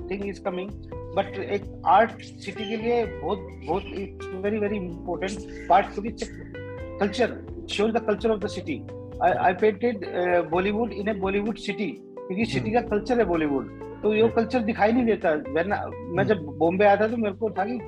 thing 0.09 0.25
is 0.29 0.41
coming 0.43 0.69
but 1.15 1.39
एक 1.39 1.63
आर्ट 1.87 2.21
सिटी 2.21 2.69
के 2.69 2.77
लिए 2.77 3.03
बहुत 3.05 3.47
बहुत 3.67 3.83
very 4.43 4.59
very 4.59 4.77
important 4.77 5.67
part 5.69 5.95
to 5.95 6.01
culture 6.99 7.37
shows 7.69 7.91
the 7.91 8.05
culture 8.07 8.31
of 8.31 8.39
the 8.39 8.47
city 8.47 8.81
I 9.23 9.53
painted 9.61 10.05
Bollywood 10.51 10.93
in 10.93 11.09
a 11.09 11.13
Bollywood 11.19 11.57
city 11.57 11.91
क्योंकि 12.17 12.45
सिटी 12.45 12.71
का 12.71 12.81
कल्चर 12.89 13.19
है 13.19 13.25
बॉलीवुड 13.25 13.77
तो 14.03 14.13
ये 14.13 14.27
कल्चर 14.35 14.59
दिखाई 14.71 14.91
नहीं 14.91 15.05
देता 15.05 15.31
वरना 15.55 15.83
मैं 16.17 16.25
जब 16.27 16.45
बॉम्बे 16.59 16.85
आया 16.85 16.95
था 17.01 17.07
तो 17.07 17.17
मेरे 17.17 17.35
को 17.35 17.49
था 17.57 17.65
कि 17.65 17.79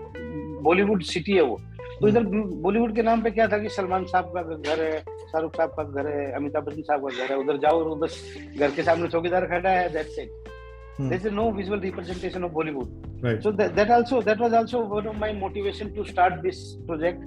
बॉलीवुड 0.64 1.04
सिटी 1.12 1.36
है 1.36 1.42
वो 1.42 1.60
तो 2.02 2.08
इधर 2.08 2.24
बॉलीवुड 2.66 2.96
के 2.96 3.04
नाम 3.04 3.22
पे 3.22 3.32
क्या 3.32 3.48
था 3.48 3.58
कि 3.58 3.70
सलमान 3.70 4.06
साहब 4.12 4.32
का 4.36 4.42
घर 4.56 4.84
है 4.84 5.00
शाहरुख 5.02 5.56
साहब 5.58 5.74
का 5.78 5.84
घर 5.84 6.08
है 6.08 6.32
अमिताभ 6.36 6.66
बच्चन 6.66 6.82
साहब 6.82 7.10
का 7.10 7.16
घर 7.18 7.32
है 7.32 7.38
उधर 7.40 7.58
जाओ 7.66 7.96
बस 8.04 8.24
घर 8.58 8.72
के 8.76 8.84
सामने 8.84 9.08
चौकीदार 9.08 9.46
खड़ा 9.56 9.70
है 9.70 9.90
that's 9.94 10.20
it 10.20 10.42
There 11.00 11.32
no 11.32 11.52
visual 11.52 11.80
representation 11.80 12.44
of 12.44 12.52
Bollywood. 12.52 12.90
Right. 13.22 13.42
So 13.42 13.52
that, 13.52 13.76
that 13.76 13.90
also 13.90 14.22
that 14.22 14.40
was 14.40 14.54
also 14.54 14.82
one 14.82 15.08
of 15.08 15.16
my 15.16 15.32
motivation 15.32 15.94
to 15.96 16.06
start 16.06 16.42
this 16.44 16.76
project 16.86 17.24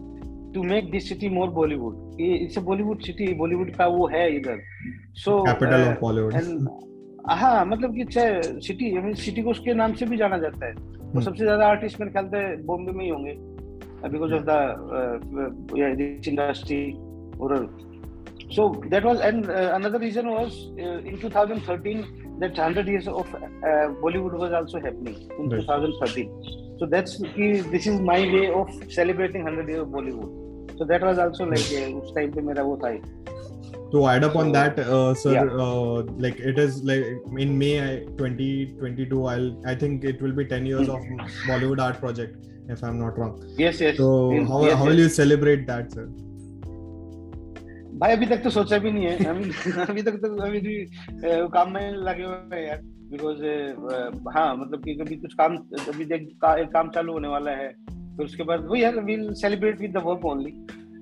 to 0.55 0.63
make 0.63 0.93
this 0.93 1.09
city 1.09 1.29
more 1.29 1.49
Bollywood. 1.51 2.15
It's 2.19 2.57
a 2.57 2.61
Bollywood 2.61 3.05
city. 3.05 3.35
Bollywood 3.35 3.75
का 3.77 3.87
वो 3.87 4.07
है 4.09 4.25
इधर. 4.37 4.61
So 5.15 5.43
capital 5.45 5.81
uh, 5.81 5.93
of 5.93 5.99
Bollywood. 5.99 6.35
And 6.35 6.69
हाँ 7.31 7.65
मतलब 7.65 7.95
कि 7.95 8.05
city 8.67 9.15
city 9.23 9.43
को 9.43 9.51
उसके 9.51 9.75
नाम 9.75 9.93
से 9.95 10.07
भी 10.07 10.17
जाना 10.17 10.39
जाता 10.39 10.67
है 10.67 10.75
तो 10.75 11.03
हम्म। 11.05 11.21
सबसे 11.21 11.45
ज़्यादा 11.45 11.67
आर्टिस्ट 11.67 12.01
मेरे 12.01 12.13
ख्याल 12.13 12.27
से 12.29 12.63
बॉम्बे 12.67 12.93
में 12.93 13.05
ही 13.05 13.11
होंगे 13.11 13.35
बिकॉज़ 14.11 14.33
ऑफ़ 14.35 14.43
द 14.49 14.53
इंडस्ट्री 16.29 16.85
और 17.41 17.53
so 18.51 18.65
that 18.91 19.05
was 19.05 19.21
and 19.21 19.51
uh, 19.51 19.73
another 19.75 19.99
reason 19.99 20.29
was 20.31 20.57
uh, 20.79 21.11
in 21.11 21.19
2013 21.19 22.39
that 22.41 22.51
100 22.51 22.87
years 22.87 23.09
of 23.09 23.27
uh, 23.35 23.41
bollywood 24.03 24.35
was 24.39 24.53
also 24.53 24.79
happening 24.79 25.17
in 25.39 25.49
right. 25.49 25.63
2013 25.63 26.77
so 26.79 26.87
that's 26.87 27.19
this 27.75 27.87
is 27.87 28.01
my 28.01 28.21
way 28.35 28.51
of 28.51 28.69
celebrating 28.91 29.45
100 29.45 29.69
years 29.69 29.81
of 29.81 29.89
bollywood 29.89 30.79
so 30.79 30.85
that 30.85 31.03
was 31.03 31.19
also 31.19 31.47
like 31.47 31.73
uh, 31.73 31.99
us 32.03 32.13
time 32.19 32.33
pe 32.37 32.47
mera 32.51 32.67
wo 32.69 32.77
tha 32.85 32.93
to 33.95 34.07
add 34.13 34.25
up 34.29 34.37
on 34.43 34.53
that 34.57 34.79
uh, 34.79 35.15
sir 35.23 35.35
yeah. 35.35 35.63
uh, 35.65 36.03
like 36.25 36.41
it 36.53 36.59
is 36.65 36.83
like 36.91 37.07
in 37.45 37.57
may 37.63 37.75
2022 38.19 39.27
i'll 39.33 39.49
i 39.73 39.75
think 39.85 40.05
it 40.13 40.21
will 40.27 40.37
be 40.41 40.45
10 40.45 40.67
years 40.73 40.89
of 40.89 41.09
bollywood 41.49 41.83
art 41.87 42.01
project 42.05 42.51
if 42.77 42.85
i'm 42.89 42.99
not 43.05 43.19
wrong 43.19 43.35
yes 43.65 43.81
yes 43.87 43.97
so 43.97 44.11
in, 44.33 44.47
how, 44.53 44.63
yes, 44.65 44.75
how 44.75 44.85
yes. 44.85 44.89
will 44.89 45.03
you 45.05 45.11
celebrate 45.23 45.67
that 45.73 45.99
sir 45.99 46.07
भाई 47.99 48.13
अभी 48.13 48.27
तक 48.27 48.43
तो 48.45 48.51
सोचा 48.51 48.79
भी 48.85 48.91
नहीं 48.93 49.05
है 49.07 49.25
अभी 49.31 49.75
अभी 49.83 50.03
तक 50.03 50.17
तो 50.23 50.29
अभी 50.45 50.61
भी 50.61 50.75
काम 51.55 51.71
में 51.73 51.91
लगे 52.09 52.23
हुए 52.23 52.57
हैं 52.57 52.67
यार 52.67 52.81
बिकॉज़ 53.11 53.43
हाँ 54.37 54.57
मतलब 54.57 54.85
कि 54.85 54.95
कभी 54.95 55.17
कुछ 55.17 55.35
काम 55.41 55.57
अभी 55.93 56.05
देख 56.05 56.29
का, 56.43 56.55
एक 56.63 56.69
काम 56.73 56.89
चालू 56.97 57.13
होने 57.13 57.29
वाला 57.29 57.51
है 57.51 57.69
फिर 58.17 58.25
उसके 58.25 58.43
बाद 58.51 58.67
वही 58.71 58.83
है 58.83 59.05
will 59.11 59.33
celebrate 59.43 59.81
with 59.81 59.93
the 59.93 60.03
work 60.07 60.25
only 60.33 60.53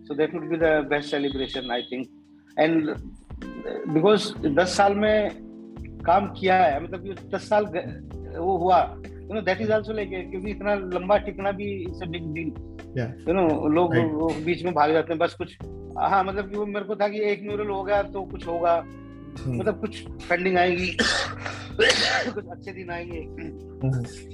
so 0.09 0.15
that 0.15 0.35
would 0.35 0.49
be 0.51 0.57
the 0.57 0.75
best 0.91 1.11
celebration 1.11 1.71
I 1.71 1.83
think 1.93 2.09
and 2.59 2.95
because 3.95 4.33
दस 4.49 4.77
साल 4.77 4.95
में 4.95 5.31
काम 6.07 6.27
किया 6.33 6.57
है 6.57 6.83
मतलब 6.83 7.31
दस 7.35 7.49
साल 7.49 7.65
वो 8.39 8.57
हुआ। 8.59 8.79
You 9.05 9.35
know 9.35 9.41
that 9.41 9.61
is 9.61 9.73
also 9.73 9.93
like 9.93 10.11
क्योंकि 10.31 10.51
इतना 10.51 10.75
लंबा 10.75 11.17
टिकना 11.19 11.53
भी 11.53 11.71
it's 11.83 12.03
a 12.03 12.07
big 12.07 12.33
deal 12.35 12.53
you 13.29 13.35
know 13.35 13.69
लोग 13.69 13.95
right. 13.95 14.45
बीच 14.45 14.65
में 14.65 14.75
भाग 14.75 14.93
जाते 14.93 15.13
हैं 15.13 15.19
बस 15.19 15.35
कुछ। 15.35 15.57
हाँ 15.99 16.25
मतलब 16.25 16.51
कि 16.51 16.57
वो 16.57 16.67
मेरे 16.67 16.85
को 16.85 16.97
था 16.97 17.09
कि 17.09 17.21
एक 17.23 17.43
म्यूरल 17.43 17.69
हो 17.69 17.83
गया 17.83 18.03
तो 18.03 18.23
कुछ 18.23 18.47
होगा। 18.47 18.83
Hmm. 18.83 19.49
मतलब 19.49 19.81
कुछ 19.81 20.07
फंडिंग 20.23 20.57
आएगी। 20.59 20.97
कुछ 22.33 22.47
अच्छे 22.47 22.73
दिन 22.73 22.91
आएँगे। 22.91 23.19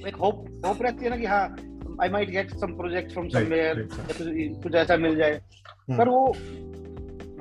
एक 0.09 0.17
होप 0.17 0.45
होप 0.67 0.83
रहती 0.83 1.05
है 1.05 1.11
ना 1.11 1.17
कि 1.17 1.27
हाँ 1.27 1.57
I 2.03 2.09
might 2.09 2.31
get 2.31 2.51
some 2.51 2.73
project 2.73 3.13
from 3.13 3.29
somewhere 3.29 3.89
कुछ 4.63 4.75
ऐसा 4.75 4.97
मिल 4.97 5.17
जाए। 5.17 5.39
Hmm. 5.39 5.99
पर 5.99 6.09
वो 6.09 6.37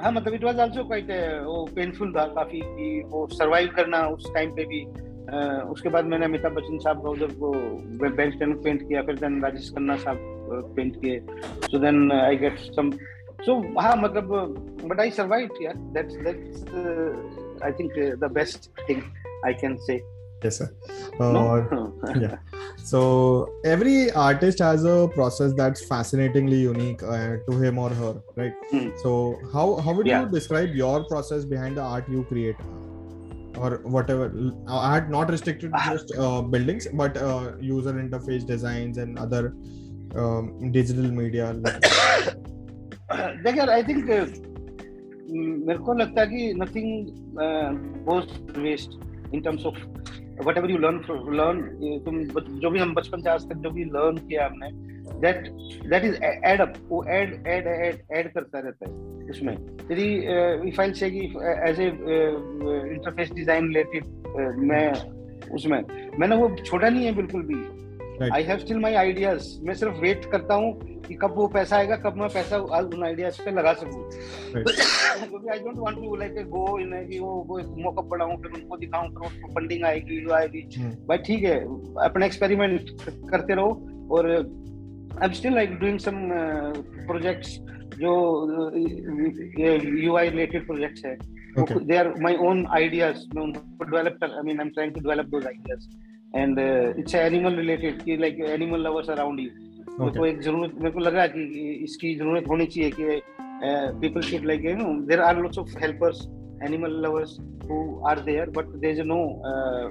हाँ 0.01 0.11
मतलब 0.11 0.33
इट 0.33 0.43
वाज 0.43 0.59
आल्सो 0.59 0.83
क्वाइट 0.83 1.07
वो 1.45 1.65
पेनफुल 1.75 2.13
था 2.13 2.25
काफ़ी 2.25 2.59
कि 2.63 3.03
वो 3.07 3.27
सरवाइव 3.27 3.69
करना 3.75 4.01
उस 4.07 4.33
टाइम 4.33 4.51
पे 4.51 4.65
भी। 4.65 4.83
uh, 4.85 5.61
उसके 5.71 5.89
बाद 5.89 6.05
मैंने 6.05 6.25
अमिताभ 6.25 6.51
बच्चन 6.51 6.77
साहब 6.77 7.03
का 7.03 7.09
उधर 7.09 7.33
वो 7.37 7.51
बेंच 8.09 8.39
टेन 8.39 8.53
पेंट 8.53 8.87
किया 8.87 9.01
फिर 9.01 9.15
देन 9.15 9.41
राजेश 9.43 9.69
खन्ना 9.69 9.95
साहब 9.95 10.17
पेंट 10.75 11.01
किए। 11.01 11.19
सो 11.71 11.79
then 11.79 12.11
I 12.11 12.37
get 12.37 12.59
some 12.59 12.91
so 13.41 13.79
हाँ 13.79 13.95
मतलब 13.95 14.27
बट 14.85 14.99
आई 14.99 15.11
सर्वाइव 15.11 15.49
यार 15.61 15.73
that's 15.97 16.15
that's 16.15 16.63
I 17.63 17.71
think 17.71 17.91
the 18.19 18.31
best 18.33 18.69
thing 18.89 19.01
I 19.45 19.53
can 19.53 19.75
say 19.87 19.99
sir. 20.49 20.69
Uh, 21.19 21.31
no? 21.31 21.99
yeah. 22.15 22.37
so 22.86 23.48
every 23.64 24.10
artist 24.12 24.58
has 24.58 24.84
a 24.84 25.08
process 25.14 25.52
that's 25.56 25.84
fascinatingly 25.84 26.60
unique 26.60 27.02
uh, 27.02 27.36
to 27.48 27.58
him 27.58 27.78
or 27.78 27.90
her 27.90 28.14
right 28.36 28.54
mm. 28.72 28.92
so 29.02 29.36
how 29.52 29.76
how 29.76 29.92
would 29.92 30.06
yeah. 30.06 30.22
you 30.22 30.28
describe 30.28 30.74
your 30.74 31.04
process 31.04 31.44
behind 31.44 31.76
the 31.76 31.82
art 31.82 32.08
you 32.08 32.24
create 32.24 32.56
or 33.56 33.80
whatever 33.84 34.32
art 34.66 35.10
not 35.10 35.30
restricted 35.30 35.72
to 35.72 35.80
just 35.90 36.14
uh, 36.18 36.40
buildings 36.40 36.88
but 36.94 37.16
uh, 37.16 37.52
user 37.60 37.92
interface 37.92 38.46
designs 38.46 38.98
and 38.98 39.18
other 39.18 39.54
um, 40.16 40.72
digital 40.72 41.10
media 41.10 41.52
देखिए 43.44 43.66
आई 43.72 43.82
think 43.84 44.04
मेरे 45.66 45.78
को 45.84 45.94
लगता 45.94 46.20
है 46.20 46.26
कि 46.26 46.52
nothing 46.60 47.06
goes 48.08 48.58
waste 48.58 48.90
in 49.34 49.40
terms 49.40 49.64
of 49.66 49.74
whatever 50.57 50.71
you 50.71 50.77
learn 50.77 51.01
learn 51.35 51.61
तुम 52.05 52.23
जो 52.59 52.69
भी 52.69 52.79
हम 52.79 52.93
बचपन 52.93 53.21
से 53.21 53.29
आज 53.29 53.49
तक 53.49 53.55
जो 53.55 53.71
भी 53.71 53.83
लर्न 53.83 54.17
किया 54.17 54.45
हमने 54.45 54.69
that 55.19 55.47
that 55.89 56.03
is 56.03 56.23
add 56.23 56.61
up 56.61 56.73
वो 56.89 57.03
एड 57.09 57.33
एड 57.47 57.67
एड 57.67 58.17
एड 58.17 58.33
करता 58.33 58.59
रहता 58.59 58.89
है 58.89 58.95
उसमें 59.29 59.53
यदि 59.91 60.07
if 60.69 60.81
I 60.81 60.93
say 60.93 61.07
as 61.69 61.79
a 61.79 61.87
interface 62.93 63.31
design 63.31 63.63
related 63.63 64.03
मैं, 64.37 64.91
उसमें। 65.53 65.83
मैंने 66.19 66.35
वो 66.35 66.55
छोटा 66.65 66.89
नहीं 66.89 67.05
है 67.05 67.15
बिल्कुल 67.15 67.41
भी। 67.41 67.86
I 68.21 68.43
have 68.43 68.57
still 68.57 68.77
my 68.79 68.93
ideas 68.93 69.47
मैं 69.63 69.73
सिर्फ़ 69.73 69.95
वेट 69.95 70.25
करता 70.25 70.53
हूँ 70.53 71.01
कि 71.01 71.13
कब 71.13 71.33
वो 71.35 71.47
पैसा 71.47 71.77
आएगा 71.77 71.95
कब 71.95 72.15
मैं 72.17 72.29
पैसा 72.29 72.57
उन 72.57 73.03
आइडियाज़ 73.03 73.41
पे 73.41 73.51
लगा 73.51 73.73
सकूँ। 73.73 74.09
क्योंकि 74.53 75.49
I 75.49 75.59
don't 75.59 75.77
want 75.77 75.95
to 75.95 76.15
like 76.15 76.33
go 76.49 76.79
in 76.79 77.07
कि 77.09 77.19
वो 77.19 77.33
वो 77.47 77.59
मॉकअप 77.83 78.05
बनाऊँ 78.05 78.37
फिर 78.41 78.51
उनको 78.51 78.77
दिखाऊँ 78.77 79.09
फिर 79.09 79.27
उसको 79.27 79.51
फंडिंग 79.51 79.85
आएगी 79.85 80.21
जो 80.25 80.33
आएगी। 80.33 80.61
Hmm. 80.77 81.07
भाई 81.07 81.17
ठीक 81.17 81.43
है 81.43 81.59
अपना 82.05 82.25
एक्सपेरिमेंट 82.25 82.89
करते 83.31 83.55
रहो 83.55 84.07
और 84.11 84.31
I 84.31 85.27
am 85.27 85.31
still 85.31 85.55
like 85.55 85.79
doing 85.79 85.99
some 85.99 86.17
projects 87.07 87.57
जो 87.97 88.11
यूआई 90.03 90.29
रिलेटेड 90.29 90.65
प्रोजेक्ट्स 90.65 91.05
है। 91.05 91.17
They 91.87 91.97
are 91.97 92.13
my 92.21 92.35
own 92.35 92.65
ideas 92.71 93.17
मैं 93.35 93.43
उनको 93.43 93.83
develop 93.83 94.23
I 94.23 94.41
mean 94.45 94.59
I 94.59 94.65
am 94.65 94.69
trying 94.69 94.93
to 94.93 94.99
develop 94.99 95.25
those 95.25 95.45
ideas 95.45 95.87
and 96.35 96.59
it's 96.99 97.15
animal 97.15 97.55
related 97.55 98.01
कि 98.03 98.17
like 98.17 98.39
animal 98.49 98.81
lovers 98.81 99.09
around 99.09 99.39
you 99.39 99.49
मेरे 99.99 100.29
एक 100.29 100.41
ज़रूरत 100.41 100.73
मेरे 100.75 100.91
को 100.91 100.99
लगा 100.99 101.25
कि 101.27 101.43
इसकी 101.83 102.15
ज़रूरत 102.15 102.47
होनी 102.49 102.65
चाहिए 102.65 102.91
कि 102.99 103.21
people 104.01 104.21
should 104.21 104.45
like 104.45 104.65
you 104.65 104.75
know 104.75 104.89
there 105.07 105.21
are 105.21 105.41
lots 105.41 105.59
of 105.59 105.77
helpers 105.81 106.27
animal 106.63 106.99
lovers 107.05 107.37
who 107.69 107.79
are 108.09 108.19
there 108.25 108.49
but 108.57 108.75
there 108.81 108.91
is 108.91 109.01
no 109.07 109.19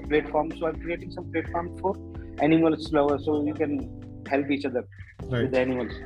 platform 0.08 0.50
so 0.50 0.66
I 0.66 0.80
creating 0.82 1.10
some 1.10 1.30
platform 1.32 1.74
for 1.76 2.38
animals 2.44 2.90
lovers 2.94 3.24
so 3.24 3.42
you 3.48 3.54
can 3.54 3.78
help 4.30 4.52
each 4.52 4.66
other 4.66 5.34
with 5.34 5.54
animals 5.56 6.00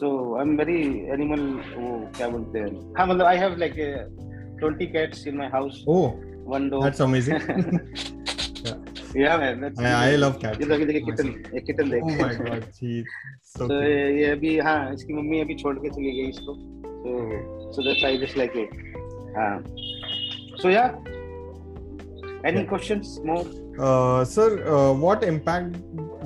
so 0.00 0.14
I 0.36 0.42
am 0.42 0.56
very 0.56 0.80
animal 1.14 1.40
वो 1.76 1.96
क्या 2.16 2.28
बोलते 2.28 2.58
हैं? 2.58 2.72
हाँ 2.98 3.06
मतलब 3.06 3.26
I 3.26 3.36
have 3.38 3.56
like 3.58 3.74
20 4.62 4.92
cats 4.92 5.26
in 5.26 5.36
my 5.36 5.48
house 5.52 5.84
oh 5.88 6.10
one 6.46 6.68
dog 6.70 6.84
that's 6.84 7.02
amazing 7.02 8.21
yeah 9.14 9.36
man 9.36 9.60
that's 9.60 9.78
I, 9.78 10.12
I 10.12 10.16
love 10.16 10.38
cats 10.42 10.60
ये 10.60 10.66
देखिए 10.66 10.86
देखिए 10.86 11.00
kitten 11.10 11.56
एक 11.56 11.64
किटन 11.66 11.90
देख 11.90 12.02
oh 12.02 12.16
my 12.20 12.34
god 12.40 12.68
jeez 12.80 13.16
so 13.54 13.68
तो 13.68 13.82
ये 13.82 14.30
अभी 14.30 14.58
हाँ 14.68 14.92
इसकी 14.94 15.14
मम्मी 15.14 15.40
अभी 15.40 15.54
छोड़ 15.62 15.76
के 15.78 15.90
चली 15.90 16.12
गई 16.20 16.28
इसको 16.28 16.54
so 17.04 17.12
so 17.74 17.84
that's 17.88 18.04
I 18.04 18.16
just 18.24 18.36
like 18.42 18.56
it 18.64 18.70
हाँ 19.36 19.54
so 20.62 20.68
yeah 20.68 20.94
any 22.44 22.60
yeah. 22.60 22.68
questions 22.68 23.20
more 23.24 23.44
uh, 23.78 24.24
sir 24.24 24.48
uh, 24.66 24.92
what 24.92 25.24
impact 25.24 25.76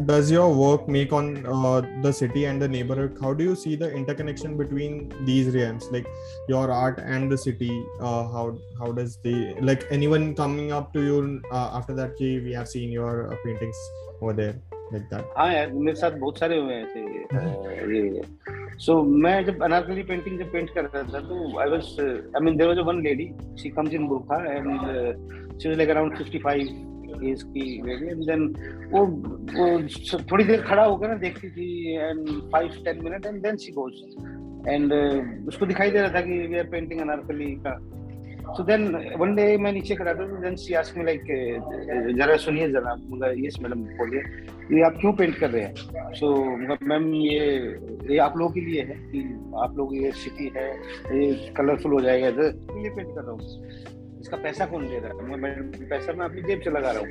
does 0.05 0.31
your 0.31 0.53
work 0.55 0.89
make 0.89 1.13
on 1.13 1.47
uh, 1.47 1.81
the 2.03 2.13
city 2.13 2.45
and 2.45 2.61
the 2.61 2.69
neighborhood 2.69 3.17
how 3.21 3.33
do 3.33 3.43
you 3.45 3.55
see 3.55 3.75
the 3.77 3.91
interconnection 3.91 4.57
between 4.57 5.13
these 5.25 5.55
realms 5.55 5.89
like 5.91 6.07
your 6.49 6.71
art 6.71 6.99
and 6.99 7.33
the 7.33 7.39
city 7.39 7.83
uh, 8.01 8.23
how 8.35 8.57
how 8.79 8.93
does 8.93 9.19
the 9.23 9.55
like 9.61 9.87
anyone 9.91 10.35
coming 10.35 10.73
up 10.73 10.93
to 10.93 11.03
you 11.03 11.41
uh, 11.51 11.71
after 11.75 11.95
that 11.95 12.17
key 12.17 12.41
we 12.41 12.53
have 12.53 12.69
seen 12.69 12.91
your 12.91 13.33
uh, 13.33 13.37
paintings 13.45 13.77
over 14.21 14.33
there 14.33 14.57
हाँ 15.37 15.53
यार 15.53 15.71
मेरे 15.73 15.95
साथ 15.99 16.11
बहुत 16.19 16.39
सारे 16.39 16.59
हुए 16.61 16.75
हैं 16.75 16.85
ऐसे 16.87 18.01
ये 18.15 18.23
सो 18.85 19.03
मैं 19.03 19.35
जब 19.47 19.63
अनारकली 19.63 20.03
पेंटिंग 20.11 20.39
जब 20.39 20.53
पेंट 20.53 20.71
कर 20.75 20.85
रहा 20.85 21.03
था 21.13 21.21
तो 21.29 21.59
I 21.61 21.71
was 21.71 21.89
I 22.01 22.45
mean 22.45 22.57
there 22.57 22.69
was 22.69 22.79
one 22.87 23.03
lady 23.03 23.27
she 23.63 23.71
comes 23.79 23.95
in 23.95 24.07
बुरखा 24.09 24.37
and 24.53 24.69
she 25.63 25.69
was 25.69 25.77
like 25.77 25.91
around 25.91 26.17
55 26.19 26.71
age 27.25 27.43
की 27.57 27.67
एंड 27.79 28.23
देन 28.27 28.47
वो 28.93 29.05
वो 29.57 29.67
थोड़ी 30.33 30.45
देर 30.45 30.63
खड़ा 30.63 30.85
होकर 30.85 31.09
ना 31.09 31.15
देखती 31.25 31.51
थी 31.51 31.69
and 31.95 32.29
five 32.53 32.83
ten 32.85 33.05
minute 33.05 33.27
and 33.27 33.43
then 33.43 33.57
she 33.57 33.73
goes 33.73 33.95
and 34.69 34.93
उसको 35.49 35.67
दिखाई 35.67 35.91
दे 35.91 36.01
रहा 36.01 36.15
था 36.15 36.21
कि 36.21 36.47
वी 36.47 36.59
आर 36.59 36.69
पेंटिंग 36.71 37.01
अनारकली 37.01 37.53
का। 37.67 37.79
सो 38.57 38.63
देन 38.63 38.85
वन 39.19 39.35
डे 39.35 39.57
मैं 39.59 39.73
नीचे 39.73 39.95
खड़ा 39.95 40.13
था 40.15 40.25
then 40.41 40.57
she 40.57 40.75
ask 40.81 40.97
me 40.99 41.05
like 41.05 41.23
जरा 42.19 42.37
सुनिए 42.37 42.69
जरा 42.71 42.95
मतलब 42.95 43.45
यस 43.45 43.57
मैडम 43.63 43.81
बोलिए, 43.99 44.21
ये 44.73 44.83
आप 44.87 44.97
क्यों 45.01 45.13
पेंट 45.13 45.35
कर 45.39 45.51
रहे 45.51 45.63
हैं? 45.63 46.13
सो 46.15 46.35
मैम 46.87 47.13
ये 47.15 47.41
ये 48.11 48.19
आप 48.19 48.37
लोगों 48.39 48.53
के 48.53 48.61
लिए 48.61 48.83
है 48.83 48.95
कि 49.11 49.23
आप 49.63 49.75
लोग 49.77 49.97
ये 49.97 50.11
सिटी 50.15 50.51
है, 50.57 50.69
ये 51.15 51.53
कलरफुल 51.57 51.93
हो 51.93 52.01
जाएगा 52.01 52.31
तो 52.31 52.43
ये 52.85 52.91
पेंट 52.91 53.15
कर 53.15 53.23
रहा 53.23 53.31
हूँ। 53.33 53.41
इसका 54.27 54.37
पैसा 54.43 54.67
कौन 54.67 54.89
दे 54.89 54.99
रहा 55.03 55.31
है 55.31 55.39
मैं 55.39 55.55
पैसा 55.89 56.13
मैं 56.19 56.25
अपनी 56.27 56.43
जेब 56.43 56.61
से 56.65 56.71
लगा 56.77 56.91
रहा 56.91 57.03
हूँ 57.03 57.11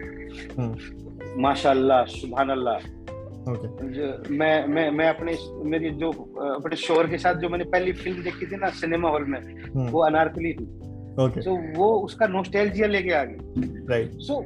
हम्म। 0.59 1.41
माशाल्लाह 1.41 2.05
सुबहान 2.19 2.49
अल्लाह 2.59 2.93
Okay. 3.45 3.67
मैं 4.33 4.67
मैं 4.67 4.89
मैं 4.91 5.07
अपने 5.07 5.33
मेरी 5.71 5.89
जो 6.01 6.09
अपने 6.11 6.75
शोर 6.83 7.07
के 7.09 7.17
साथ 7.23 7.35
जो 7.41 7.49
मैंने 7.49 7.63
पहली 7.73 7.91
फ़िल्म 7.93 8.23
देखी 8.23 8.45
थी 8.51 8.57
ना 8.57 8.69
सिनेमा 8.77 9.09
हॉल 9.09 9.25
में 9.25 9.39
hmm. 9.39 9.89
वो 9.91 9.99
अनारकली 10.03 10.53
थी 10.53 10.65
okay. 11.17 11.43
so, 11.45 11.53
वो 11.77 11.89
उसका 12.05 12.27
नोस्टैल्जिया 12.27 12.87
लेके 12.87 13.11
आ 13.13 13.23
गई 13.23 13.67
right 13.91 14.15
so 14.29 14.39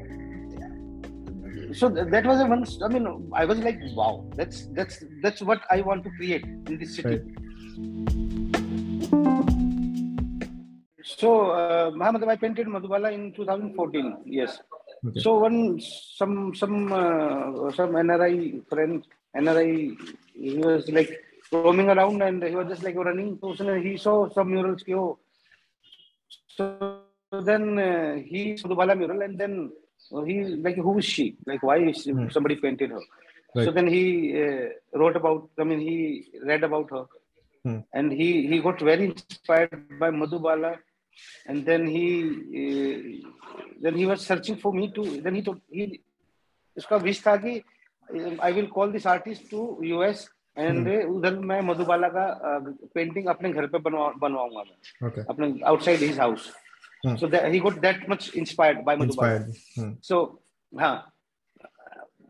so 1.82 1.90
that 2.12 2.28
was 2.32 2.42
a 2.42 2.50
one 2.50 2.66
i 2.84 2.92
mean 2.96 3.08
i 3.34 3.46
was 3.46 3.64
like 3.68 3.80
wow 3.96 4.12
that's 4.36 4.60
that's 4.80 5.00
that's 5.24 5.48
what 5.52 5.72
i 5.72 5.80
want 5.82 6.04
to 6.04 6.14
create 6.18 6.50
in 6.68 6.82
this 6.84 6.98
city 6.98 7.16
right. 7.16 8.29
So 11.18 11.52
uh, 11.52 11.92
I 12.28 12.36
painted 12.36 12.68
Madhubala 12.68 13.12
in 13.12 13.34
2014. 13.34 14.18
Yes. 14.26 14.60
Okay. 15.06 15.20
So 15.22 15.40
one 15.40 15.80
some 15.80 16.54
some 16.54 16.92
uh, 16.92 17.72
some 17.72 17.92
NRI 17.94 18.68
friend 18.70 19.06
NRI 19.36 19.98
he 20.34 20.58
was 20.58 20.90
like 20.90 21.12
roaming 21.52 21.90
around 21.90 22.22
and 22.22 22.44
he 22.44 22.56
was 22.56 22.68
just 22.68 22.84
like 22.84 22.96
running. 22.96 23.40
So 23.42 23.74
he 23.76 23.98
saw 23.98 24.30
some 24.30 24.52
murals. 24.52 24.84
Ki, 24.84 24.94
So 26.48 27.02
then 27.32 27.80
uh, 27.80 28.16
he 28.16 28.58
saw 28.58 28.68
Madhubala 28.68 28.98
mural 28.98 29.22
and 29.22 29.40
then 29.40 29.72
he 30.26 30.44
like 30.66 30.76
who 30.76 31.00
is 31.00 31.06
she? 31.06 31.38
Like 31.46 31.64
why 31.64 31.78
is 31.80 32.04
she, 32.04 32.12
hmm. 32.12 32.30
somebody 32.30 32.56
painted 32.56 32.92
her? 32.92 33.02
Right. 33.56 33.66
So 33.66 33.72
then 33.72 33.88
he 33.88 34.44
uh, 34.44 34.98
wrote 35.00 35.16
about. 35.16 35.50
I 35.60 35.64
mean 35.64 35.80
he 35.80 36.28
read 36.44 36.64
about 36.64 36.92
her. 36.92 37.06
Hmm. 37.64 37.80
And 37.94 38.12
he, 38.12 38.48
he 38.48 38.60
got 38.60 38.80
very 38.80 39.06
inspired 39.06 40.00
by 40.00 40.12
Madhubala 40.12 40.78
and 41.46 41.66
then 41.66 41.88
he 41.88 42.06
uh, 42.62 42.98
then 43.84 43.96
he 43.96 44.06
was 44.06 44.22
searching 44.22 44.58
for 44.58 44.74
me 44.74 44.92
to 44.92 45.04
then 45.22 45.36
he 45.36 45.42
told 45.42 45.62
he 45.72 46.00
उसका 46.78 46.96
wish 46.96 47.28
था 47.28 47.36
कि 47.36 47.62
I 48.42 48.54
will 48.54 48.68
call 48.68 48.92
this 48.92 49.08
artist 49.08 49.50
to 49.52 49.80
US 49.84 50.30
and 50.58 50.88
उधर 51.10 51.36
मैं 51.40 51.62
मधुबाला 51.62 52.08
का 52.08 52.26
painting 52.94 53.28
अपने 53.28 53.52
घर 53.54 53.68
पे 53.68 53.80
बनवा 53.80 54.10
बनवाऊँगा 54.18 54.64
मैं। 54.64 55.10
Okay. 55.10 55.26
अपने 55.30 55.60
outside 55.66 56.00
his 56.00 56.20
house 56.20 56.50
so 57.06 57.28
he 57.48 57.60
got 57.60 57.80
that 57.80 58.10
much 58.10 58.32
inspired 58.36 58.80
by 58.84 58.96
Madhubala 58.96 59.94
so 60.04 60.44
हाँ 60.80 61.19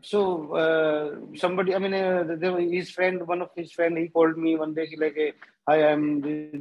so 0.02 0.20
uh, 0.54 1.16
somebody 1.36 1.74
i 1.74 1.78
mean 1.78 1.94
uh, 1.94 2.24
there, 2.38 2.58
his 2.60 2.90
friend 2.90 3.26
one 3.26 3.42
of 3.42 3.50
his 3.56 3.72
friend 3.72 3.98
he 3.98 4.08
called 4.08 4.36
me 4.36 4.56
one 4.56 4.72
day 4.74 4.86
he 4.86 4.96
like 4.96 5.18
hi 5.68 5.78
i'm 5.90 6.04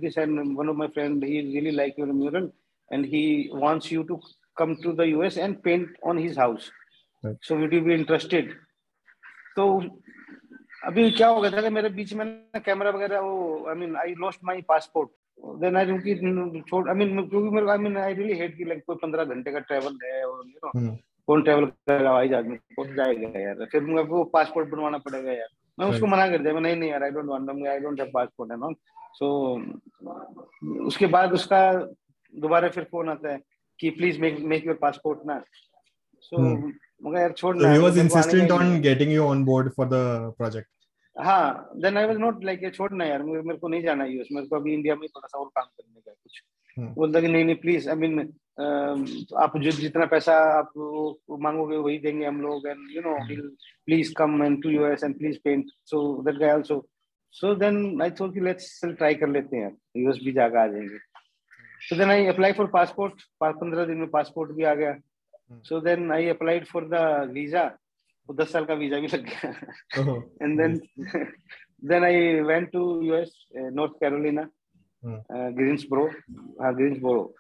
this 0.02 0.18
and 0.18 0.56
one 0.56 0.70
of 0.70 0.76
my 0.76 0.88
friend 0.88 1.24
he 1.24 1.38
really 1.56 1.72
like 1.72 1.98
your 1.98 2.12
mural 2.14 2.52
and 2.92 3.06
he 3.06 3.50
wants 3.54 3.92
you 3.92 4.04
to 4.04 4.20
come 4.58 4.76
to 4.84 4.94
the 4.94 5.06
us 5.06 5.38
and 5.38 5.64
paint 5.64 5.88
on 6.04 6.18
his 6.18 6.36
house 6.36 6.72
right. 7.24 7.38
so 7.42 7.58
would 7.58 7.72
you 7.72 7.82
be 7.82 7.94
interested 7.94 8.50
तो 9.56 9.66
अभी 10.86 11.10
क्या 11.12 11.28
हो 11.28 11.42
गया 11.42 11.52
था 11.52 11.62
कि 11.62 11.70
मेरे 11.76 11.90
बीच 11.96 12.14
में 12.14 12.26
ना 12.26 12.60
कैमरा 12.66 12.90
वगैरह 12.90 13.20
वो 13.20 13.66
I 13.70 13.76
mean 13.76 13.96
I 14.04 14.14
lost 14.20 14.40
my 14.46 14.62
passport 14.68 15.10
then 15.62 15.78
I 15.78 15.86
क्योंकि 15.86 16.62
छोड़ 16.70 16.88
आई 16.90 16.96
मीन 16.96 17.28
क्योंकि 17.30 17.50
मेरे 17.56 17.72
I 17.72 17.78
mean 17.78 17.98
I 17.98 18.14
really 18.14 18.38
hate 18.40 18.56
की 18.58 18.66
लाइक 18.66 18.84
कोई 18.88 18.96
पंद्रह 19.02 19.34
घंटे 19.36 19.52
का 19.52 19.60
ट्रेवल 19.72 19.98
है 20.04 20.24
और 20.28 20.46
यू 20.48 20.70
नो 20.82 20.98
कौन 21.30 21.42
ट्रेवल 21.44 21.66
करेगा 21.66 22.10
हवाई 22.10 22.30
जहाज़ 22.30 22.46
में 22.48 22.58
कौन 22.76 22.96
जाएगा 22.96 23.40
यार। 23.40 23.66
फिर 23.72 23.82
मेरे 23.84 24.24
पासपोर्ट 24.34 24.70
बनवाना 24.70 24.98
पड़ेगा 25.08 25.32
यार। 25.32 25.48
मैं 25.78 25.88
उसको 25.88 26.08
मना 26.08 26.28
कर 26.30 26.42
दिया 26.44 26.54
मैं 26.54 26.62
नहीं 26.62 26.76
नहीं 26.76 26.90
यार 26.90 27.04
I 27.04 27.10
don't 27.12 27.30
want 27.30 27.68
I 27.68 27.80
don't 27.80 28.00
have 28.00 28.10
passport 28.14 28.52
है 28.52 28.58
नो 28.60 28.72
सो 29.14 29.28
उसके 30.86 31.08
बाद 31.14 31.34
उसका 31.34 31.62
दोबारा 32.34 32.70
फिर 32.70 32.84
फ़ोन 32.92 33.10
आता 33.10 33.32
है 33.32 33.40
कि 33.80 33.90
please 34.00 34.20
make 34.22 34.40
make 34.52 34.66
your 34.66 34.78
passport 34.82 35.20
ना। 35.28 35.42
सो 36.24 36.42
मगर 36.42 37.20
यार 37.20 37.32
छोड़ 37.32 37.56
ना 37.58 37.72
he 37.72 37.80
was 37.80 37.98
insistent 37.98 38.52
on 38.52 38.80
getting 38.82 39.12
you 39.14 39.24
on 39.24 39.44
board 39.46 39.70
for 39.74 39.88
the 39.88 40.34
project 40.38 40.70
हाँ 41.16 41.70
then 41.76 41.98
I 41.98 42.06
was 42.06 42.18
not 42.18 42.44
like 42.46 42.74
छोड़ना 42.76 43.06
यार 43.06 43.24
मेरे 43.24 43.58
को 43.58 43.68
नहीं 43.68 43.84
जाना 43.84 44.06
यूएस 44.06 44.28
मेरे 44.32 44.48
को 44.48 44.56
अभी 44.56 44.74
इंडिया 44.74 44.96
में 44.96 45.08
थोड़ा 45.08 45.28
सा 45.28 45.40
और 45.40 45.48
काम 45.56 45.66
करने 45.66 46.02
का 46.02 46.12
कुछ। 46.12 46.42
बोलता 46.96 47.22
कि 47.22 47.28
नहीं 47.28 47.46
नहीं 47.46 47.56
प्लीज़ 47.56 47.90
आई 47.90 47.96
मीन 47.96 48.20
आप 49.44 49.58
जो 49.58 49.72
जितना 49.72 50.06
पैसा 50.06 50.34
आप 50.58 50.72
मांगोगे 51.42 51.78
वही 51.78 51.98
देंगे 52.00 52.26
हम 52.26 52.42
लोग 52.42 52.68
and 52.68 52.80
you 52.96 53.02
know 53.02 53.18
please 53.86 54.14
come 54.18 54.44
and 54.44 54.62
to 54.64 54.70
US 54.70 55.04
and 55.04 55.18
please 55.18 55.38
paint 55.44 55.72
so 55.92 56.02
that 56.24 56.40
guy 56.40 56.50
also 56.50 56.86
so 57.36 57.54
then 57.56 58.02
I 58.02 58.12
thought 58.20 58.34
कि 58.34 58.40
लेट्स 58.42 58.66
स्टिल 58.78 58.94
ट्राई 58.94 59.16
कर 59.16 59.28
लेते 59.30 59.58
हैं। 59.58 59.76
यूएस 59.98 60.20
भी 60.24 60.32
जाकर 60.32 60.58
आ 60.58 60.68
जाएँगे। 60.68 60.98
So 61.88 61.96
then 61.98 62.12
I 62.12 62.26
apply 62.28 62.54
for 62.54 62.68
passport 62.74 63.22
पंद्रह 63.44 63.86
दिन 63.86 63.98
में 63.98 64.10
पासपोर्ट 64.10 64.52
भी 64.52 64.64
आ 64.64 64.74
गया। 64.76 64.96
So 65.66 65.80
then 65.82 66.12
I 66.12 66.28
applied 66.30 66.66
for 66.66 66.88
the 66.94 67.30
visa 67.34 67.66
वो 68.30 68.36
दस 68.36 68.52
साल 68.54 68.66
का 68.66 68.74
वीज़ा 68.74 69.00
भी 69.00 69.08
लग 69.08 69.26
गया। 69.26 69.50
And 70.44 70.58
then 70.62 70.80
then 71.90 72.04
I 72.04 72.40
went 72.42 72.72
to 72.72 73.02
US 73.04 73.46
North 73.56 73.92
Carolina 74.00 74.50
uh, 75.06 75.50
Greensboro, 75.52 76.10
uh, 76.64 76.72
Greensboro. 76.72 77.32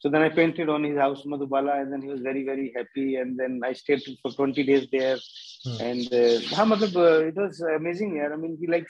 So 0.00 0.08
then 0.08 0.22
I 0.22 0.28
painted 0.28 0.68
on 0.68 0.84
his 0.84 0.96
house, 0.96 1.24
Madhubala, 1.24 1.80
and 1.80 1.92
then 1.92 2.02
he 2.02 2.08
was 2.08 2.20
very, 2.20 2.44
very 2.44 2.72
happy. 2.76 3.16
And 3.16 3.36
then 3.36 3.60
I 3.64 3.72
stayed 3.72 4.00
for 4.22 4.30
20 4.30 4.62
days 4.62 4.86
there. 4.92 5.18
Hmm. 5.64 5.82
And 5.82 6.06
uh, 6.12 6.96
uh, 6.96 7.26
it 7.26 7.34
was 7.34 7.60
amazing. 7.60 8.16
Yeah. 8.16 8.28
I 8.32 8.36
mean, 8.36 8.56
he 8.60 8.68
like 8.68 8.86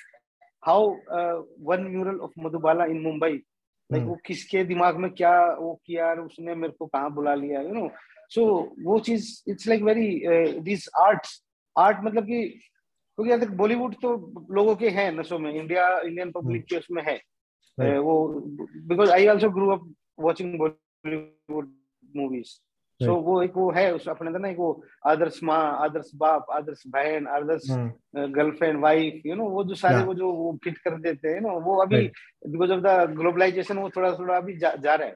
how 0.63 0.97
uh, 1.11 1.43
one 1.57 1.91
mural 1.91 2.23
of 2.25 2.33
Madhubala 2.35 2.91
in 2.91 3.03
Mumbai, 3.03 3.43
like 3.91 4.03
hmm. 4.03 4.09
वो 4.09 4.17
किसके 4.27 4.65
दिमाग 4.65 4.97
में 5.01 5.11
क्या 5.17 5.33
वो 5.57 5.81
किया 5.87 6.13
उसने 6.21 6.55
मेरे 6.55 6.73
को 6.79 6.87
कहाँ 6.87 7.13
बुला 7.15 7.35
लिया 7.35 7.61
यू 7.61 7.73
नो 7.75 7.89
सो 8.35 8.45
वो 8.85 8.99
चीज़ 9.07 9.51
it's 9.51 9.69
like 9.69 9.83
very 9.83 10.09
this 10.61 10.89
arts 11.03 11.41
art 11.79 12.05
मतलब 12.05 12.25
कि 12.25 12.43
क्योंकि 13.19 13.47
बॉलीवुड 13.57 13.95
तो 14.03 14.11
लोगों 14.55 14.75
के 14.77 14.89
हैं 14.99 15.11
नशों 15.13 15.39
में 15.39 15.51
इंडिया 15.53 15.89
इंडियन 16.01 16.33
पब्लिक 16.33 16.65
के 16.71 16.77
उसमें 16.79 17.03
है 17.03 17.19
right. 17.79 18.03
वो 18.03 18.15
because 18.89 19.11
I 19.11 19.27
also 19.29 19.51
grew 19.51 19.71
up 19.71 19.93
watching 20.19 20.59
Bollywood 20.59 21.75
movies 22.15 22.57
so 23.01 23.15
वो 23.23 23.43
एक 23.43 23.57
वो 23.57 23.71
है 23.73 23.93
उस 23.95 24.09
अपने 24.09 24.29
अंदर 24.29 24.41
ना 24.41 24.49
एक 24.49 24.57
वो 24.59 24.71
आदर्श 25.07 25.43
माँ 25.45 25.63
आदर्श 25.85 26.11
बाप 26.17 26.47
आदर्श 26.53 26.83
बहन 26.87 27.27
आदर्श 27.31 27.67
गर्लफ्रेंड 28.37 28.81
वाइफ 28.83 29.27
यू 29.27 29.35
नो 29.35 29.49
वो 29.51 29.65
जो 29.65 29.75
सारे 29.75 30.03
वो 30.05 30.15
जो 30.15 30.33
वो 30.33 30.59
फिट 30.65 30.79
कर 30.79 30.99
देते 31.01 31.29
हैं 31.29 31.41
ना 31.41 31.53
वो 31.67 31.77
अभी 31.83 32.01
बिकॉज़ 32.47 32.73
ऑफ़ 32.73 32.81
द 32.81 33.15
ग्लोबलाइजेशन 33.19 33.79
वो 33.79 33.91
थोड़ा 33.97 34.13
थोड़ा 34.19 34.37
अभी 34.37 34.57
जा, 34.57 34.75
जा 34.75 34.95
रहा 34.95 35.07
है 35.09 35.15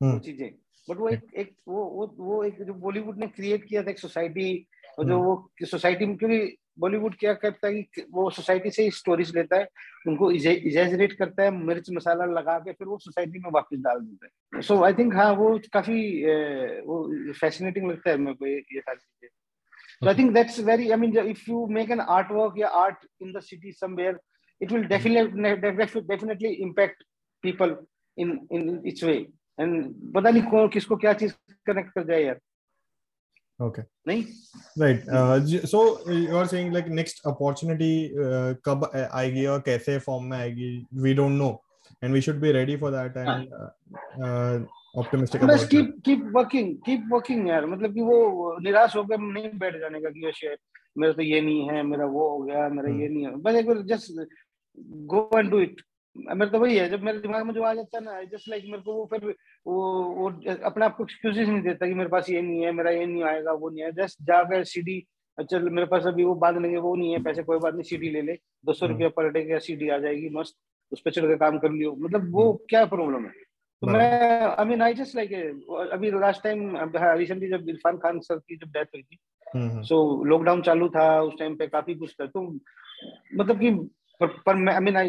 वो 0.00 0.18
चीज़ें 0.18 0.50
बट 0.88 0.96
वो 0.96 1.08
एक 1.08 1.22
एक 1.34 1.54
वो 1.68 1.84
वो 1.86 2.06
वो 2.18 2.42
एक 2.44 2.62
जो 2.62 2.74
बॉलीवुड 2.86 3.18
ने 3.18 3.26
क्रिएट 3.26 3.64
किया 3.64 3.82
था 3.82 3.90
एक 3.90 3.98
सोसाइटी 3.98 4.48
जो 5.00 5.18
वो 5.18 5.34
सोसाइटी 5.64 6.06
में 6.06 6.16
क्योंकि 6.16 6.38
बॉलीवुड 6.78 7.14
क्या 7.18 7.32
करता 7.34 7.66
है 7.66 7.82
कि 7.82 8.02
वो 8.12 8.28
सोसाइटी 8.30 8.70
से 8.70 8.82
ही 8.82 8.90
स्टोरीज 8.90 9.34
लेता 9.36 9.56
है, 9.56 9.68
उनको 10.06 10.30
इजेजरेट 10.32 11.12
करता 11.18 11.42
है, 11.42 11.50
मिर्च 11.50 11.90
मसाला 11.92 12.24
लगा 12.32 12.58
के 12.58 12.72
फिर 12.72 12.86
वो 12.88 12.98
सोसाइटी 12.98 13.38
में 13.38 13.50
वापस 13.54 13.78
डाल 13.78 14.00
देता 14.00 14.26
है। 14.56 14.62
सो 14.62 14.82
आई 14.84 14.92
थिंक 14.94 15.14
हाँ 15.14 15.30
वो 15.34 15.58
काफ़ी 15.72 16.00
वो 16.86 17.32
फैसिनेटिंग 17.40 17.90
लगता 17.90 18.10
है 18.10 18.16
मेरे 18.18 18.36
को 18.36 18.46
ये 18.46 18.56
ये 18.74 18.80
सारी 18.80 18.98
चीज़ें। 18.98 19.28
So 20.00 20.08
I 20.08 20.14
think 20.14 20.32
that's 20.34 20.60
very 20.64 20.90
I 20.90 20.96
mean 21.00 21.16
if 21.18 21.50
you 21.50 21.66
make 21.78 21.90
an 21.90 22.00
art 22.00 22.32
work 22.32 22.54
या 22.58 22.68
art 22.82 23.06
in 23.22 23.32
the 23.32 23.40
city 23.42 23.72
somewhere 23.72 24.18
it 24.60 24.72
will 24.72 24.84
definitely 24.86 26.48
impact 26.48 27.02
people 27.44 27.76
in 28.16 28.38
in 28.52 28.82
its 28.86 29.04
way 29.04 29.14
and 29.58 29.94
पता 30.14 30.30
नहीं 30.30 30.68
किसको 30.68 30.96
क्या 30.96 31.12
चीज़ 31.12 31.32
कनेक्ट 31.66 31.90
कर 31.94 32.04
जाए 32.06 32.22
यार। 32.22 32.38
Okay 33.60 33.84
नहीं 34.06 34.24
right 34.76 35.02
uh, 35.08 35.40
so 35.72 35.80
you 36.10 36.36
are 36.36 36.46
saying 36.46 36.72
like 36.72 36.88
next 36.88 37.20
opportunity 37.26 38.10
uh, 38.18 38.54
कब 38.64 38.90
आएगी 39.12 39.46
और 39.46 39.60
कैसे 39.66 39.98
फॉर्म 40.06 40.24
में 40.30 40.38
आएगी 40.38 40.70
we 41.06 41.14
don't 41.14 41.38
know 41.38 41.52
and 42.02 42.12
we 42.12 42.20
should 42.20 42.40
be 42.40 42.52
ready 42.52 42.76
for 42.76 42.90
that 42.90 43.16
and 43.16 43.48
uh, 43.60 43.70
uh, 44.26 44.58
optimistic 44.96 45.42
about 45.42 45.54
बस 45.54 45.68
keep 45.68 45.94
keep 46.02 46.24
working 46.38 46.76
keep 46.86 47.08
working 47.16 47.48
यार 47.48 47.66
मतलब 47.66 47.94
कि 47.94 48.00
वो 48.00 48.58
निराश 48.62 48.96
होकर 48.96 49.18
नहीं 49.18 49.58
बैठ 49.58 49.80
जाने 49.80 50.00
का 50.00 50.10
कि 50.10 50.26
ये 50.26 50.56
मेरा 50.98 51.12
तो 51.12 51.22
ये 51.22 51.40
नहीं 51.40 51.68
है 51.68 51.82
मेरा 51.82 52.06
वो 52.06 52.28
हो 52.28 52.38
गया 52.42 52.68
मेरा 52.68 52.90
ये 53.02 53.08
नहीं 53.08 53.24
है 53.24 53.34
बस 53.42 53.54
एक 53.54 53.66
बार 53.66 53.82
just 53.94 54.26
go 55.12 55.28
and 55.38 55.50
do 55.50 55.60
it 55.60 55.80
मेरे 56.16 56.50
तो 56.50 56.58
वही 56.58 56.76
है 56.76 56.88
जब 56.88 57.02
मेरे 57.02 57.18
दिमाग 57.18 57.42
में 57.46 57.54
जो 57.54 57.62
आ 57.62 57.72
जाता 57.74 57.98
है 57.98 58.04
ना 58.04 58.22
जस्ट 58.22 58.48
लाइक 58.48 58.64
मेरे 58.64 58.82
को 58.82 58.92
वो 58.92 59.06
फिर 59.12 59.24
वो 59.66 60.02
वो 60.14 60.28
अपने 60.64 60.84
आप 60.84 60.96
को 60.96 61.04
एक्सक्यूजेस 61.04 61.48
नहीं 61.48 61.62
देता 61.62 61.86
कि 61.86 61.94
मेरे 61.94 62.08
पास 62.08 62.30
ये 62.30 62.42
नहीं 62.42 62.64
है 62.64 62.72
मेरा 62.72 62.90
ये 62.90 63.06
नहीं 63.06 63.22
आएगा 63.22 63.52
वो 63.52 63.70
नहीं 63.70 63.84
है 63.84 63.92
जस्ट 63.92 64.22
जाकर 64.22 64.64
सीडी 64.64 65.06
चल 65.50 65.68
मेरे 65.68 65.86
पास 65.86 66.06
अभी 66.06 66.24
वो 66.24 66.34
बात 66.34 66.54
नहीं 66.54 66.72
है 66.72 66.78
वो 66.78 66.94
नहीं 66.96 67.12
है 67.12 67.22
पैसे 67.22 67.42
कोई 67.42 67.58
बात 67.58 67.74
नहीं 67.74 67.82
सीडी 67.82 68.10
ले 68.10 68.22
ले। 68.22 68.32
दो 68.64 68.72
सौ 68.72 68.86
रुपया 68.86 69.08
पर 69.08 69.30
डे 69.32 69.42
का 69.42 69.58
सीडी 69.58 69.88
आ 69.88 69.98
जाएगी 69.98 70.28
मस्त। 70.28 70.56
उस 70.92 71.00
पर 71.00 71.10
चढ़ 71.10 71.26
के 71.26 71.36
काम 71.36 71.58
कर 71.58 71.70
लियो। 71.70 71.92
मतलब 71.98 72.30
वो 72.32 72.44
हम्म। 72.44 72.66
क्या 72.68 72.84
प्रॉब्लम 72.86 73.24
है? 73.24 73.30
तो 73.82 73.86
मैं 73.86 74.40
I 74.40 74.64
mean 74.64 74.82
I 74.82 74.94
just 74.94 75.16
like 75.16 75.32
अभी 75.92 76.10
लास्ट 76.10 76.42
टाइम 76.42 76.76
रिसेंटली 76.94 77.48
जब 77.48 77.68
इरफान 77.68 77.96
खान 77.96 78.20
सर 78.20 78.38
की 78.38 78.56
जब 78.56 78.68
डेथ 78.68 78.94
हुई 78.94 79.02
थी 79.02 79.18
सो 79.56 80.00
हम्म, 80.14 80.28
लॉकडाउन 80.28 80.56
हम्म। 80.56 80.66
चालू 80.66 80.88
था 80.88 81.20
उस 81.22 81.34
टाइम 81.38 81.56
पे 81.56 81.66
काफ़ी 81.66 81.94
कुछ 81.94 82.14
था। 82.20 82.26
तो 82.26 82.42
मतलब 83.34 83.58
कि 83.58 83.70
पर 84.20 84.26
पर 84.46 84.54
I 84.74 84.80
mean 84.80 84.96
I 84.96 85.06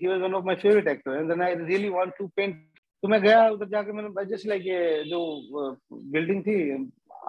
he 0.00 0.08
was 0.08 0.20
one 0.20 0.34
of 0.34 0.44
my 0.44 0.56
favorite 0.56 0.88
actor 0.88 1.16
and 1.16 1.30
then 1.30 1.40
I 1.40 1.52
really 1.52 1.90
want 1.90 2.16
to 2.20 2.28
paint. 2.36 2.56
तो 3.02 3.08
मैं 3.08 3.20
गया 3.22 3.48
उधर 3.50 3.68
जाके 3.68 3.92
मैंने 3.92 4.24
जस्ट 4.26 4.46
लाइक 4.46 4.62
ये 4.66 5.04
जो 5.08 5.18
बिल्डिंग 5.92 6.42
थी 6.42 6.56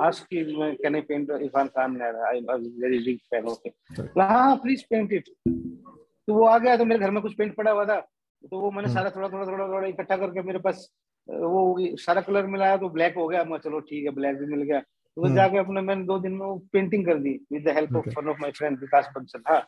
आस्क 0.06 0.28
कि 0.30 0.44
मैं 0.60 0.76
can 0.76 0.96
I 0.96 1.02
paint 1.10 1.30
Irfan 1.32 1.68
Khan 1.76 2.02
I 2.02 2.42
was 2.48 2.62
very 2.84 3.00
big 3.06 3.18
fan 3.34 3.46
of 3.52 3.68
it 3.68 4.18
हाँ 4.20 4.56
प्लीज़ 4.64 4.84
पेंट 4.90 5.14
इट 5.14 5.30
तो 5.48 6.34
वो 6.34 6.46
आ 6.46 6.58
गया 6.58 6.78
तो 6.78 6.86
मेरे 6.86 7.00
घर 7.00 7.12
में 7.12 7.22
कुछ 7.24 7.34
पेंट 7.36 7.56
पड़ा 7.56 7.72
हुआ 7.72 7.86
था। 7.86 8.00
तो 8.44 8.60
वो 8.60 8.72
मैंने 8.72 8.90
सारा 8.94 9.10
थोड़ा 9.16 9.30
थोड़ा 9.30 9.46
थोड़ा 9.46 9.68
थोड़ा 9.68 9.88
इकट्ठा 9.88 10.18
करके 10.18 10.42
मेरे 10.42 10.60
पास 10.66 10.88
वो 11.30 11.62
सारा 12.00 12.22
कलर 12.22 12.46
मिलाया 12.48 12.78
तो 12.78 12.90
ब्लैक 12.90 13.16
हो 13.18 13.28
गया। 13.28 13.44
मैं 13.44 13.58
चलो 13.60 13.80
ठीक 13.90 14.06
है 14.06 14.12
ब्लैक 14.16 14.38
भी 14.40 14.46
मिल 14.56 14.64
गया. 14.64 14.80
तो 14.80 15.30
जाके 15.36 15.58
अपने 15.58 15.82
मैंने 15.82 16.06
दो 16.06 16.18
दिन 16.20 16.32
में 16.32 16.46
वो 16.46 16.56
पेंटिंग 16.74 17.06
कर 17.06 17.18
दी 17.20 17.40
with 17.54 17.64
the 17.68 17.76
help 17.76 17.96
of 17.98 18.08
one 18.18 18.30
of 18.30 18.42
my 18.42 18.52
friend 18.58 18.80
Vikas 18.80 19.10
Bansal 19.16 19.42
हाँ। 19.48 19.62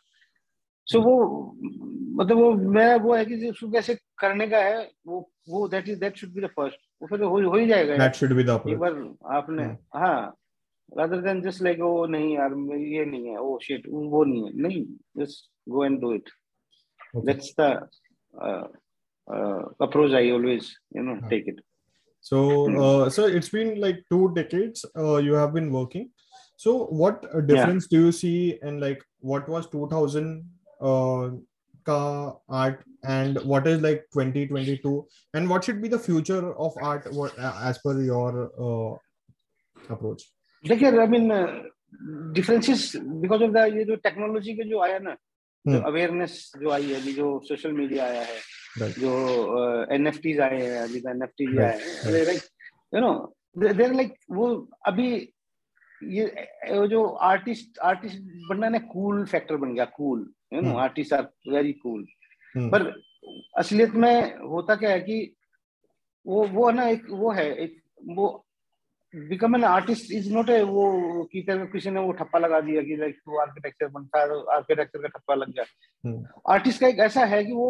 सो 0.87 0.99
hmm. 0.99 1.07
वो 1.07 1.15
मतलब 2.15 2.37
वो 2.37 2.51
मैं 2.77 2.95
वो 2.99 3.15
है 3.15 3.25
कि 3.25 3.49
उसको 3.49 3.69
कैसे 3.71 3.95
करने 4.19 4.47
का 4.47 4.57
है 4.57 4.89
वो 5.07 5.19
वो 5.49 5.67
that 5.67 5.89
is 5.89 5.99
that 5.99 6.17
should 6.17 6.33
be 6.33 6.41
the 6.41 6.49
first 6.55 6.79
वो 7.01 7.07
फिर 7.07 7.23
हो 7.23 7.55
ही 7.55 7.65
जाएगा 7.67 7.97
that 7.97 8.15
should 8.15 8.33
be 8.35 8.43
the 8.43 8.49
approach 8.49 8.79
पर 8.79 9.33
आपने 9.35 9.63
हाँ 9.95 10.19
rather 10.97 11.21
than 11.21 11.41
just 11.41 11.61
like 11.63 11.81
oh 11.81 12.05
नहीं 12.05 12.35
यार 12.35 12.53
ये 12.77 13.05
नहीं 13.05 13.27
है 13.27 13.37
oh, 13.37 13.43
ओ 13.43 13.59
शिट 13.63 13.87
वो 13.89 14.23
नहीं 14.23 14.45
है. 14.45 14.51
नहीं 14.61 14.85
just 15.17 15.49
go 15.69 15.85
and 15.85 15.99
do 16.01 16.13
it 16.13 16.29
that's 17.25 17.53
the 17.59 17.61
approach 19.81 20.13
I 20.13 20.31
always 20.31 20.71
you 20.97 21.03
know 21.03 21.15
take 21.29 21.47
it 21.47 21.61
So, 22.23 22.39
hmm. 22.65 22.79
uh, 22.79 23.09
so 23.09 23.25
it's 23.25 23.49
been 23.49 23.81
like 23.81 24.03
two 24.09 24.31
decades. 24.35 24.85
Uh, 24.95 25.17
you 25.17 25.33
have 25.33 25.53
been 25.53 25.71
working. 25.71 26.11
So, 26.55 26.85
what 26.85 27.23
difference 27.47 27.87
yeah. 27.89 27.97
do 27.97 28.05
you 28.05 28.11
see, 28.11 28.59
and 28.61 28.79
like, 28.79 29.03
ka 31.85 31.99
art 32.49 32.83
and 33.03 33.39
what 33.51 33.67
is 33.67 33.81
like 33.81 34.05
2022 34.13 35.05
and 35.33 35.49
what 35.49 35.63
should 35.63 35.81
be 35.81 35.89
the 35.89 35.99
future 35.99 36.53
of 36.55 36.73
art 36.81 37.07
what, 37.13 37.33
as 37.39 37.79
per 37.79 37.93
your 38.01 38.31
uh, 38.67 38.93
approach? 39.89 40.23
देखिए 40.63 40.89
I 40.99 41.07
mean 41.07 41.27
differences 42.33 42.91
because 43.21 43.43
of 43.43 43.51
the 43.51 43.57
ये 43.77 43.83
जो 43.85 43.95
technology 44.07 44.53
के 44.55 44.69
जो 44.69 44.81
आया 44.83 44.99
ना 44.99 45.15
जो 45.65 45.79
awareness 45.89 46.35
जो 46.61 46.69
आई 46.71 46.85
है 46.91 47.01
अभी 47.01 47.13
जो 47.13 47.27
सोशल 47.47 47.71
मीडिया 47.79 48.05
आया 48.05 48.21
है 48.21 48.89
जो 48.99 49.13
एन 49.95 50.07
एफ़ 50.07 50.19
टीज 50.23 50.39
आए 50.39 50.61
हैं 50.61 50.77
अभी 50.81 50.99
एन 51.11 51.23
एफ़ 51.23 51.31
टी 51.37 51.57
आए 51.57 51.79
हैं। 51.79 52.25
Like 52.25 52.41
you 52.95 53.01
know 53.01 53.13
there 53.57 53.93
like 53.93 54.13
वो 54.31 54.47
अभी 54.91 55.09
ये 56.01 56.23
जो 56.93 57.03
आर्टिस्ट 57.31 57.79
आर्टिस्ट 57.89 58.21
बनना 58.49 58.69
ना 58.69 58.79
कूल 58.93 59.25
फैक्टर 59.33 59.57
बन 59.63 59.73
गया 59.73 59.85
cool 59.97 60.21
you 60.51 60.61
know 60.61 60.77
artist 60.77 61.13
are 61.13 61.27
very 61.49 61.73
cool 61.73 62.05
पर 62.55 62.93
असलियत 63.57 63.91
में 63.95 64.37
होता 64.49 64.75
क्या 64.75 64.89
है 64.89 64.99
कि 65.01 65.17
वो 66.25 66.45
वो 66.47 66.69
ना 66.71 66.87
एक 66.89 67.05
वो 67.11 67.31
है 67.31 67.51
एक 67.63 67.81
वो 68.09 68.27
become 69.13 69.55
an 69.55 69.63
artist 69.63 70.11
is 70.11 70.31
not 70.33 70.49
a 70.49 70.61
वो 70.63 70.83
की 71.31 71.41
किसी 71.47 71.89
ने 71.89 71.99
वो 71.99 72.11
ठप्पा 72.11 72.39
लगा 72.39 72.59
दिया 72.61 72.81
कि 72.81 72.95
लाइक 72.95 73.15
तू 73.25 73.37
आर्किटेक्चर 73.39 73.87
बनता 73.87 74.19
है 74.19 74.39
आर्किटेक्चर 74.55 75.01
का 75.01 75.07
ठप्पा 75.07 75.35
लग 75.35 75.51
गया। 75.51 75.63
आर्टिस्ट 76.53 76.83
हम्म। 76.83 76.91
का 76.91 76.93
एक 76.93 76.99
ऐसा 77.05 77.25
है 77.25 77.43
कि 77.45 77.53
वो 77.53 77.69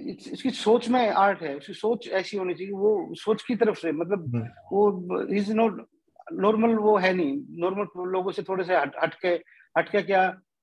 इसकी 0.00 0.50
सोच 0.50 0.88
में 0.88 1.08
आर्ट 1.10 1.42
है 1.42 1.54
उसकी 1.56 1.72
सोच 1.74 2.08
ऐसी 2.20 2.36
होनी 2.36 2.54
चाहिए 2.54 2.72
वो 2.72 3.14
सोच 3.14 3.42
की 3.42 3.56
तरफ़ 3.56 3.78
से 3.78 3.92
मतलब 3.92 4.34
हम्म। 4.34 4.48
वो 4.72 5.22
इज़ 5.34 5.52
नॉट 5.54 5.86
नॉर्मल 6.32 6.74
वो 6.78 6.96
है 6.98 7.12
नहीं। 7.14 7.60
नॉर्मल 7.60 8.08
लोगों 8.10 8.32
से 8.32 8.42
थोड़े 8.42 8.64
से 8.64 8.76
हट 8.76 8.96
हटके 9.02 9.28
हटके 9.78 10.02
क्या 10.02 10.22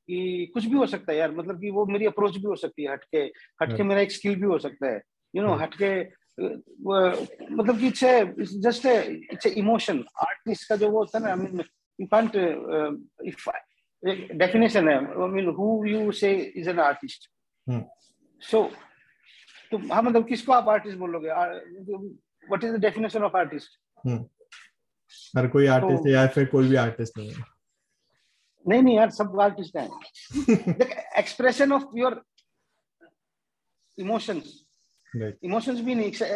कि 0.10 0.52
कुछ 0.54 0.66
भी 0.66 0.78
हो 0.78 0.86
सकता 0.88 1.12
है 1.12 1.18
यार 1.18 1.32
मतलब 1.32 1.60
कि 1.62 1.70
वो 1.72 1.86
मेरी 1.86 2.06
अप्रोच 2.06 2.36
भी 2.36 2.44
हो 2.44 2.56
सकती 2.56 2.84
है 2.84 2.92
हटके 2.92 3.20
हटके 3.62 3.84
मेरा 3.84 4.02
एक 4.02 4.12
स्किल 4.12 4.36
भी 4.36 4.46
हो 4.48 4.58
सकता 4.60 4.92
है। 4.94 5.02
यू 5.34 5.44
नो 5.44 5.56
हटके 5.56 5.90
मतलब 6.40 7.80
कि 7.80 7.88
it's 7.88 8.54
just 8.66 8.86
it's 8.86 9.46
emotion 9.46 10.04
artist 10.26 10.70
का 10.70 10.76
जो 10.76 10.90
वो 10.90 11.00
होता 11.00 11.18
है 11.18 11.24
ना 11.24 11.32
I 11.32 11.38
mean 11.40 11.64
you 12.00 12.08
can't 12.08 12.36
if 13.26 13.50
definition 14.38 14.90
है 14.90 14.96
I 14.96 15.30
mean 15.30 15.50
who 15.60 15.86
you 15.86 16.12
say 16.12 16.34
is 16.56 16.70
an 16.70 16.80
artist 16.80 17.30
so 18.42 18.64
तो 19.72 19.78
हाँ 19.94 20.02
मतलब 20.04 20.28
किसको 20.28 20.54
आप 20.54 20.70
आर्टिस्ट 20.70 20.98
बोलोगे? 20.98 21.30
What 21.30 22.64
is 22.64 22.74
the 22.74 22.80
definition 22.82 23.24
of 23.24 23.38
artist 23.38 23.80
हर 25.38 25.48
कोई 25.48 25.68
आर्टिस्ट 25.68 26.04
तो, 26.04 26.10
है 26.10 26.14
या 26.16 26.28
फिर 26.28 26.46
कोई 26.46 26.68
भी 26.70 26.76
आर्टिस्ट 26.76 27.18
नहीं 27.18 27.32
है। 27.32 27.57
नहीं 28.68 28.82
नहीं 28.82 28.96
यार 28.98 29.10
सब 29.20 29.40
आर्टिस्ट 29.42 29.78
हैं 29.78 29.90
expression 31.20 31.72
of 31.74 31.98
your 31.98 32.22
emotions 33.98 34.64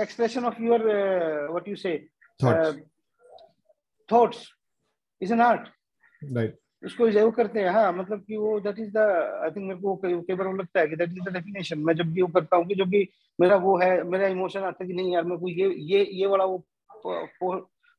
expression 0.04 0.46
of 0.50 0.60
your 0.60 0.78
uh, 0.92 1.52
what 1.54 1.68
you 1.68 1.76
say 1.76 1.96
thoughts. 2.40 2.70
Uh, 2.70 2.74
thoughts. 4.10 4.40
is 5.22 5.32
an 5.32 5.42
art. 5.42 5.70
Right. 6.22 6.54
उसको 6.84 7.10
ज़रूर 7.12 7.32
करते 7.32 7.60
हैं। 7.60 7.70
हाँ 7.70 7.92
मतलब 7.94 8.24
कि 8.28 8.38
वो 8.38 8.60
that 8.60 8.80
is 8.80 8.90
the 8.92 8.98
I 8.98 9.50
think 9.56 9.66
मेरे 9.68 9.80
को 9.82 9.96
कई 10.04 10.34
बार 10.36 10.54
लगता 10.58 10.80
है 10.80 10.88
कि 10.88 10.96
दैट 10.96 11.10
इज़ 11.10 11.30
द 11.30 11.34
डेफिनेशन 11.34 11.80
मैं 11.80 11.96
जब 11.96 12.12
भी 12.14 12.22
वो 12.22 12.28
करता 12.40 12.58
हूँ 12.58 12.66
कि 12.68 12.76
जब 12.76 12.90
भी 12.90 13.08
मेरा 13.40 13.56
वो 13.66 13.78
है 13.80 13.92
मेरा 14.04 14.28
इमोशन 14.28 14.64
आता 14.70 14.84
है 14.84 14.88
कि 14.88 14.94
नहीं 14.94 15.14
यार 15.14 15.24
मेरे 15.24 15.40
को 15.42 15.48
ये 15.48 15.70
ये 15.92 16.04
ये 16.22 16.26
वाला 16.28 16.46
वो 16.46 16.66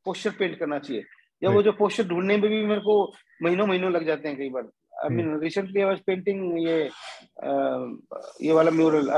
पोस्टर 0.04 0.30
पेंट 0.38 0.58
करना 0.58 0.78
चाहिए। 0.78 1.04
या 1.42 1.50
वो 1.50 1.62
जो 1.62 1.72
पोस्टर 1.78 2.08
ढूँढने 2.08 2.36
में 2.36 2.48
भी 2.50 2.64
मेरे 2.66 2.80
को 2.80 2.94
महीनों 3.42 3.66
महीनों 3.66 3.92
लग 3.92 4.06
जाते 4.06 4.28
हैं 4.28 4.36
कई 4.38 4.50
बार। 4.50 4.70
I 4.92 5.08
mean, 5.08 5.28
recently 5.42 5.82
I 5.82 5.86
was 5.86 6.00
painting 6.08 6.40
ये 6.58 6.74
ये 8.46 8.52
वाला 8.52 8.70
म्यूरल 8.70 9.08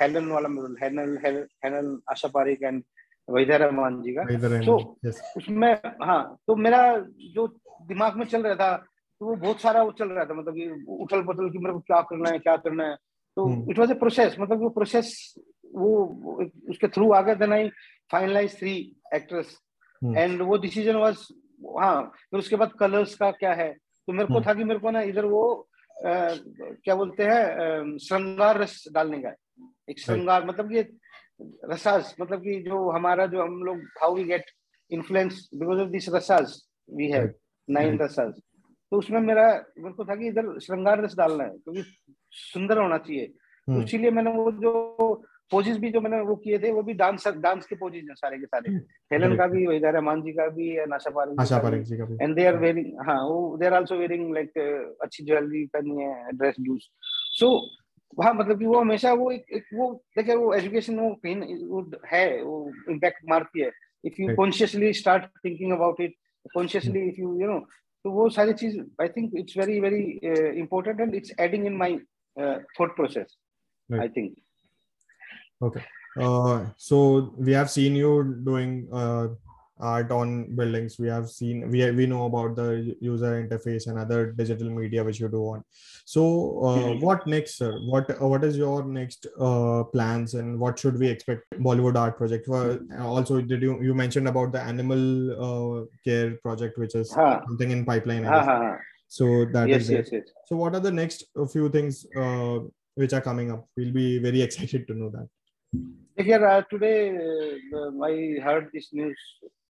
हेलन 0.00 0.26
वाला 0.30 0.48
म्यूरल 0.48 0.74
हेनल 0.82 1.16
हेनल 1.64 1.86
आशा 2.10 2.28
पारिक 2.34 2.62
एंड 2.62 2.82
वहीदा 3.28 3.56
रहमान 3.56 4.00
जी 4.02 4.12
का। 4.14 4.24
तो 4.66 4.76
उसमें 5.36 5.72
हाँ 6.02 6.22
तो 6.46 6.56
मेरा 6.56 6.82
जो 7.34 7.46
दिमाग 7.88 8.16
में 8.16 8.24
चल 8.26 8.42
रहा 8.42 8.54
था 8.54 8.76
तो 8.76 9.26
वो 9.26 9.34
बहुत 9.36 9.60
सारा 9.60 9.82
वो 9.82 9.92
चल 9.98 10.08
रहा 10.08 10.24
था 10.24 10.34
मतलब 10.34 10.54
कि 10.54 10.84
उठल 11.02 11.22
पटल 11.26 11.50
की 11.50 11.58
मेरे 11.58 11.72
को 11.72 11.80
क्या 11.80 12.00
करना 12.10 12.30
है 12.30 12.38
क्या 12.38 12.56
करना 12.66 12.88
है। 12.88 12.96
तो 13.36 13.48
इट 13.70 13.78
वाज 13.78 13.90
ए 13.90 13.94
प्रोसेस 14.02 14.36
मतलब 14.40 14.62
वो 14.62 14.68
प्रोसेस 14.78 15.12
वो 15.74 15.90
उसके 16.70 16.88
थ्रू 16.88 17.12
आ 17.12 17.20
गया 17.22 17.34
then 17.40 17.52
I 17.52 17.68
finalize 18.12 18.58
three 18.58 18.74
actress 19.14 19.56
and 20.02 20.42
वो 20.42 20.56
डिसीज़न 20.66 20.96
वाज 20.96 21.26
हाँ 21.62 22.02
फिर 22.30 22.38
उसके 22.38 22.56
बाद 22.56 22.72
कलर्स 22.72 23.14
का 23.14 23.30
क्या 23.30 23.52
है? 23.54 23.72
तो 23.72 24.12
मेरे 24.12 24.26
को 24.26 24.34
हम्म। 24.34 24.46
था 24.46 24.54
कि 24.54 24.64
मेरे 24.64 24.80
को 24.80 24.90
ना 24.90 25.00
इधर 25.02 25.24
वो 25.24 25.68
आ, 26.06 26.28
क्या 26.84 26.94
बोलते 26.94 27.24
हैं 27.24 27.98
श्रृंगार 27.98 28.58
रस 28.58 28.84
डालने 28.92 29.18
का 29.22 29.34
एक 29.90 29.98
श्रृंगार 29.98 30.46
मतलब 30.46 30.72
ये 30.72 30.88
रसाज 31.64 32.14
मतलब 32.20 32.40
कि 32.40 32.60
जो 32.62 32.90
हमारा 32.90 33.26
जो 33.26 33.42
हम 33.42 33.62
लोग 33.62 33.78
how 34.02 34.14
we 34.14 34.24
get 34.24 34.50
influence 34.90 35.48
because 35.54 35.80
of 35.80 35.88
this 35.88 36.08
रसाज 36.08 36.56
we 36.90 37.10
have 37.10 37.32
nine 37.68 37.98
रसाज 37.98 38.32
तो 38.92 38.98
उसमें 38.98 39.20
मेरा 39.20 39.46
मेरे 39.78 39.92
को 39.92 40.04
था 40.04 40.16
कि 40.16 40.26
इधर 40.28 40.58
श्रृंगार 40.58 41.02
रस 41.04 41.14
डालना 41.16 41.44
है 41.44 41.50
क्योंकि 41.50 41.82
सुंदर 42.30 42.78
होना 42.78 42.98
चाहिए। 42.98 43.26
तो 43.26 43.72
हम्म। 43.72 43.82
इसीलिए 43.84 44.10
मैंने 44.10 44.30
वो 44.30 44.50
जो 44.52 45.24
पोजेस 45.52 45.76
भी 45.78 45.90
जो 45.92 46.00
मैंने 46.00 46.20
वो 46.22 46.34
किए 46.36 46.58
थे 46.58 46.70
वो 46.72 46.82
भी 46.82 46.94
डांस 46.94 47.26
डांस 47.38 47.66
के 47.66 47.76
पोजेस 47.76 48.04
हैं 48.08 48.14
सारे 48.14 48.38
के 48.38 48.46
सारे। 48.46 48.72
हेलन 49.12 49.36
का 49.36 49.46
भी 49.46 49.66
वही 49.66 49.78
रहमान 49.80 50.22
जी 50.22 50.32
का 50.32 50.46
भी 50.56 50.74
नाशा 50.86 51.10
पारिक 51.10 51.40
आशा 51.40 51.58
पारिक 51.62 51.82
जी 51.82 51.96
का 51.96 52.04
भी। 52.04 52.16
एंड 52.22 52.34
दे 52.36 52.46
आर 52.46 52.56
वेयरिंग 52.58 53.00
हाँ 53.08 53.20
वो 53.24 53.56
they 53.58 53.66
are 53.66 53.74
also 53.74 53.96
wearing 53.98 54.32
like 54.34 54.58
अच्छी 55.02 55.24
ज्वेलरी 55.24 55.64
पहनी 55.74 56.02
है 56.02 56.32
ड्रेस 56.32 56.54
ड्यूस 56.60 56.90
सो 57.38 57.50
वहाँ 58.18 58.32
मतलब 58.34 58.58
कि 58.58 58.66
वो 58.66 58.80
हमेशा 58.80 59.12
वो 59.12 59.30
एक, 59.30 59.44
एक 59.52 59.64
वो 59.74 59.92
देखिए 60.16 60.34
वो 60.34 60.52
एजुकेशन 60.54 60.98
वो 61.00 61.10
कहीं 61.24 61.64
वो 61.66 61.90
है 62.06 62.42
वो 62.42 62.72
इम्पैक्ट 62.90 63.28
मारती 63.28 63.60
है। 63.60 63.70
If 64.04 64.20
you 64.22 64.34
consciously 64.36 64.92
start 64.94 65.24
thinking 65.44 65.72
about 65.72 66.00
it 66.00 66.14
consciously 66.54 67.00
if 67.08 67.20
you 67.20 67.38
you 67.40 67.46
know 67.48 67.58
तो 68.04 68.10
वो 68.10 68.28
सारी 68.30 68.52
चीज़ 68.60 68.78
I 69.02 69.08
think 69.08 69.34
it's 69.38 69.56
very 69.58 69.78
very 69.80 70.02
important 70.60 71.00
and 71.00 71.14
it's 71.14 71.32
adding 71.40 71.66
in 71.66 71.76
my 71.76 71.96
thought 72.80 72.96
process 72.96 73.36
I 73.88 74.08
think 74.16 74.34
Okay. 75.62 75.84
Uh, 76.20 76.66
so 76.76 77.32
we 77.38 77.52
have 77.52 77.70
seen 77.70 77.96
you 77.96 78.36
doing 78.44 78.88
uh, 78.92 79.28
art 79.82 80.10
on 80.10 80.54
buildings. 80.54 80.98
We 80.98 81.08
have 81.08 81.28
seen 81.28 81.70
we 81.70 81.90
we 81.90 82.06
know 82.06 82.26
about 82.26 82.56
the 82.56 82.96
user 83.00 83.32
interface 83.42 83.86
and 83.86 83.98
other 83.98 84.32
digital 84.32 84.70
media 84.70 85.04
which 85.04 85.20
you 85.20 85.28
do 85.28 85.42
on. 85.42 85.64
So 86.04 86.22
uh, 86.64 86.78
mm-hmm. 86.78 87.04
what 87.04 87.26
next, 87.26 87.56
sir? 87.58 87.72
What 87.86 88.10
uh, 88.10 88.28
what 88.28 88.44
is 88.44 88.56
your 88.56 88.84
next 88.84 89.26
uh, 89.38 89.84
plans 89.84 90.34
and 90.34 90.58
what 90.58 90.78
should 90.78 90.98
we 90.98 91.08
expect 91.08 91.44
Bollywood 91.58 91.96
art 91.96 92.16
project? 92.16 92.48
Well, 92.48 92.78
also, 93.00 93.40
did 93.40 93.62
you 93.62 93.82
you 93.82 93.94
mentioned 93.94 94.28
about 94.28 94.52
the 94.52 94.60
animal 94.60 95.02
uh, 95.48 95.84
care 96.04 96.36
project 96.36 96.78
which 96.78 96.94
is 96.94 97.12
huh. 97.12 97.40
something 97.46 97.70
in 97.70 97.84
pipeline? 97.84 98.24
Huh, 98.24 98.76
So 99.08 99.44
that 99.54 99.68
yes, 99.68 99.82
is 99.82 99.90
yes, 99.90 100.08
yes. 100.12 100.28
So 100.46 100.56
what 100.56 100.74
are 100.74 100.80
the 100.80 100.90
next 100.90 101.24
few 101.50 101.68
things 101.68 102.06
uh, 102.16 102.60
which 102.94 103.12
are 103.12 103.20
coming 103.20 103.52
up? 103.52 103.68
We'll 103.76 103.92
be 103.92 104.18
very 104.18 104.42
excited 104.48 104.86
to 104.88 104.94
know 104.94 105.10
that. 105.10 105.28
Here 106.18 106.46
uh, 106.46 106.62
today, 106.70 107.16
uh, 107.16 108.04
I 108.04 108.38
heard 108.42 108.68
this 108.72 108.92
news 108.92 109.18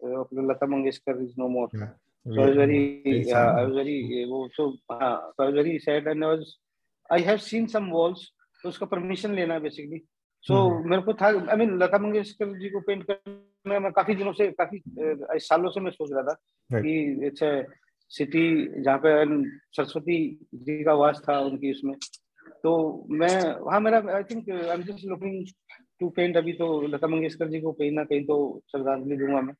uh, 0.04 0.22
of 0.22 0.28
Lata 0.32 0.66
Mangeshkar 0.66 1.22
is 1.24 1.34
no 1.36 1.50
more. 1.50 1.70
Yeah. 1.74 1.90
So 2.26 2.42
I 2.42 2.46
was 2.48 2.56
very, 2.56 3.32
uh, 3.32 3.38
I 3.38 3.64
was 3.66 3.76
very, 3.76 4.26
so, 4.56 4.76
uh, 4.90 5.18
so 5.36 5.44
I 5.44 5.46
was 5.48 5.56
very 5.56 5.80
sad, 5.80 6.08
and 6.08 6.24
I 6.24 6.28
was, 6.28 6.58
I 7.10 7.20
have 7.20 7.42
seen 7.42 7.68
some 7.68 7.92
walls. 7.92 8.32
तो 8.64 8.70
उसका 8.70 8.86
permission 8.92 9.36
लेना 9.36 9.54
है 9.54 9.60
basically 9.60 9.98
so 10.44 10.54
so, 10.54 10.86
मेरे 10.86 11.02
को 11.02 11.14
था 11.14 11.28
I 11.52 11.58
mean 11.58 11.78
Lata 11.80 11.98
Mangeshkar 11.98 12.48
ji 12.60 12.70
को 12.70 12.80
paint 12.88 13.04
करने 13.10 13.80
में 13.80 13.92
काफ़ी 13.92 14.16
दिनों 14.16 14.34
से 14.34 14.48
काफ़ी 14.52 14.82
सालों 15.48 15.70
से 15.72 15.80
मैं 15.80 15.92
सोच 15.92 16.10
रहा 16.12 16.24
था. 16.24 16.36
कि 16.82 17.28
इट्स 17.28 17.44
सिटी 18.18 18.46
जहाँ 18.84 18.98
पे 19.06 19.12
सरस्वती 19.78 20.18
जी 20.54 20.84
का 20.84 20.94
वास 20.94 21.22
था 21.30 21.40
उनकी 21.40 21.72
उसमें 21.72 21.96
तो 22.64 22.72
मैं 23.10 23.36
हाँ 23.72 23.80
मेरा 23.80 24.04
I 24.16 24.24
think 24.24 24.50
I 24.50 24.76
am 24.76 24.82
just 24.84 25.06
looking 25.06 25.46
to 26.00 26.10
paint 26.16 26.38
अभी 26.38 26.54
तो 26.54 26.82
लता 26.88 27.08
मंगेशकर 27.08 27.48
जी 27.50 27.60
को 27.62 27.72
कहीं 27.72 27.92
ना 27.92 28.04
कहीं 28.04 28.24
तो 28.26 28.38
श्रद्धांजलि 28.72 29.18
दूँगा 29.18 29.42
मैं। 29.42 29.54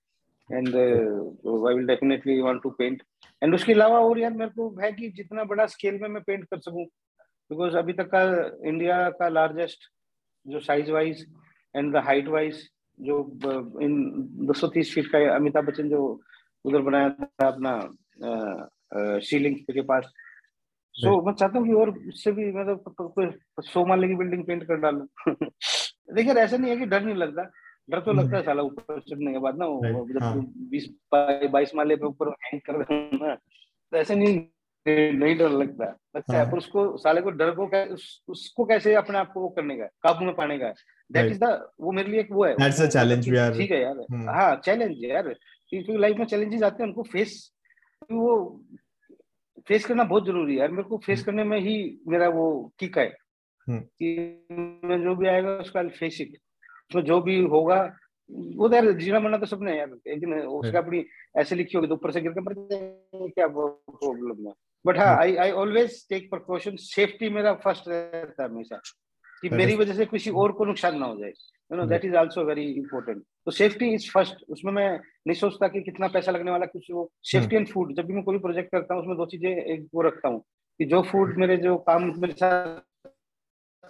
And 0.50 0.68
I 0.76 1.74
will 1.76 1.86
definitely 1.88 2.40
want 2.42 2.62
to 2.64 2.70
paint 2.78 3.04
and 3.42 3.56
उसके 3.56 3.74
अलावा 3.74 4.00
और 4.00 4.20
यार 4.20 4.34
मेरे 4.34 4.52
को 4.52 4.70
है 4.82 4.92
कि 4.92 5.10
जितना 5.18 5.44
बड़ा 5.52 5.66
स्केल 5.76 6.00
में 6.02 6.08
मैं 6.10 6.22
पेंट 6.24 6.44
कर 6.46 6.60
सकूँ। 6.60 6.86
बिकॉज़ 7.52 7.76
अभी 7.78 7.94
तक 7.94 8.10
का 8.14 8.22
इंडिया 8.70 9.10
का 9.20 9.28
लार्जेस्ट 9.30 9.90
जो 10.46 10.60
size 10.60 10.92
wise 10.92 11.26
and 11.76 11.94
the 11.94 12.04
height 12.06 12.28
wise 12.28 12.68
जो 12.98 13.20
इन 13.82 14.02
दो 14.48 14.54
सौ 14.54 14.68
तीस 14.68 14.94
फीट 14.96 15.08
का 15.12 15.20
अमिताभ 15.36 15.66
बच्चन 15.66 15.90
जो 15.90 16.02
उधर 16.66 16.82
बनाया 16.82 17.10
था 17.10 17.48
अपना 17.48 19.20
शीलिंग 19.20 19.56
के 19.56 19.82
पास। 19.82 20.12
सो 20.96 21.10
so, 21.10 21.26
मैं 21.26 21.34
चाहता 21.34 21.60
हूँ 21.60 21.68
कि 21.68 21.74
और 21.74 21.90
इससे 22.08 22.32
भी 22.32 22.52
मतलब 22.52 23.64
सो 23.64 23.86
माले 23.86 24.08
की 24.08 24.16
बिल्डिंग 24.16 24.44
पेंट 24.46 24.64
कर 24.68 24.78
डालू। 24.78 25.08
देखिए 26.14 26.34
ऐसा 26.34 26.58
नहीं 26.58 26.72
है 26.72 26.78
कि 26.78 26.86
डर 26.86 27.02
नहीं 27.02 27.16
लगता 27.16 27.52
डर 27.90 28.00
तो 28.00 28.14
लगता 28.14 28.38
है 28.38 28.44
साला 28.44 28.62
ऊपर 28.62 29.00
चढ़ने 29.00 29.34
के 29.34 29.40
बाद 29.40 29.58
ना 29.58 29.66
जब 30.14 30.24
हाँ। 30.24 30.54
बीस 30.58 30.90
बाईस 31.52 31.76
माले 31.76 31.96
पे 31.96 32.06
ऊपर 32.06 32.30
हैंग 32.30 32.62
कर 32.62 32.86
ना 33.14 33.36
तो 33.36 33.98
ऐसे 33.98 34.16
नहीं 34.16 34.46
नहीं 34.88 35.38
डर 35.38 35.50
लगता 35.50 35.86
लगता 36.16 36.34
है 36.34 36.44
हाँ। 36.44 36.52
पर 36.52 36.58
उसको 36.58 36.98
साले 36.98 37.22
को 37.22 37.30
डर 37.30 37.52
को 37.52 37.94
उस, 37.94 38.24
उसको 38.28 38.66
कैसे 38.66 38.94
अपने 38.96 39.18
आप 39.18 39.32
को 39.32 39.42
वो 39.42 39.50
करने 39.50 39.78
का 39.78 39.86
काबू 39.86 40.26
में 40.26 40.36
पाने 40.36 40.58
का 40.58 40.74
दैट 41.12 41.32
इज़ 41.32 41.40
द 41.40 41.70
वो 41.80 41.92
मेरे 41.92 42.12
लिए 42.12 42.20
एक 42.20 42.32
वो 42.32 42.46
है 42.46 42.54
that's 42.54 42.82
a 42.82 42.86
challenge 42.86 43.30
we 43.30 43.38
are 43.38 43.58
ठीक 43.58 43.72
है 43.72 43.82
यार 43.82 43.96
hmm. 43.96 44.30
हाँ 44.30 44.56
चैलेंज 44.56 45.04
यार 45.04 45.34
क्योंकि 45.70 45.98
लाइफ 45.98 46.18
में 46.18 46.26
चैलेंजेस 46.26 46.64
आते 46.64 46.84
हैं 46.84 46.90
उनको 46.90 47.04
फेस 47.04 47.54
वो 48.12 48.66
फेस 49.68 49.86
करना 49.86 50.04
बहुत 50.04 50.26
ज़रूरी 50.26 50.54
है 50.54 50.60
यार 50.60 50.72
मेरे 50.72 50.84
को 50.84 50.98
फेस 50.98 51.18
hmm. 51.18 51.26
करने 51.26 51.44
में 51.44 51.60
ही 51.60 52.00
मेरा 52.08 52.30
वो 52.30 52.74
किक 52.80 52.98
है. 52.98 53.06
कि 53.06 53.29
मैं 53.70 55.04
जो 55.04 55.16
भी 55.16 55.28
आएगा 55.28 55.52
उसका 55.52 55.88
फेस 55.88 56.22
इट 56.22 56.38
उसमें 56.90 57.04
जो 57.04 57.22
भी 57.22 57.42
होगा 57.44 57.96
वो 58.32 58.68
तो 58.70 58.76
यार 58.76 58.92
जीना 58.92 59.20
मरना 59.20 59.38
तो 59.38 59.46
सबने 59.46 59.78
यार 59.78 59.90
एक 60.08 60.20
दिन 60.20 60.34
उसका 60.34 60.80
अपनी 60.80 61.06
ऐसे 61.38 61.56
लिखी 61.56 61.78
होगी 61.78 61.88
तो 61.88 61.94
ऊपर 61.94 62.12
से 62.12 62.22
गिर 62.22 62.32
के 62.32 62.42
मर 62.42 62.54
क्या 63.14 63.48
प्रॉब्लम 63.48 64.48
है? 64.48 64.54
बट 64.86 64.98
हाँ 64.98 65.16
I 65.16 65.36
I 65.36 65.52
always 65.52 66.08
take 66.10 66.30
precaution 66.30 66.76
safety 66.76 67.30
मेरा 67.30 67.54
फ़र्स्ट 67.54 67.88
रहता 67.88 68.44
है 68.44 68.50
हमेशा 68.50 68.82
कि 69.42 69.50
मेरी 69.50 69.76
वजह 69.76 69.94
से 69.94 70.06
किसी 70.06 70.30
और 70.30 70.52
को 70.52 70.66
नुकसान 70.66 71.00
ना 71.00 71.06
हो 71.06 71.20
जाए। 71.20 71.30
You 71.30 71.78
know 71.78 71.86
that 71.86 72.06
is 72.06 72.16
also 72.16 72.44
very 72.44 72.64
important 72.64 73.24
तो 73.46 73.52
सेफ्टी 73.52 73.94
इज़ 73.94 74.12
फ़र्स्ट 74.12 74.46
उसमें 74.50 74.74
मैं 74.74 75.00
नहीं 75.28 75.36
सोचता 75.36 75.68
कि 75.68 75.82
कितना 75.82 76.08
पैसा 76.08 76.32
लगने 76.32 76.52
वाला 76.52 76.66
कुछ 76.66 76.92
वो 76.92 77.12
सेफ्टी 77.24 77.56
एंड 77.56 77.68
फ़ूड 77.68 77.94
जब 77.96 78.06
भी 78.06 78.14
मैं 78.14 78.24
कोई 78.24 78.40
प्रोजेक्ट 78.40 78.72
करता 78.72 78.94
हूँ 78.94 79.02
उसमें 79.02 79.18
दो 79.18 79.26
चीज़ें 79.26 79.50
एक 79.50 79.88
वो 79.96 80.02
रखता 80.02 80.30
हूँ 80.30 80.40
कि 80.80 80.86
जो 80.86 81.02
फ़ूड 81.02 81.38
मेरे 81.38 81.58
जो 81.58 81.78
काम 81.78 82.04
मेरे 82.04 82.34
साथ 82.34 82.82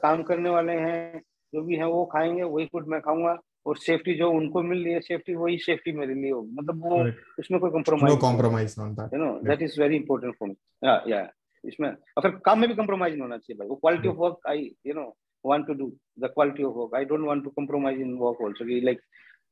काम 0.01 0.23
करने 0.23 0.49
वाले 0.49 0.73
हैं 0.73 1.21
जो 1.53 1.61
भी 1.63 1.75
है 1.75 1.87
वो 1.87 2.05
खाएँगे 2.13 2.43
वही 2.43 2.65
फ़ूड 2.65 2.87
मैं 2.87 3.01
खाऊँगा। 3.01 3.37
और 3.65 3.77
सेफ्टी 3.77 4.13
जो 4.15 4.29
उनको 4.31 4.61
मिल 4.63 4.83
रही 4.83 4.93
है 4.93 4.99
सेफ्टी 5.01 5.35
वही 5.35 5.57
सेफ्टी 5.59 5.91
मेरे 5.91 6.13
लिए 6.13 6.31
होगी। 6.31 6.51
मतलब 6.51 6.85
वो 6.85 7.03
उसमें 7.39 7.59
कोई 7.59 7.71
compromise 7.71 8.19
compromise 8.21 8.75
you 8.79 9.19
know 9.19 9.31
that 9.49 9.61
is 9.61 9.79
very 9.81 9.95
important 9.95 10.35
for 10.39 10.47
me 10.49 10.55
या 10.83 11.01
या 11.07 11.27
इसमें 11.63 11.89
अगर 11.89 12.29
काम 12.45 12.59
में 12.59 12.69
भी 12.69 12.75
कॉम्प्रोमाइज 12.75 13.13
नहीं 13.13 13.21
होना 13.21 13.37
चाहिए 13.37 13.57
भाई। 13.59 13.67
वो 13.67 13.75
quality 13.75 14.07
of 14.07 14.17
work 14.17 14.47
I 14.49 14.71
you 14.87 14.93
know 14.93 15.15
want 15.45 15.63
to 15.67 15.73
do. 15.79 15.85
The 16.21 16.27
quality 16.29 16.63
of 16.67 16.77
work. 16.77 16.95
I 16.97 17.05
don't 17.09 17.25
want 17.27 17.43
to 17.43 17.51
compromise 17.57 17.99
in 18.05 18.09
work 18.21 18.39
also. 18.45 18.65
कि 18.69 18.79
like 18.87 18.97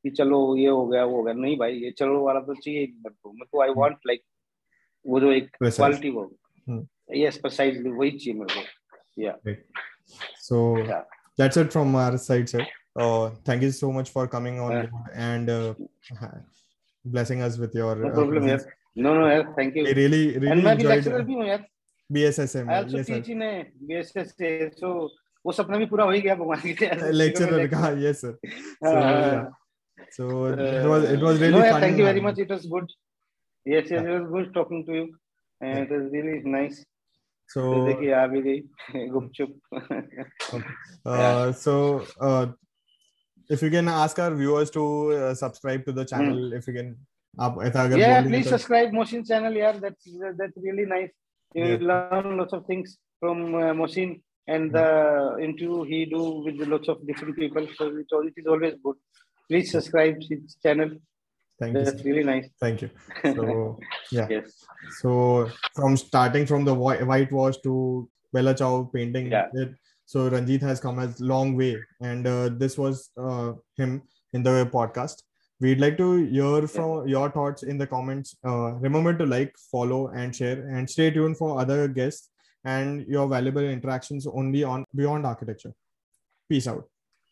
कि 0.04 0.10
चलो 0.18 0.40
ये 0.58 0.70
हो 0.70 0.86
गया 0.88 1.04
वो 1.06 1.16
हो 1.18 1.24
गया। 1.24 1.34
नहीं 1.34 1.58
भाई 1.58 1.74
ये 1.74 1.92
चलो 1.92 2.24
वाला 2.24 2.40
तो 2.40 2.54
चाहिए 2.56 2.80
मेरे 2.80 3.16
को। 3.24 3.32
मेरे 3.32 3.48
को 3.52 3.62
आई 3.62 3.74
वांट 3.78 3.96
लाइक 4.08 4.22
वो 5.06 5.20
जो 5.20 5.32
एक 5.32 5.48
क्वालिटी 5.64 6.10
वर्क 6.10 6.88
यस 7.16 7.38
प्रिसाइजली 7.38 7.90
वही 7.90 8.12
चाहिए 8.12 8.40
मेरे 8.40 8.54
को। 8.56 9.22
या 9.22 9.32
so 10.47 10.77
yeah. 10.79 11.03
that's 11.39 11.57
it 11.57 11.73
from 11.73 11.95
our 11.95 12.19
side 12.19 12.49
sir 12.49 12.67
uh, 12.97 13.31
thank 13.45 13.63
you 13.63 13.71
so 13.71 13.93
much 13.93 14.11
for 14.11 14.27
coming 14.27 14.61
on 14.61 14.73
yeah. 14.73 14.87
and 15.15 15.51
uh, 15.51 15.75
blessing 17.05 17.43
us 17.43 17.59
with 17.59 17.75
your 17.75 17.97
no 17.97 18.11
problem 18.11 18.45
uh, 18.45 18.47
yeah. 18.47 18.59
no 18.97 19.15
no 19.19 19.27
yeah, 19.27 19.43
thank 19.57 19.75
you 19.75 19.87
I 19.87 19.93
really 19.93 20.39
really 20.39 20.51
and 20.53 20.65
मैं 20.65 20.77
भी 20.77 20.85
lecturer 20.85 21.25
भी 21.25 21.35
हूँ 21.35 21.47
यार 21.47 21.65
BSSM 22.13 22.71
I 22.71 22.83
also 22.83 22.97
yes, 22.99 23.07
teach 23.07 23.29
in 23.29 23.43
a 23.43 23.67
BSSA 23.89 24.71
so 24.79 25.11
वो 25.47 25.53
सपना 25.53 25.79
भी 25.79 25.87
पूरा 25.91 26.05
हो 26.05 26.11
ही 26.11 26.21
गया 26.21 26.35
भगवान 26.35 26.73
के 26.81 27.13
लेक्चरर 27.13 27.67
का 27.75 27.89
yes 28.07 28.21
sir 28.25 29.51
so 30.17 30.25
it 30.47 30.87
was 30.91 31.05
it 31.15 31.23
was 31.23 31.41
really 31.41 31.59
no, 31.59 31.73
fun 31.73 31.81
thank 31.81 31.99
you 31.99 32.05
very 32.05 32.21
much 32.21 32.39
it 32.45 32.51
was 32.55 32.65
good 32.75 32.89
yes 33.73 33.91
yes 33.91 34.07
it 34.07 34.13
was 34.15 34.29
good 34.35 34.49
talking 34.55 34.85
to 34.87 34.97
you 34.99 35.05
and 35.61 35.85
it 35.85 35.91
was 35.95 36.11
really 36.15 36.39
nice 36.55 36.81
so 37.55 37.63
देखिए 37.87 38.13
आ 38.13 38.27
भी 38.27 38.43
गई 38.43 39.07
गुपचुप 39.15 39.51
uh, 41.07 41.53
so 41.53 41.75
uh, 42.21 42.47
if 43.51 43.63
you 43.63 43.71
can 43.71 43.89
ask 43.89 44.19
our 44.19 44.35
viewers 44.35 44.71
to 44.71 44.85
uh, 45.13 45.35
subscribe 45.35 45.85
to 45.85 45.93
the 45.93 46.05
channel 46.05 46.43
hmm. 46.49 46.61
if 46.61 46.69
you 46.69 46.77
can 46.81 46.95
आप 47.41 47.63
ऐसा 47.65 47.83
अगर 47.85 47.99
yeah 47.99 48.23
please 48.29 48.49
subscribe 48.55 48.99
Mosin 49.01 49.27
channel 49.29 49.57
यार 49.57 49.81
that's 49.81 50.13
that's 50.41 50.59
really 50.69 50.87
nice 50.97 51.13
you 51.55 51.65
will 51.65 51.87
learn 51.93 52.37
lots 52.41 52.53
of 52.53 52.67
things 52.67 52.99
from 53.21 53.55
uh, 53.55 53.73
Mosin 53.81 54.21
and 54.49 54.73
the 54.73 55.37
interview 55.41 55.85
he 55.85 56.05
do 56.07 56.43
with 56.45 56.57
lots 56.69 56.89
of 56.89 57.07
different 57.07 57.37
people. 57.37 57.67
So 57.77 57.87
it, 57.87 58.07
it 58.11 58.35
is 58.37 58.47
always 58.47 58.75
good. 58.83 58.97
Please 59.49 59.71
subscribe 59.71 60.17
his 60.21 60.57
channel. 60.63 60.91
Thank 61.60 61.74
That's 61.74 62.04
you. 62.04 62.12
really 62.12 62.24
nice. 62.24 62.50
Thank 62.60 62.82
you. 62.82 62.90
So 63.24 63.80
yeah. 64.12 64.28
yes. 64.30 64.64
So 65.00 65.50
from 65.76 65.98
starting 65.98 66.46
from 66.46 66.66
the 66.66 66.74
white 66.74 67.06
whitewash 67.06 67.58
to 67.64 68.08
Bella 68.32 68.54
Chow 68.54 68.90
painting, 68.94 69.32
yeah. 69.32 69.48
it, 69.54 69.74
so 70.06 70.30
Ranjit 70.30 70.62
has 70.62 70.80
come 70.80 71.00
a 71.00 71.14
long 71.20 71.56
way, 71.56 71.78
and 72.02 72.26
uh, 72.26 72.50
this 72.50 72.78
was 72.78 73.10
uh, 73.18 73.54
him 73.76 74.04
in 74.34 74.44
the 74.44 74.70
podcast. 74.72 75.24
We'd 75.60 75.82
like 75.82 75.98
to 75.98 76.26
hear 76.26 76.68
from 76.68 77.08
your 77.08 77.32
thoughts 77.32 77.64
in 77.64 77.80
the 77.80 77.88
comments. 77.88 78.38
Uh, 78.46 78.74
remember 78.76 79.18
to 79.18 79.26
like, 79.26 79.56
follow, 79.72 80.10
and 80.10 80.36
share, 80.36 80.70
and 80.70 80.88
stay 80.88 81.10
tuned 81.10 81.38
for 81.38 81.60
other 81.60 81.88
guests 81.88 82.30
and 82.64 83.08
your 83.08 83.28
valuable 83.28 83.64
interactions 83.64 84.28
only 84.28 84.64
on 84.64 84.86
Beyond 84.96 85.26
Architecture. 85.26 85.74
Peace 86.50 86.68
out. 86.68 86.88